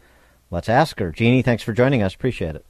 [0.49, 1.11] Let's ask her.
[1.11, 2.13] Jeanne, thanks for joining us.
[2.13, 2.65] Appreciate it.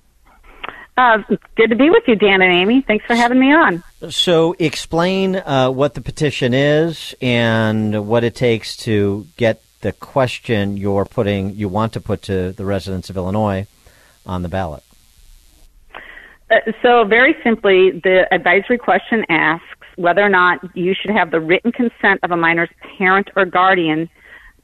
[0.98, 1.20] Uh,
[1.56, 2.84] good to be with you, Dan and Amy.
[2.88, 3.84] Thanks for having me on.
[4.10, 10.78] So, explain uh, what the petition is and what it takes to get the question
[10.78, 13.66] you're putting, you want to put to the residents of Illinois
[14.24, 14.84] on the ballot.
[16.52, 19.66] Uh, so, very simply, the advisory question asks
[19.96, 22.70] whether or not you should have the written consent of a minor's
[23.00, 24.08] parent or guardian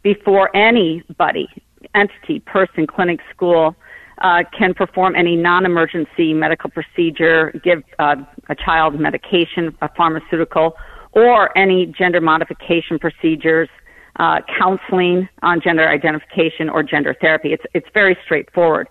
[0.04, 1.50] before anybody,
[1.96, 3.76] entity, person, clinic, school,
[4.20, 8.16] uh, can perform any non-emergency medical procedure, give uh,
[8.50, 10.76] a child medication, a pharmaceutical,
[11.14, 13.70] or any gender modification procedures,
[14.20, 17.54] uh, counseling on gender identification or gender therapy.
[17.54, 18.88] It's it's very straightforward,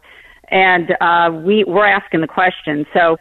[0.49, 2.85] and uh, we we're asking the question.
[2.93, 3.17] So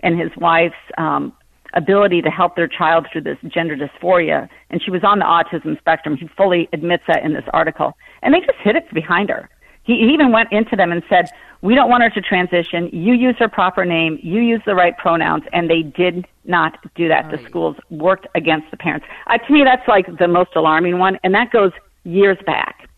[0.00, 1.32] and his wife's um,
[1.74, 4.48] ability to help their child through this gender dysphoria.
[4.70, 6.16] And she was on the autism spectrum.
[6.16, 7.92] He fully admits that in this article.
[8.22, 9.48] And they just hid it behind her.
[9.84, 11.30] He even went into them and said,
[11.60, 12.88] We don't want her to transition.
[12.92, 14.18] You use her proper name.
[14.22, 15.44] You use the right pronouns.
[15.52, 17.30] And they did not do that.
[17.30, 19.06] The schools worked against the parents.
[19.26, 21.18] Uh, to me, that's like the most alarming one.
[21.22, 21.72] And that goes
[22.04, 22.88] years back.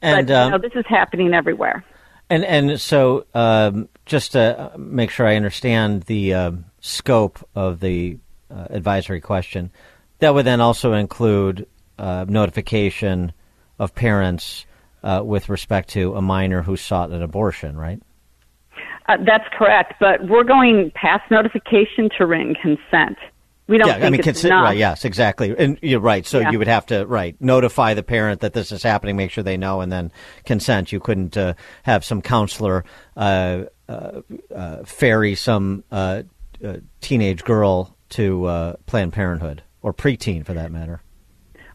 [0.00, 1.84] And but, um, you know, this is happening everywhere.
[2.30, 8.18] And and so um, just to make sure I understand the um, scope of the
[8.50, 9.70] uh, advisory question,
[10.18, 11.66] that would then also include
[11.98, 13.32] uh, notification
[13.78, 14.66] of parents
[15.02, 18.00] uh, with respect to a minor who sought an abortion, right?
[19.08, 23.16] Uh, that's correct, but we're going past notification to written consent.
[23.68, 26.24] We don't yeah, I mean, consi- right, yes, exactly, and you're right.
[26.24, 26.50] So Yeah.
[26.50, 29.56] you would have to right notify the parent that this is happening, make sure they
[29.56, 30.12] know, and then
[30.44, 30.92] consent.
[30.92, 32.84] You couldn't uh, have some counselor
[33.16, 34.20] uh, uh,
[34.54, 36.22] uh, ferry some uh,
[36.64, 41.02] uh, teenage girl to uh, Planned Parenthood or preteen, for that matter.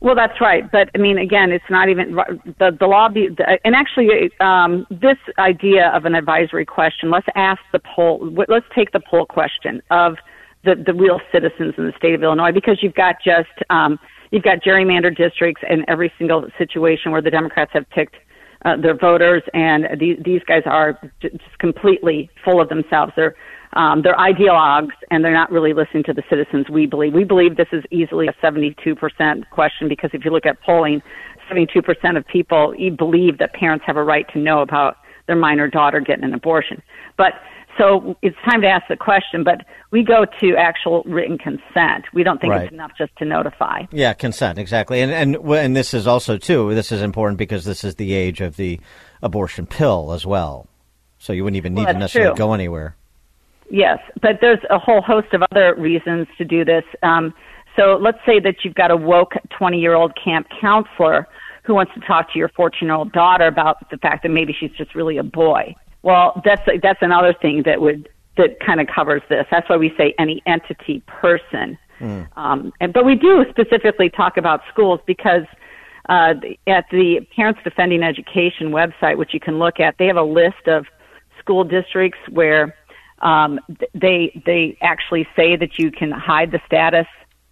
[0.02, 2.16] Well, that's right, but I mean, again, it's not even
[2.58, 3.08] the the law.
[3.08, 7.12] Be, the, and actually, um, this idea of an advisory question.
[7.12, 8.34] Let's ask the poll.
[8.48, 10.16] Let's take the poll question of
[10.64, 14.00] the the real citizens in the state of Illinois, because you've got just um,
[14.32, 18.16] you've got gerrymandered districts in every single situation where the Democrats have picked
[18.66, 23.12] uh, their voters, and these these guys are just completely full of themselves.
[23.16, 23.36] They're
[23.74, 26.70] um, they're ideologues, and they're not really listening to the citizens.
[26.70, 30.46] We believe we believe this is easily a 72 percent question because if you look
[30.46, 31.02] at polling,
[31.48, 34.98] 72 percent of people believe that parents have a right to know about
[35.28, 36.82] their minor daughter getting an abortion.
[37.18, 37.34] But
[37.82, 39.44] so it's time to ask the question.
[39.44, 42.06] But we go to actual written consent.
[42.14, 42.64] We don't think Right.
[42.64, 43.84] it's enough just to notify.
[43.92, 46.74] Yeah, consent exactly, and and and this is also too.
[46.76, 48.80] This is important because this is the age of the
[49.22, 50.68] abortion pill as well.
[51.18, 52.46] So you wouldn't even need Well, to necessarily true.
[52.46, 52.96] go anywhere.
[53.70, 56.84] Yes, but there's a whole host of other reasons to do this.
[57.04, 57.34] Um,
[57.78, 61.28] so let's say that you've got a woke 20 year old camp counselor
[61.64, 64.54] who wants to talk to your 14 year old daughter about the fact that maybe
[64.60, 65.74] she's just really a boy.
[66.04, 69.46] Well, that's that's another thing that would that kind of covers this.
[69.52, 71.78] That's why we say any entity person.
[72.36, 75.44] Um, and, but we do specifically talk about schools because
[76.10, 76.34] uh,
[76.66, 80.68] at the Parents Defending Education website, which you can look at, they have a list
[80.68, 80.86] of
[81.40, 82.76] school districts where
[83.20, 83.60] um,
[83.94, 87.06] they they actually say that you can hide the status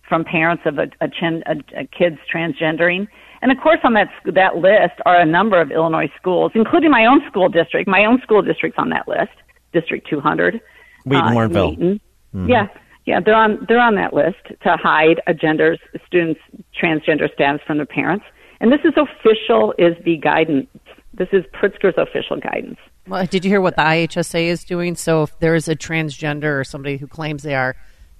[0.07, 3.07] from parents of a, a, chin, a, a kid's transgendering.
[3.41, 7.05] And of course, on that that list are a number of Illinois schools, including my
[7.05, 7.87] own school district.
[7.87, 9.31] My own school district's on that list,
[9.73, 10.59] District 200.
[11.05, 11.69] Wheaton, uh, Warrenville.
[11.69, 12.01] Wheaton.
[12.35, 12.49] Mhm.
[12.49, 12.67] Yeah,
[13.05, 16.39] yeah, they're on they're on that list to hide a gender's students'
[16.79, 18.25] transgender status from their parents.
[18.59, 20.67] And this is official is the guidance.
[21.13, 22.77] This is Pritzker's official guidance.
[23.07, 24.95] Well, did you hear what the IHSA is doing?
[24.95, 27.75] So if there is a transgender or somebody who claims they are,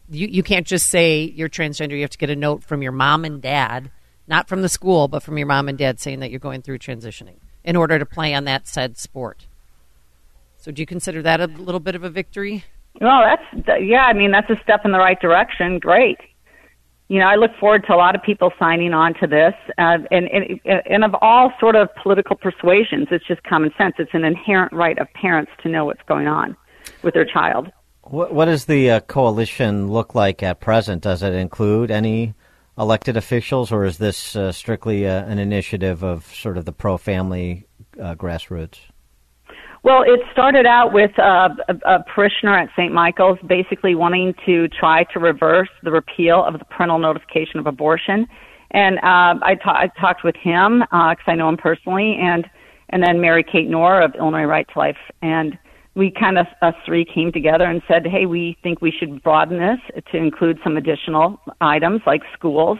[0.09, 1.91] you, you can't just say you're transgender.
[1.91, 3.91] You have to get a note from your mom and dad,
[4.29, 6.77] not from the school, but from your mom and dad saying that you're going through
[6.79, 9.47] transitioning in order to play on that said sport.
[10.57, 12.63] So do you consider that a little bit of a victory?
[13.01, 14.05] Well, that's yeah.
[14.05, 15.79] I mean, that's a step in the right direction.
[15.79, 16.17] Great.
[17.07, 19.97] You know, I look forward to a lot of people signing on to this, uh,
[20.11, 23.95] and, and and of all sort of political persuasions, it's just common sense.
[23.97, 26.55] It's an inherent right of parents to know what's going on
[27.01, 27.71] with their child.
[28.03, 31.03] What, what does the uh, coalition look like at present?
[31.03, 32.33] Does it include any
[32.79, 37.67] elected officials, or is this uh, strictly uh, an initiative of sort of the pro-family
[38.01, 38.79] uh, grassroots?
[39.83, 42.93] Well, it started out with uh, a, a parishioner at St.
[42.93, 48.27] Michael's basically wanting to try to reverse the repeal of the parental notification of abortion.
[48.71, 52.45] And uh, I, ta- I talked with him because uh, I know him personally, and
[52.91, 55.57] and then Mary Kate Knorr of Illinois Right to Life, and
[55.95, 59.57] we kind of us three came together and said, hey, we think we should broaden
[59.57, 62.77] this to include some additional items like schools,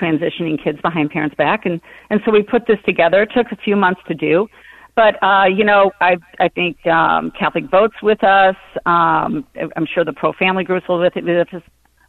[0.00, 3.22] transitioning kids behind parents' back, and and so we put this together.
[3.22, 4.46] It took a few months to do.
[4.94, 8.56] But uh, you know, I I think um, Catholic Votes with us.
[8.86, 9.46] Um,
[9.76, 11.62] I'm sure the pro family groups will with, with us.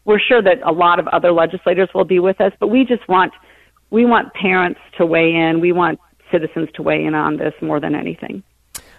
[0.06, 2.54] We're sure that a lot of other legislators will be with us.
[2.60, 3.34] But we just want
[3.90, 5.60] we want parents to weigh in.
[5.60, 6.00] We want
[6.32, 8.44] citizens to weigh in on this more than anything.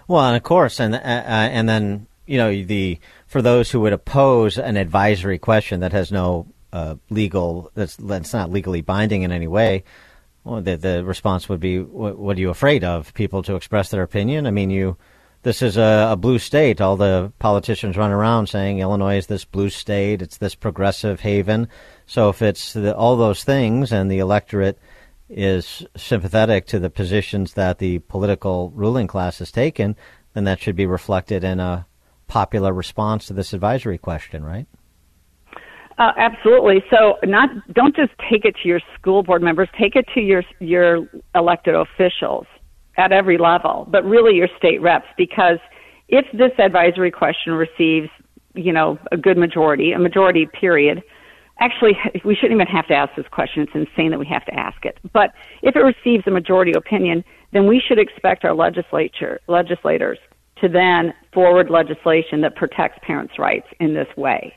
[0.09, 3.79] Well, and of course, and uh, uh, and then you know the for those who
[3.81, 9.21] would oppose an advisory question that has no uh, legal that's that's not legally binding
[9.21, 9.83] in any way.
[10.43, 13.13] Well, the, the response would be, what, what, are you afraid of?
[13.13, 14.47] People to express their opinion?
[14.47, 14.97] I mean, you,
[15.43, 16.79] this is a, a, blue state.
[16.79, 20.21] All the politicians run around saying Illinois is this blue state.
[20.21, 21.67] It's this progressive haven.
[22.07, 24.79] So if it's the, all those things and the electorate
[25.29, 29.95] is sympathetic to the positions that the political ruling class has taken,
[30.33, 31.85] then that should be reflected in a
[32.27, 34.67] popular response to this advisory question, right?
[35.97, 36.81] Uh, absolutely.
[36.89, 39.67] So, not don't just take it to your school board members.
[39.77, 42.45] Take it to your your elected officials
[42.97, 45.07] at every level, but really your state reps.
[45.17, 45.57] Because
[46.07, 48.07] if this advisory question receives,
[48.53, 51.03] you know, a good majority, a majority period,
[51.59, 53.63] actually, we shouldn't even have to ask this question.
[53.63, 54.97] It's insane that we have to ask it.
[55.13, 60.19] But if it receives a majority opinion, then we should expect our legislature legislators
[60.61, 64.55] to then forward legislation that protects parents' rights in this way.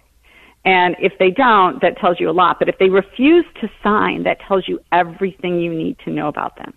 [0.64, 2.58] And if they don't, that tells you a lot.
[2.58, 6.56] But if they refuse to sign, that tells you everything you need to know about
[6.56, 6.72] them.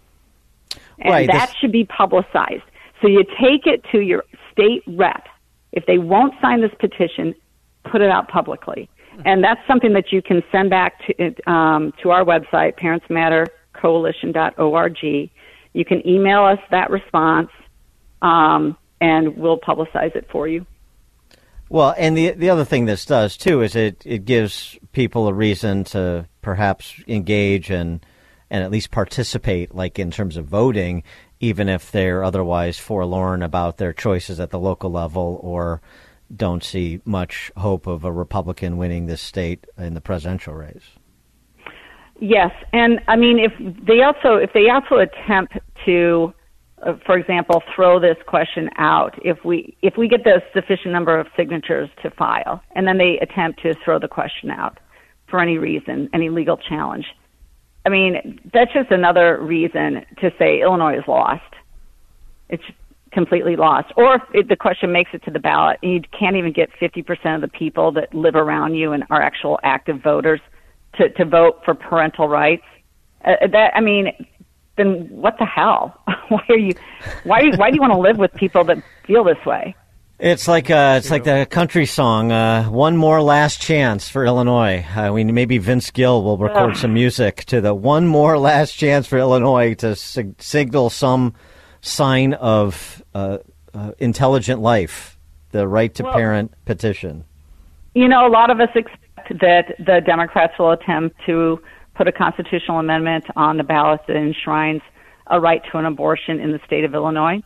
[0.99, 1.55] And right, that this...
[1.57, 2.63] should be publicized.
[3.01, 5.27] So you take it to your state rep.
[5.71, 7.35] If they won't sign this petition,
[7.83, 8.89] put it out publicly.
[9.23, 15.31] And that's something that you can send back to, um, to our website, parentsmattercoalition.org.
[15.73, 17.49] You can email us that response,
[18.21, 20.65] um, and we'll publicize it for you.
[21.67, 25.33] Well, and the the other thing this does too is it, it gives people a
[25.33, 28.05] reason to perhaps engage and
[28.51, 31.01] and at least participate, like in terms of voting,
[31.39, 35.81] even if they're otherwise forlorn about their choices at the local level or
[36.33, 40.91] don't see much hope of a Republican winning this state in the presidential race.
[42.19, 43.51] Yes, and I mean if
[43.85, 46.33] they also if they also attempt to
[46.83, 51.17] uh, for example, throw this question out if we if we get the sufficient number
[51.17, 54.79] of signatures to file, and then they attempt to throw the question out
[55.27, 57.05] for any reason, any legal challenge.
[57.85, 61.43] I mean, that's just another reason to say Illinois is lost.
[62.49, 62.63] It's
[63.15, 63.91] completely lost.
[63.95, 67.33] Or if the question makes it to the ballot, and you can't even get 50%
[67.33, 70.41] of the people that live around you and are actual active voters
[70.97, 72.65] to, to vote for parental rights.
[73.23, 74.11] Uh, that I mean,
[74.77, 75.99] then what the hell?
[76.29, 76.73] why are you?
[77.23, 79.75] Why do you, why do you want to live with people that feel this way?
[80.19, 82.31] It's like uh, it's like the country song.
[82.31, 84.85] Uh, one more last chance for Illinois.
[84.95, 89.07] Uh, we maybe Vince Gill will record some music to the one more last chance
[89.07, 91.33] for Illinois to sig- signal some
[91.85, 93.37] sign of uh,
[93.73, 95.17] uh, intelligent life,
[95.51, 97.23] the right to well, parent petition.
[97.93, 101.59] You know, a lot of us expect that the Democrats will attempt to
[101.95, 104.81] put a constitutional amendment on the ballot that enshrines
[105.27, 107.41] a right to an abortion in the state of Illinois.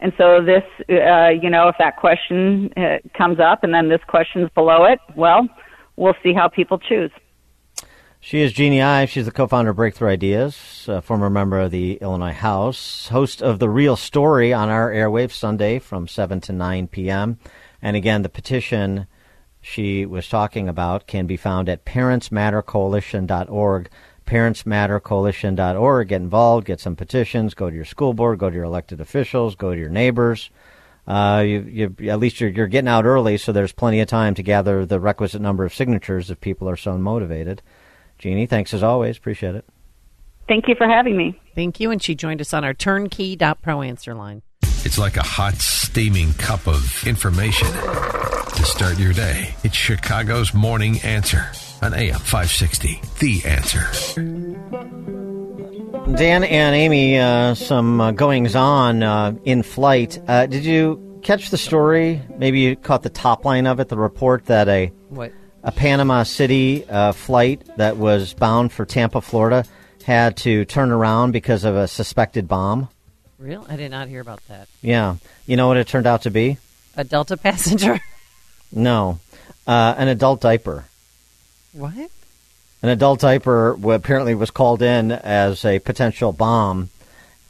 [0.00, 4.00] And so this, uh, you know, if that question uh, comes up and then this
[4.08, 5.46] question's below it, well,
[5.96, 7.10] we'll see how people choose.
[8.22, 9.10] She is Jeanne Ives.
[9.10, 13.58] She's the co-founder of Breakthrough Ideas, a former member of the Illinois House, host of
[13.58, 17.38] The Real Story on our airwaves Sunday from 7 to 9 p.m.
[17.80, 19.06] And again, the petition
[19.62, 23.90] she was talking about can be found at parentsmattercoalition.org.
[24.26, 26.08] Parentsmattercoalition.org.
[26.08, 29.54] Get involved, get some petitions, go to your school board, go to your elected officials,
[29.54, 30.50] go to your neighbors.
[31.06, 34.34] Uh, you, you, at least you're, you're getting out early, so there's plenty of time
[34.34, 37.62] to gather the requisite number of signatures if people are so motivated.
[38.20, 39.16] Jeanne, thanks as always.
[39.16, 39.64] Appreciate it.
[40.46, 41.40] Thank you for having me.
[41.54, 41.90] Thank you.
[41.90, 44.42] And she joined us on our turnkey.pro answer line.
[44.84, 49.54] It's like a hot, steaming cup of information to start your day.
[49.64, 51.50] It's Chicago's Morning Answer
[51.82, 53.00] on AM 560.
[53.20, 53.88] The Answer.
[56.16, 60.18] Dan and Amy, uh, some uh, goings on uh, in flight.
[60.26, 62.20] Uh, did you catch the story?
[62.36, 65.32] Maybe you caught the top line of it, the report that a what?
[65.62, 69.64] A Panama City uh, flight that was bound for Tampa, Florida,
[70.04, 72.88] had to turn around because of a suspected bomb.
[73.38, 73.64] Real?
[73.68, 74.68] I did not hear about that.
[74.82, 75.16] Yeah.
[75.46, 76.58] You know what it turned out to be?
[76.96, 78.00] A Delta passenger.
[78.72, 79.18] No.
[79.66, 80.84] Uh, an adult diaper.
[81.72, 81.92] what?
[82.82, 86.88] An adult diaper apparently was called in as a potential bomb,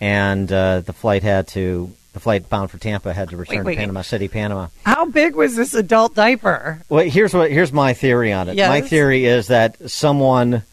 [0.00, 1.92] and uh, the flight had to.
[2.12, 3.74] The flight bound for Tampa had to return wait.
[3.74, 4.66] to Panama City, Panama.
[4.84, 6.82] How big was this adult diaper?
[6.88, 8.56] Well, here's what here's my theory on it.
[8.56, 8.68] Yes.
[8.68, 10.64] My theory is that someone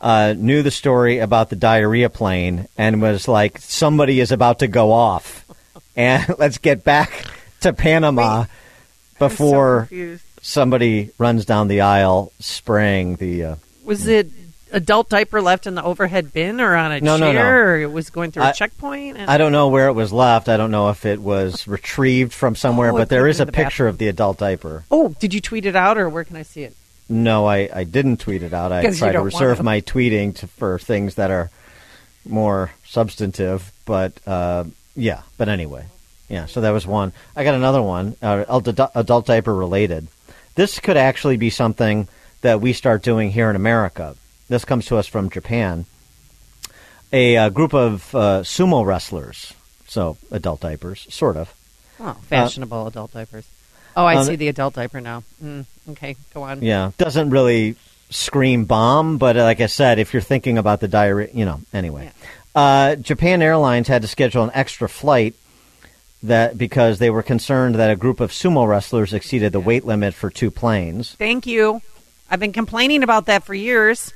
[0.00, 4.68] uh, knew the story about the diarrhea plane and was like, somebody is about to
[4.68, 5.44] go off,
[5.96, 7.26] and let's get back
[7.60, 8.44] to Panama
[9.18, 10.24] before confused.
[10.42, 13.44] somebody runs down the aisle spraying the.
[13.44, 14.28] Uh, Was it
[14.74, 17.50] adult diaper left in the overhead bin or on a No, no, chair, no.
[17.72, 19.16] or it was going through a I- checkpoint?
[19.16, 20.48] And- I don't know where it was left.
[20.48, 23.52] I don't know if it was retrieved from somewhere, Oh, but there is a the
[23.52, 24.84] picture of the adult diaper.
[24.90, 26.74] Oh, did you tweet it out, or where can I see it?
[27.08, 28.72] No, I, I didn't tweet it out.
[28.72, 31.50] I try to reserve my tweeting to, for things that are
[32.26, 33.72] more substantive.
[33.84, 34.64] But uh,
[34.96, 35.84] yeah, but anyway,
[36.28, 36.46] yeah.
[36.46, 37.12] So that was one.
[37.36, 40.06] I got another one, uh, adult, adult diaper related.
[40.54, 42.08] This could actually be something
[42.40, 44.16] that we start doing here in America.
[44.54, 45.84] This comes to us from Japan.
[47.12, 49.52] A uh, group of uh, sumo wrestlers,
[49.88, 51.52] so adult diapers, sort of.
[51.98, 53.44] Oh, fashionable adult diapers.
[53.96, 55.24] Oh, I um, see the adult diaper now.
[55.42, 56.62] Mm, okay, go on.
[56.62, 57.74] Yeah, doesn't really
[58.10, 61.60] scream bomb, but uh, like I said, if you're thinking about the diarrhea, you know.
[61.72, 62.12] Anyway,
[62.54, 65.34] uh, Japan Airlines had to schedule an extra flight
[66.22, 70.14] that because they were concerned that a group of sumo wrestlers exceeded the weight limit
[70.14, 71.16] for two planes.
[71.16, 71.82] Thank you.
[72.30, 74.14] I've been complaining about that for years.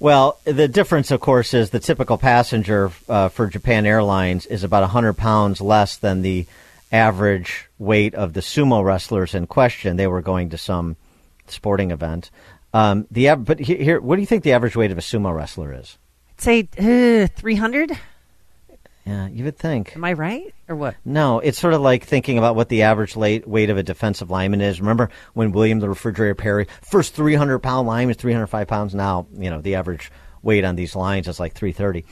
[0.00, 4.82] Well, the difference, of course, is the typical passenger uh, for Japan Airlines is about
[4.82, 6.46] 100 pounds less than the
[6.92, 9.96] average weight of the sumo wrestlers in question.
[9.96, 10.96] They were going to some
[11.48, 12.30] sporting event.
[12.72, 15.72] Um, the but here, what do you think the average weight of a sumo wrestler
[15.72, 15.98] is?
[16.38, 17.98] I'd Say uh, 300?
[19.08, 19.96] Yeah, you would think.
[19.96, 20.54] Am I right?
[20.68, 20.96] Or what?
[21.04, 24.30] No, it's sort of like thinking about what the average late weight of a defensive
[24.30, 24.80] lineman is.
[24.80, 28.94] Remember when William the Refrigerator Perry, first 300 pound lineman is 305 pounds.
[28.94, 30.12] Now, you know, the average
[30.42, 32.04] weight on these lines is like 330.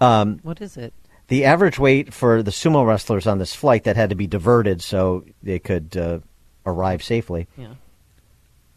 [0.00, 0.94] Um, What is it?
[1.28, 4.80] the average weight for the sumo wrestlers on this flight that had to be diverted
[4.80, 6.20] so they could uh,
[6.64, 7.74] arrive safely, Yeah.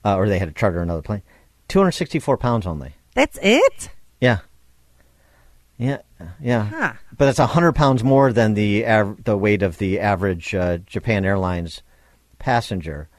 [0.03, 1.21] uh, or they had to charter another plane,
[1.67, 2.95] 264 pounds only.
[3.13, 3.89] That's it?
[4.19, 4.39] Yeah.
[5.77, 5.99] Yeah,
[6.41, 6.65] yeah.
[6.65, 6.93] Huh.
[7.17, 11.25] But that's 100 pounds more than the av- the weight of the average uh, Japan
[11.25, 11.81] Airlines
[12.37, 13.09] passenger.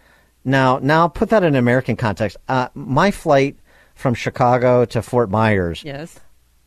[0.44, 2.36] Now, now put that in American context.
[2.48, 3.56] Uh, my flight
[3.94, 6.18] from Chicago to Fort Myers, Yes.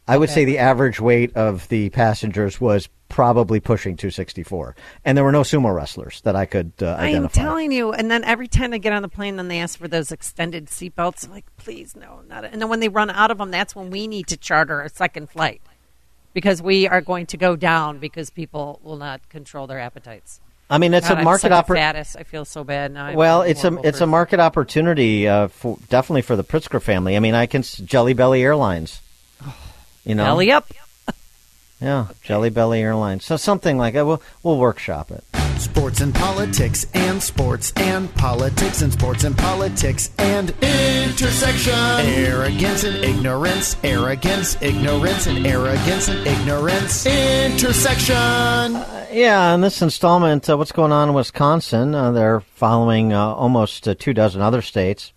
[0.07, 0.33] I would Okay.
[0.41, 5.41] say the average weight of the passengers was probably pushing 264, and there were no
[5.43, 7.93] sumo wrestlers that I could uh, I'm telling you.
[7.93, 10.65] And then every time they get on the plane, then they ask for those extended
[10.65, 11.25] seatbelts.
[11.25, 12.43] I'm like, please, no, not.
[12.43, 14.89] And then when they run out of them, that's when we need to charter a
[14.89, 15.61] second flight
[16.33, 20.39] because we are going to go down because people will not control their appetites.
[20.69, 22.15] I mean, it's God, a I'm market such oppor- a fattest.
[22.17, 23.05] I feel so bad now.
[23.05, 26.81] I'm Well, a it's a it's a market opportunity uh, for definitely for the Pritzker
[26.81, 27.15] family.
[27.15, 29.01] I mean, I can Jelly Belly Airlines.
[30.05, 30.67] You know, Belly up.
[31.79, 33.23] Yeah, Jelly Belly Airlines.
[33.23, 34.05] So something like that.
[34.05, 35.23] We'll we'll workshop it.
[35.57, 41.73] Sports and politics and sports and politics and sports and politics and intersection.
[41.73, 47.05] Arrogance and ignorance, arrogance, ignorance and arrogance and ignorance.
[47.05, 48.15] Intersection.
[49.11, 51.93] Yeah, in this installment, uh, what's going on in Wisconsin?
[51.95, 55.13] Uh, they're following uh, almost uh, two dozen other states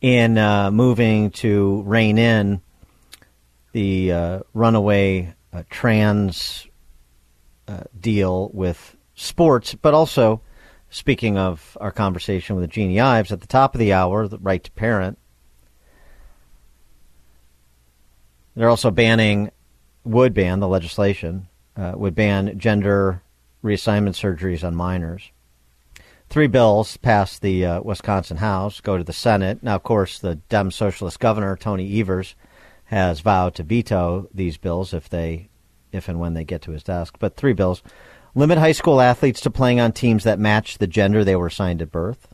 [0.00, 2.60] in uh, moving to rein in
[3.72, 6.66] the uh, runaway uh, trans
[7.68, 10.40] uh, deal with sports, but also,
[10.88, 14.62] speaking of our conversation with Jeanne Ives at the top of the hour, the right
[14.62, 15.18] to parent.
[18.56, 19.50] They're also banning,
[20.04, 23.22] would ban the legislation, uh, would ban gender
[23.62, 25.30] reassignment surgeries on minors.
[26.28, 29.62] Three bills passed the uh, Wisconsin House, go to the Senate.
[29.62, 32.34] Now, of course, the Dem Socialist Governor Tony Evers
[32.84, 35.48] has vowed to veto these bills if they,
[35.92, 37.16] if and when they get to his desk.
[37.18, 37.82] But three bills
[38.34, 41.82] limit high school athletes to playing on teams that match the gender they were assigned
[41.82, 42.28] at birth.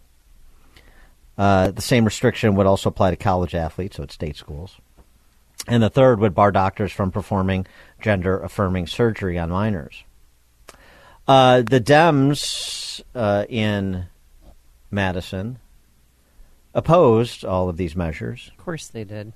[1.39, 4.77] Uh, the same restriction would also apply to college athletes, so it's state schools.
[5.69, 7.67] And the third would bar doctors from performing
[8.01, 10.05] gender affirming surgery on minors.
[11.27, 14.07] Uh, the Dems uh, in
[14.91, 15.59] Madison
[16.73, 18.51] opposed all of these measures.
[18.57, 19.33] Of course they did.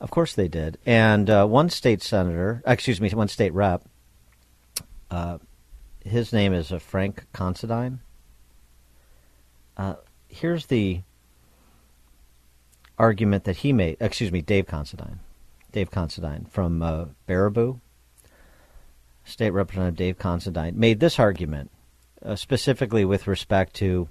[0.00, 0.78] Of course they did.
[0.86, 3.82] And uh, one state senator, excuse me, one state rep,
[5.10, 5.38] uh,
[6.04, 8.00] his name is uh, Frank Considine.
[9.76, 9.94] Uh,
[10.28, 11.02] here's the
[12.98, 13.96] argument that he made.
[14.00, 15.20] Excuse me, Dave Considine.
[15.72, 17.80] Dave Considine from uh, Baraboo
[19.28, 21.70] State Representative Dave Considine, made this argument
[22.22, 24.08] uh, specifically with respect to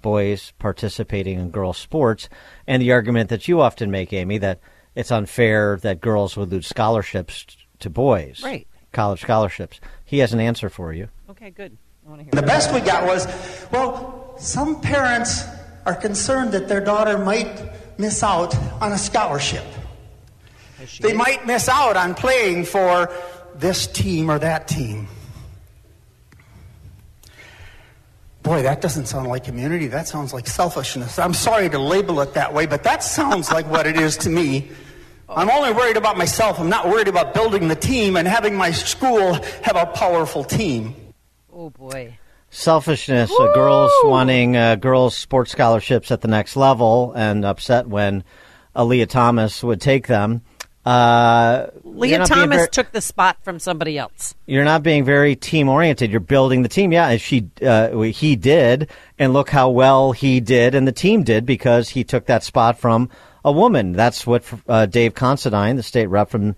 [0.00, 2.28] boys participating in girls' sports,
[2.66, 4.60] and the argument that you often make, Amy, that
[4.94, 7.46] it's unfair that girls would lose scholarships
[7.80, 8.66] to boys, Right.
[8.92, 9.80] College scholarships.
[10.04, 11.08] He has an answer for you.
[11.32, 11.78] Okay, good.
[12.04, 13.26] I want to hear The best we got was,
[13.72, 15.44] well, some parents
[15.86, 19.64] are concerned that their daughter might miss out on a scholarship.
[21.00, 23.10] They might miss out on playing for
[23.54, 25.08] this team or that team.
[28.42, 29.86] Boy, that doesn't sound like community.
[29.86, 31.18] That sounds like selfishness.
[31.18, 34.28] I'm sorry to label it that way, but that sounds like what it is to
[34.28, 34.70] me.
[35.30, 35.36] Oh.
[35.36, 36.60] I'm only worried about myself.
[36.60, 39.32] I'm not worried about building the team and having my school
[39.62, 40.96] have a powerful team.
[41.62, 42.18] Oh boy.
[42.50, 48.24] Selfishness, uh, girls wanting uh, girls' sports scholarships at the next level and upset when
[48.74, 50.42] Aaliyah Thomas would take them.
[50.84, 54.34] Uh, Lia Thomas very- took the spot from somebody else.
[54.44, 56.10] You're not being very team oriented.
[56.10, 56.90] You're building the team.
[56.90, 61.22] Yeah, and she uh, he did, and look how well he did, and the team
[61.22, 63.08] did because he took that spot from
[63.44, 63.92] a woman.
[63.92, 66.56] That's what uh, Dave Considine, the state rep from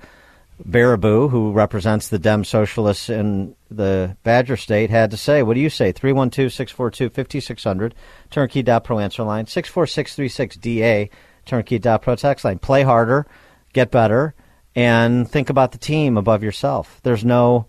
[0.63, 5.43] Baraboo, who represents the Dem Socialists in the Badger State, had to say.
[5.43, 5.93] What do you say?
[5.93, 7.93] 312-642-5600,
[8.31, 11.11] turnkey.pro answer line, 64636-DA,
[11.45, 12.61] turnkey.pro text line.
[12.61, 13.27] Play harder,
[13.73, 14.35] get better,
[14.77, 17.01] and think about the team above yourself.
[17.03, 17.67] There's no...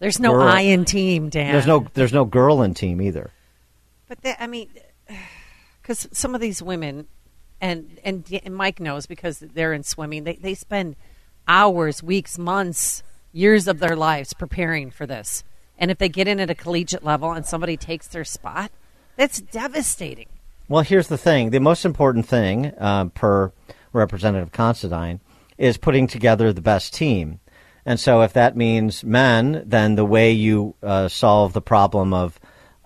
[0.00, 1.52] There's no girl- I in team, Dan.
[1.52, 3.32] There's no there's no girl in team either.
[4.08, 4.70] But they, I mean,
[5.82, 7.06] because some of these women,
[7.60, 10.24] and, and and Mike knows because they're in swimming.
[10.24, 10.96] They they spend
[11.50, 13.02] hours, weeks, months,
[13.32, 15.42] years of their lives preparing for this.
[15.76, 18.70] And if they get in at a collegiate level and somebody takes their spot,
[19.16, 20.28] that's devastating.
[20.68, 23.52] Well, here's the thing: the most important thing, um, per
[23.92, 25.20] Representative Considine,
[25.58, 27.40] is putting together the best team.
[27.84, 32.38] And so, if that means men, then the way you uh, solve the problem of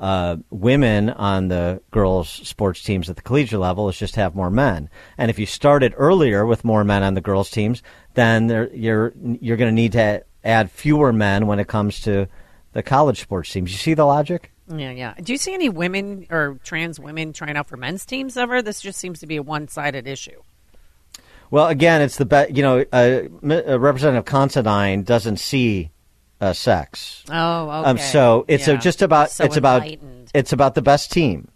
[0.05, 4.51] uh, women on the girls' sports teams at the collegiate level is just have more
[4.51, 4.91] men.
[5.17, 7.83] And if you started earlier with more men on the girls' teams,
[8.13, 12.29] then there, you're you're going to need to add fewer men when it comes to
[12.75, 13.73] the college sports teams.
[13.73, 14.53] You see the logic?
[14.69, 15.15] Yeah, yeah.
[15.23, 18.61] Do you see any women or trans women trying out for men's teams ever?
[18.61, 20.43] This just seems to be a one-sided issue.
[21.51, 22.55] Well, again, it's the best.
[22.55, 25.93] You know, uh, uh, Representative Considine doesn't see
[26.45, 27.25] uh, sex.
[27.31, 28.03] Oh, Um, okay.
[28.05, 28.79] so it's uh, Yeah.
[28.79, 29.83] just about So it's about
[30.35, 31.49] it's about the best team.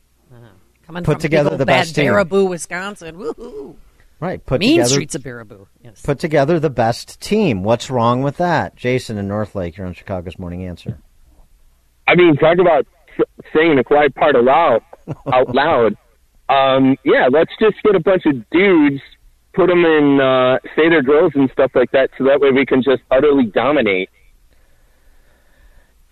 [0.87, 2.07] Coming Put from together big old the bad best team.
[2.07, 3.17] Baraboo, Wisconsin.
[3.17, 3.75] Woohoo!
[4.21, 4.45] Right.
[4.45, 5.67] Put mean together, streets of Baraboo.
[5.85, 6.01] Yes.
[6.01, 7.63] Put together the best team.
[7.63, 8.75] What's wrong with that?
[8.75, 10.99] Jason in Northlake, you're on Chicago's Morning Answer.
[12.09, 12.87] I mean, talk about
[13.55, 14.83] saying the quiet part aloud,
[15.33, 15.95] out loud.
[16.49, 19.03] Um, yeah, let's just get a bunch of dudes,
[19.53, 22.65] put them in, uh, say their girls and stuff like that, so that way we
[22.65, 24.09] can just utterly dominate.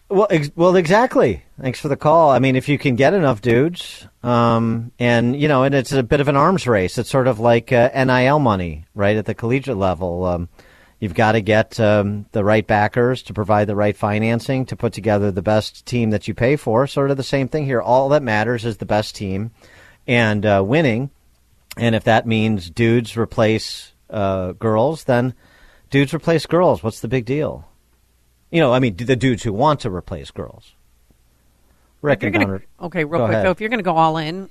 [0.08, 1.42] Well, ex- well, exactly.
[1.60, 2.30] Thanks for the call.
[2.30, 6.02] I mean, if you can get enough dudes, um, and you know, and it's a
[6.04, 6.96] bit of an arms race.
[6.96, 10.24] It's sort of like uh, NIL money, right, at the collegiate level.
[10.24, 10.48] Um,
[11.00, 14.92] you've got to get um, the right backers to provide the right financing to put
[14.92, 16.86] together the best team that you pay for.
[16.86, 17.82] Sort of the same thing here.
[17.82, 19.50] All that matters is the best team
[20.06, 21.10] and uh, winning.
[21.76, 25.34] And if that means dudes replace uh, girls, then
[25.90, 26.82] dudes replace girls.
[26.84, 27.68] What's the big deal?
[28.50, 30.72] You know, I mean, the dudes who want to replace girls.
[32.02, 33.46] Rick and gonna- Donner- okay, real quick ahead.
[33.46, 34.48] though, if you're going to go all in,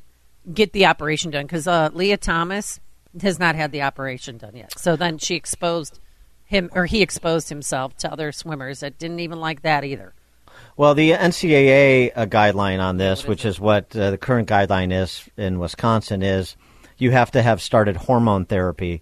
[0.54, 2.80] get the operation done because uh, Lia Thomas
[3.22, 4.78] has not had the operation done yet.
[4.78, 6.00] So then she exposed
[6.46, 10.14] him, or he exposed himself to other swimmers that didn't even like that either.
[10.78, 15.28] Well, the NCAA uh, guideline on this, which is what uh, the current guideline is
[15.38, 16.56] in Wisconsin, is
[16.98, 19.02] you have to have started hormone therapy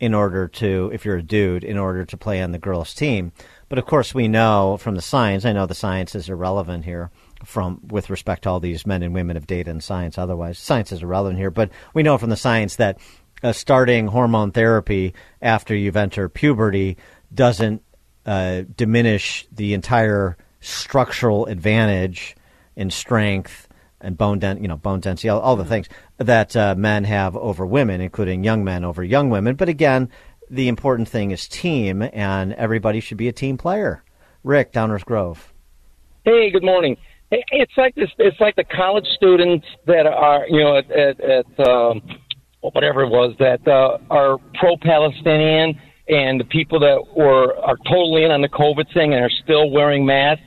[0.00, 3.30] in order to, if you're a dude, in order to play on the girls' team.
[3.72, 5.46] But of course, we know from the science.
[5.46, 7.10] I know the science is irrelevant here,
[7.42, 10.18] from with respect to all these men and women of data and science.
[10.18, 11.50] Otherwise, science is irrelevant here.
[11.50, 12.98] But we know from the science that
[13.42, 16.98] uh, starting hormone therapy after you've entered puberty
[17.34, 17.82] doesn't
[18.26, 22.36] uh, diminish the entire structural advantage
[22.76, 23.68] in strength
[24.02, 25.88] and bone dent, you know, bone density, all, all the things
[26.18, 29.54] that uh, men have over women, including young men over young women.
[29.54, 30.10] But again,
[30.52, 34.04] the important thing is team, and everybody should be a team player.
[34.44, 35.52] Rick, Downers Grove.
[36.24, 36.96] Hey, good morning.
[37.30, 38.10] It's like this.
[38.18, 42.02] It's like the college students that are, you know, at at, at um,
[42.60, 48.30] whatever it was that uh, are pro-Palestinian, and the people that were are totally in
[48.30, 50.44] on the COVID thing and are still wearing masks.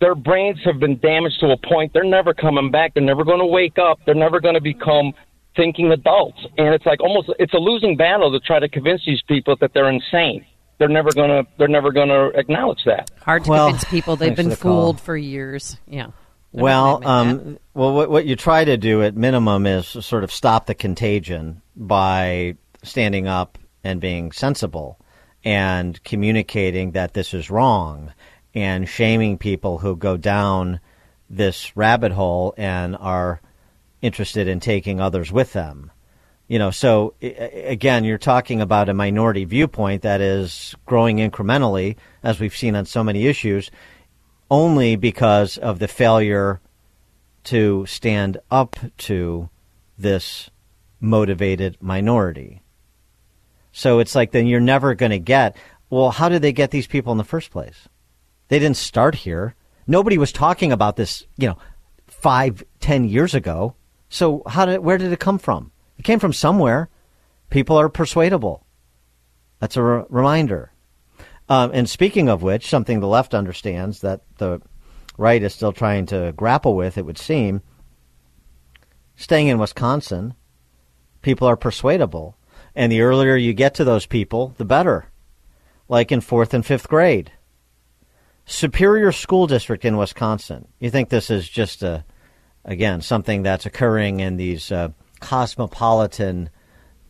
[0.00, 2.92] Their brains have been damaged to a point they're never coming back.
[2.92, 3.98] They're never going to wake up.
[4.04, 5.14] They're never going to become
[5.56, 6.38] thinking adults.
[6.56, 9.72] And it's like almost it's a losing battle to try to convince these people that
[9.74, 10.44] they're insane.
[10.78, 13.10] they're never gonna they're never gonna acknowledge that.
[13.22, 14.82] Hard to Well, convince people they've thanks for been the call.
[14.84, 15.76] fooled for years.
[15.86, 16.08] Yeah.
[16.52, 20.24] They're Well, gonna um, well, what, what you try to do at minimum is sort
[20.24, 24.98] of stop the contagion by standing up and being sensible
[25.44, 28.12] and communicating that this is wrong
[28.54, 30.80] and shaming people who go down
[31.30, 33.40] this rabbit hole and are
[34.02, 35.90] interested in taking others with them.
[36.46, 42.40] You know, so again, you're talking about a minority viewpoint that is growing incrementally, as
[42.40, 43.70] we've seen on so many issues,
[44.50, 46.60] only because of the failure
[47.44, 49.50] to stand up to
[49.98, 50.50] this
[51.00, 52.62] motivated minority.
[53.72, 55.56] So it's like then you're never going to get,
[55.90, 57.88] well, how did they get these people in the first place?
[58.48, 59.54] They didn't start here.
[59.86, 61.58] Nobody was talking about this, you know,
[62.06, 63.74] five, ten years ago.
[64.08, 65.72] So how did, where did it come from?
[65.98, 66.88] It came from somewhere.
[67.50, 68.66] People are persuadable.
[69.58, 70.72] That's a re- reminder.
[71.48, 74.60] Um, and speaking of which, something the left understands that the
[75.16, 77.62] right is still trying to grapple with, it would seem,
[79.16, 80.34] staying in Wisconsin,
[81.22, 82.36] people are persuadable.
[82.74, 85.06] And the earlier you get to those people, the better.
[85.88, 87.32] Like in fourth and fifth grade.
[88.44, 90.68] Superior School District in Wisconsin.
[90.78, 92.04] You think this is just a,
[92.68, 94.90] again, something that's occurring in these uh,
[95.20, 96.50] cosmopolitan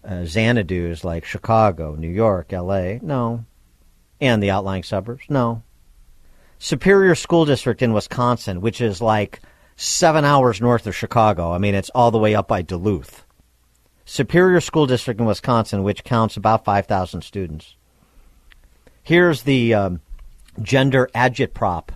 [0.04, 3.00] uh, Xanadu's like Chicago, New York, L.A.?
[3.02, 3.44] No.
[4.20, 5.24] And the outlying suburbs?
[5.28, 5.62] No.
[6.58, 9.40] Superior School District in Wisconsin, which is like
[9.76, 11.52] seven hours north of Chicago.
[11.52, 13.24] I mean, it's all the way up by Duluth.
[14.04, 17.76] Superior School District in Wisconsin, which counts about 5,000 students.
[19.02, 20.00] Here's the um,
[20.62, 21.90] gender agitprop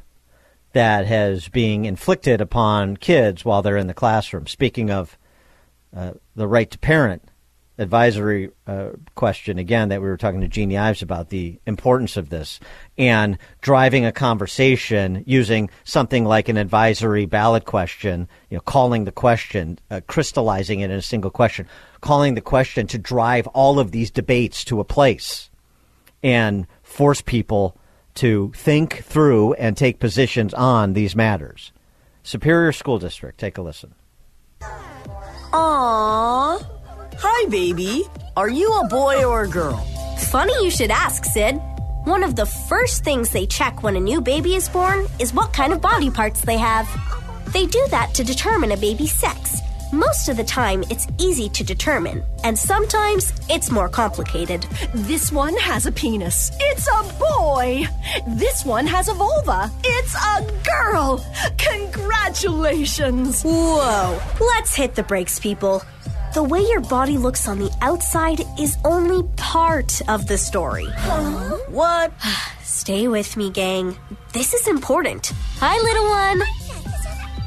[0.73, 4.47] that has being inflicted upon kids while they're in the classroom.
[4.47, 5.19] Speaking of
[5.95, 7.23] uh, the right to parent
[7.79, 12.29] advisory uh, question again that we were talking to Jeanne Ives about the importance of
[12.29, 12.61] this
[12.99, 19.13] and driving a conversation using something like an advisory ballot question, you know, calling the
[19.13, 21.67] question, uh, crystallizing it in a single question,
[22.01, 25.51] calling the question to drive all of these debates to a place
[26.23, 27.77] and force people
[28.15, 31.73] to think through and take positions on these matters.
[32.23, 33.95] Superior School District, take a listen.
[35.53, 36.65] Aww.
[37.19, 38.05] Hi, baby.
[38.37, 39.77] Are you a boy or a girl?
[40.31, 41.61] Funny you should ask, Sid.
[42.05, 45.53] One of the first things they check when a new baby is born is what
[45.53, 46.89] kind of body parts they have.
[47.53, 49.61] They do that to determine a baby's sex.
[49.93, 54.63] Most of the time, it's easy to determine, and sometimes it's more complicated.
[54.95, 56.51] This one has a penis.
[56.59, 57.85] It's a boy.
[58.27, 59.71] This one has a vulva.
[59.85, 61.23] It's a girl.
[61.59, 63.43] Congratulations.
[63.43, 64.19] Whoa.
[64.41, 65.83] Let's hit the brakes, people.
[66.33, 70.87] The way your body looks on the outside is only part of the story.
[71.69, 72.13] What?
[72.63, 73.95] Stay with me, gang.
[74.33, 75.35] This is important.
[75.59, 76.43] Hi, little one.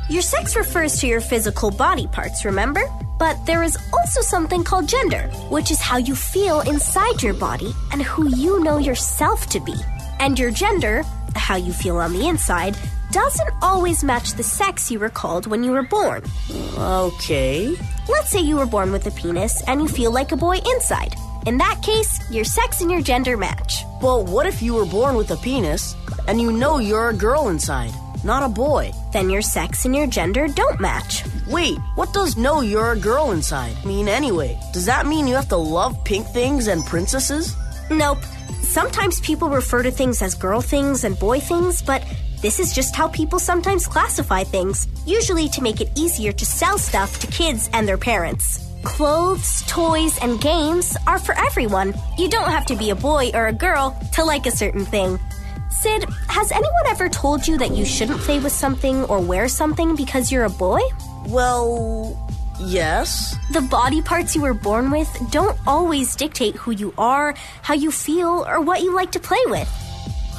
[0.07, 2.83] Your sex refers to your physical body parts, remember?
[3.17, 7.73] But there is also something called gender, which is how you feel inside your body
[7.91, 9.73] and who you know yourself to be.
[10.19, 11.03] And your gender,
[11.35, 12.77] how you feel on the inside,
[13.11, 16.21] doesn't always match the sex you were called when you were born.
[16.77, 17.75] Okay.
[18.07, 21.15] Let's say you were born with a penis and you feel like a boy inside.
[21.47, 23.83] In that case, your sex and your gender match.
[23.99, 25.95] But what if you were born with a penis
[26.27, 27.93] and you know you're a girl inside,
[28.25, 28.91] not a boy?
[29.13, 31.23] Then your sex and your gender don't match.
[31.47, 34.59] Wait, what does know you're a girl inside mean anyway?
[34.73, 37.55] Does that mean you have to love pink things and princesses?
[37.89, 38.23] Nope.
[38.61, 42.03] Sometimes people refer to things as girl things and boy things, but
[42.41, 46.77] this is just how people sometimes classify things, usually to make it easier to sell
[46.77, 48.59] stuff to kids and their parents.
[48.83, 51.93] Clothes, toys, and games are for everyone.
[52.17, 55.19] You don't have to be a boy or a girl to like a certain thing.
[55.81, 59.95] Sid, has anyone ever told you that you shouldn't play with something or wear something
[59.95, 60.79] because you're a boy?
[61.27, 62.17] Well,
[62.59, 63.35] yes.
[63.51, 67.91] The body parts you were born with don't always dictate who you are, how you
[67.91, 69.69] feel, or what you like to play with.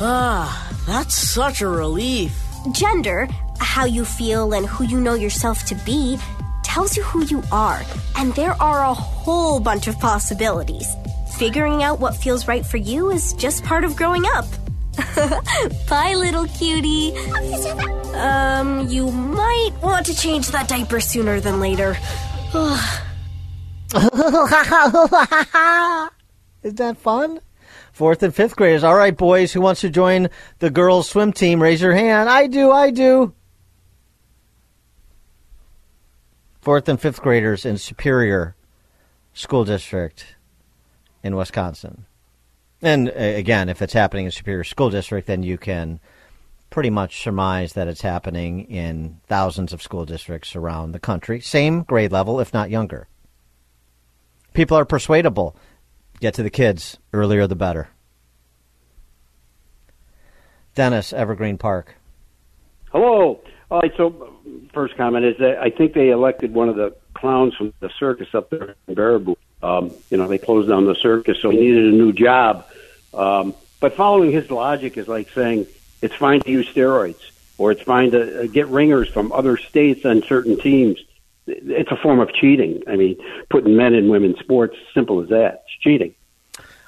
[0.00, 2.32] Ah, that's such a relief.
[2.72, 6.18] Gender, how you feel and who you know yourself to be,
[6.62, 7.82] tells you who you are,
[8.16, 10.88] and there are a whole bunch of possibilities.
[11.38, 14.46] Figuring out what feels right for you is just part of growing up.
[15.89, 17.16] Bye, little cutie.
[18.14, 21.97] Um, you might want to change that diaper sooner than later.
[26.62, 27.40] Is that fun?
[27.93, 28.85] Fourth and fifth graders.
[28.85, 30.28] All right, boys, who wants to join
[30.59, 31.62] the girls' swim team?
[31.62, 32.28] Raise your hand.
[32.28, 33.35] I do, I do.
[36.60, 38.56] Fourth and fifth graders in Superior
[39.32, 40.36] School District
[41.23, 42.06] in Wisconsin.
[42.82, 46.00] And uh, again, if it's happening in Superior School District, then you can
[46.70, 51.40] pretty much surmise that it's happening in thousands of school districts around the country.
[51.40, 53.08] Same grade level, if not younger.
[54.52, 55.56] People are persuadable.
[56.20, 57.88] Get to the kids earlier, the better.
[60.74, 61.94] Dennis, Evergreen Park.
[62.92, 63.40] Hello.
[63.70, 63.92] All right.
[63.96, 64.34] So,
[64.72, 68.28] first comment is that I think they elected one of the clowns from the circus
[68.34, 69.36] up there in Baraboo.
[69.62, 72.66] Um, you know, they closed down the circus, so he needed a new job.
[73.14, 75.66] Um, but following his logic is like saying
[76.02, 77.20] it's fine to use steroids
[77.59, 80.98] or it's fine to uh, get ringers from other states on certain teams.
[81.47, 82.82] It's a form of cheating.
[82.86, 83.16] I mean,
[83.48, 85.64] putting men in women's sports, simple as that.
[85.64, 86.14] It's cheating.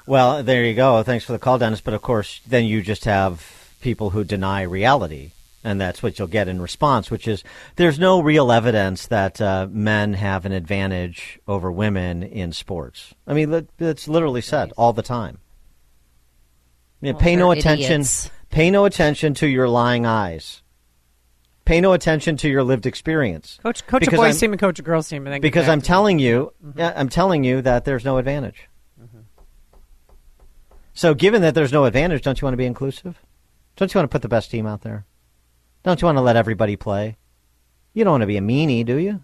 [0.05, 1.01] Well, there you go.
[1.03, 1.81] Thanks for the call, Dennis.
[1.81, 5.31] But of course, then you just have people who deny reality.
[5.63, 7.43] And that's what you'll get in response, which is
[7.75, 13.13] there's no real evidence that uh, men have an advantage over women in sports.
[13.27, 15.39] I mean, it's literally said all the time.
[17.01, 17.91] Yeah, Well, pay no attention.
[18.01, 18.31] idiots.
[18.49, 20.63] Pay no attention to your lying eyes.
[21.65, 23.59] Pay no attention to your lived experience.
[23.61, 25.67] Coach, coach a Because boys I'm- team and coach a girls team, and then because
[25.69, 26.97] I'm to telling you, Mm-hmm.
[26.97, 28.67] I'm telling you that there's no advantage.
[30.93, 33.19] So, given that there's no advantage, don't you want to be inclusive?
[33.75, 35.05] Don't you want to put the best team out there?
[35.83, 37.17] Don't you want to let everybody play?
[37.93, 39.21] You don't want to be a meanie, do you?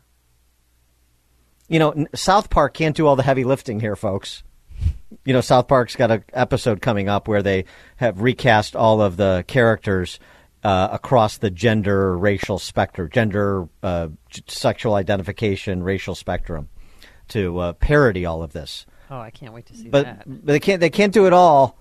[1.67, 4.43] You know, South Park can't do all the heavy lifting here, folks.
[5.23, 7.65] You know, South Park's got an episode coming up where they
[7.97, 10.19] have recast all of the characters
[10.63, 14.09] uh, across the gender, racial spectrum, gender, uh,
[14.47, 16.69] sexual identification, racial spectrum,
[17.29, 18.85] to uh, parody all of this.
[19.09, 20.23] Oh, I can't wait to see But, that.
[20.25, 20.79] but they can't.
[20.79, 21.77] They can't do it all.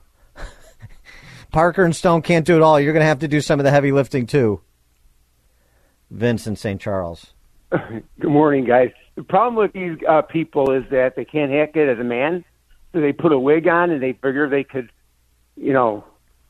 [1.54, 2.80] Parker and Stone can't do it all.
[2.80, 4.60] You're going to have to do some of the heavy lifting too.
[6.10, 6.80] Vince in St.
[6.80, 7.32] Charles.
[7.70, 8.90] Good morning, guys.
[9.14, 12.44] The problem with these uh, people is that they can't hack it as a man,
[12.92, 14.90] so they put a wig on and they figure they could,
[15.56, 16.04] you know,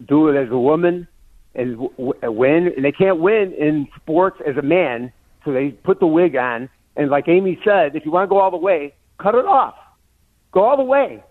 [0.08, 1.06] do it as a woman
[1.54, 2.72] and w- w- win.
[2.74, 5.12] And they can't win in sports as a man,
[5.44, 6.70] so they put the wig on.
[6.96, 9.74] And like Amy said, if you want to go all the way, cut it off.
[10.50, 11.22] Go all the way.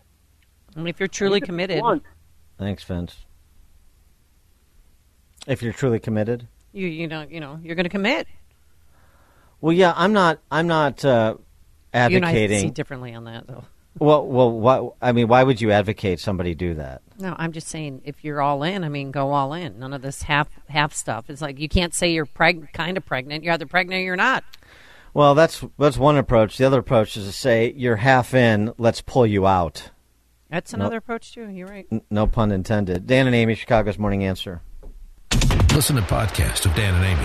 [0.76, 1.82] I mean, if you're truly committed,
[2.60, 3.26] Thanks, Vince.
[5.48, 6.48] If you're truly committed.
[6.72, 8.28] you you know you know you're going to commit.
[9.61, 10.40] Well, yeah, I'm not.
[10.52, 11.44] I'm not uh, You
[11.94, 12.72] and advocating.
[12.74, 13.64] differently on that, though.
[13.99, 14.95] Well, well, what?
[15.02, 17.02] I mean, why would you advocate somebody do that?
[17.20, 19.80] No, I'm just saying if you're all in, I mean, go all in.
[19.80, 21.30] None of this half half stuff.
[21.30, 23.44] It's like you can't say you're preg- kind of pregnant.
[23.44, 24.44] You're either pregnant or you're not.
[25.14, 26.57] Well, that's that's one approach.
[26.57, 28.74] The other approach is to say you're half in.
[28.78, 29.91] Let's pull you out.
[30.49, 31.48] That's No- another approach too.
[31.49, 31.86] You're right.
[31.91, 33.06] N- No pun intended.
[33.07, 34.61] Dan and Amy, Chicago's Morning Answer.
[35.74, 37.24] Listen to podcast of Dan and Amy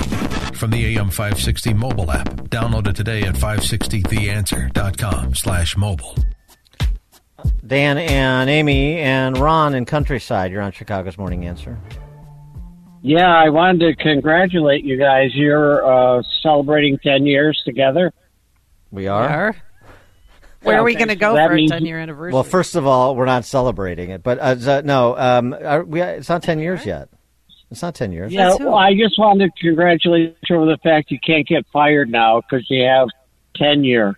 [0.54, 2.30] from the AM560 mobile app.
[2.48, 6.16] Download it today at 560theanswer.com slash mobile.
[7.66, 10.50] Dan and Amy and Ron in Countryside.
[10.50, 11.78] You're on Chicago's Morning Answer.
[13.02, 15.32] Yeah, I wanted to congratulate you guys.
[15.34, 18.14] You're uh, celebrating 10 years together.
[18.90, 19.54] We are.
[20.62, 22.32] Where are we going to so go that for a 10 year anniversary?
[22.32, 26.30] Well, first of all, we're not celebrating it, but uh, no, um, are we, it's
[26.30, 27.10] not ten years yet.
[27.70, 28.32] It's not ten years.
[28.32, 32.08] Yeah, well, I just wanted to congratulate you over the fact you can't get fired
[32.10, 33.08] now because you have
[33.54, 34.16] tenure.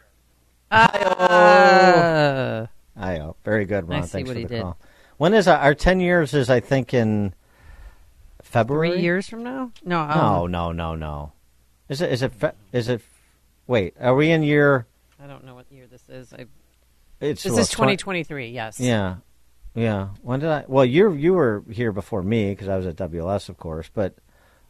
[0.70, 2.66] Uh,
[2.96, 3.36] I know.
[3.44, 4.02] Very good, Ron.
[4.02, 4.62] I see Thanks what for he the did.
[4.62, 4.78] call.
[5.16, 6.32] When is our, our ten years?
[6.34, 7.34] Is I think in
[8.42, 8.92] February.
[8.92, 9.72] Three years from now?
[9.84, 11.32] No, No, um, no, no, no.
[11.88, 12.12] Is it?
[12.12, 12.32] Is it?
[12.32, 13.02] Fe- Is it?
[13.66, 14.86] Wait, are we in year?
[15.22, 16.32] I don't know what year this is.
[16.32, 16.46] I,
[17.20, 18.48] It's this what, is 20 2023.
[18.50, 18.80] Yes.
[18.80, 19.16] Yeah,
[19.74, 20.08] yeah.
[20.22, 20.64] When did I?
[20.66, 23.90] Well, you you were here before me because I was at WLS, of course.
[23.92, 24.14] But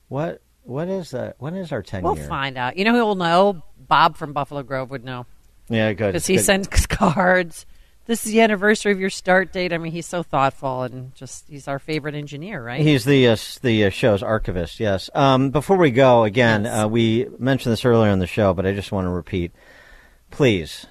[0.09, 1.37] what what is that?
[1.39, 2.27] When is our ten We'll year?
[2.29, 2.77] find out.
[2.77, 3.63] You know who will know?
[3.79, 5.27] Bob from Buffalo Grove would know
[5.69, 6.09] Yeah, good.
[6.13, 6.45] because he good.
[6.45, 7.67] sends cards.
[8.07, 9.73] This is the anniversary of your start date.
[9.73, 12.81] I mean, he's so thoughtful and just he's our favorite engineer, right?
[12.81, 14.81] He's the uh, the uh, show's archivist.
[14.81, 15.11] Yes.
[15.15, 18.73] Um, before we go, again, uh, we mentioned this earlier in the show, but I
[18.75, 19.53] just want to repeat:
[20.31, 20.87] please,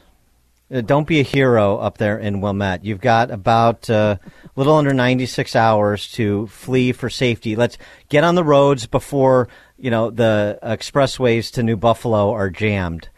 [0.69, 2.85] don't be a hero up there in Wilmette.
[2.85, 7.55] You've got about uh, a little under ninety six hours to flee for safety.
[7.55, 7.77] Let's
[8.09, 9.47] get on the roads before
[9.77, 13.09] you know the expressways to New Buffalo are jammed.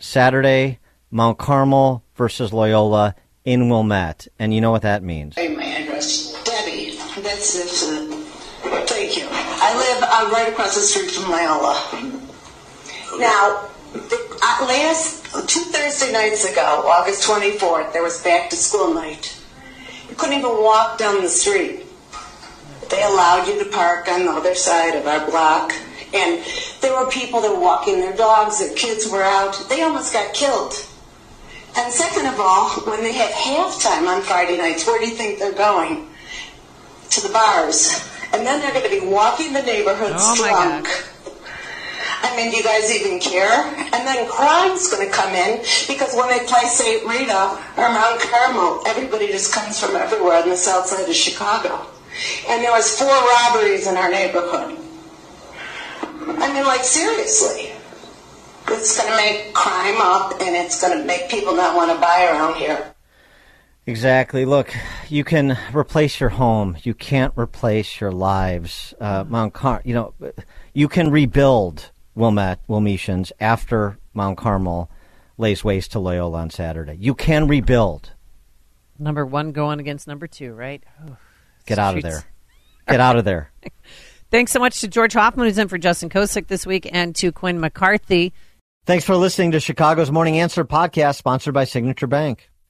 [0.00, 0.80] Saturday,
[1.10, 3.14] Mount Carmel versus Loyola
[3.44, 5.34] in Wilmette, and you know what that means.
[5.36, 6.96] Hey, my address, Debbie.
[7.22, 8.12] That's it.
[8.72, 9.26] uh, Thank you.
[9.30, 12.20] I live uh, right across the street from Loyola.
[13.18, 18.92] Now, the, uh, last two Thursday nights ago, August 24th, there was back to school
[18.92, 19.40] night.
[20.08, 21.86] You couldn't even walk down the street.
[22.90, 25.72] They allowed you to park on the other side of our block.
[26.12, 26.44] And
[26.80, 29.66] there were people that were walking their dogs, their kids were out.
[29.68, 30.74] They almost got killed.
[31.76, 35.38] And second of all, when they have halftime on Friday nights, where do you think
[35.38, 36.08] they're going?
[37.10, 38.08] To the bars.
[38.32, 41.13] And then they're going to be walking the neighborhoods Oh, my drunk.
[42.22, 43.52] I mean, do you guys even care?
[43.94, 47.06] And then crime's going to come in because when they play St.
[47.06, 51.86] Rita or Mount Carmel, everybody just comes from everywhere on the south side of Chicago.
[52.48, 54.78] And there was four robberies in our neighborhood.
[56.38, 57.72] I mean, like seriously.
[58.68, 62.00] It's going to make crime up and it's going to make people not want to
[62.00, 62.94] buy around here.
[63.86, 64.46] Exactly.
[64.46, 64.74] Look,
[65.10, 66.78] you can replace your home.
[66.82, 68.94] You can't replace your lives.
[68.98, 70.14] Uh, Mount Car- you know,
[70.72, 74.90] you can rebuild Wilmette, Wilmetians after Mount Carmel
[75.36, 76.96] lays waste to Loyola on Saturday.
[76.98, 78.12] You can rebuild.
[78.98, 80.82] Number one going against number two, right?
[81.06, 81.16] Oh,
[81.66, 82.22] Get out of there.
[82.86, 83.50] Get out of there.
[84.30, 87.32] Thanks so much to George Hoffman, who's in for Justin Kosick this week, and to
[87.32, 88.32] Quinn McCarthy.
[88.84, 92.50] Thanks for listening to Chicago's Morning Answer podcast, sponsored by Signature Bank.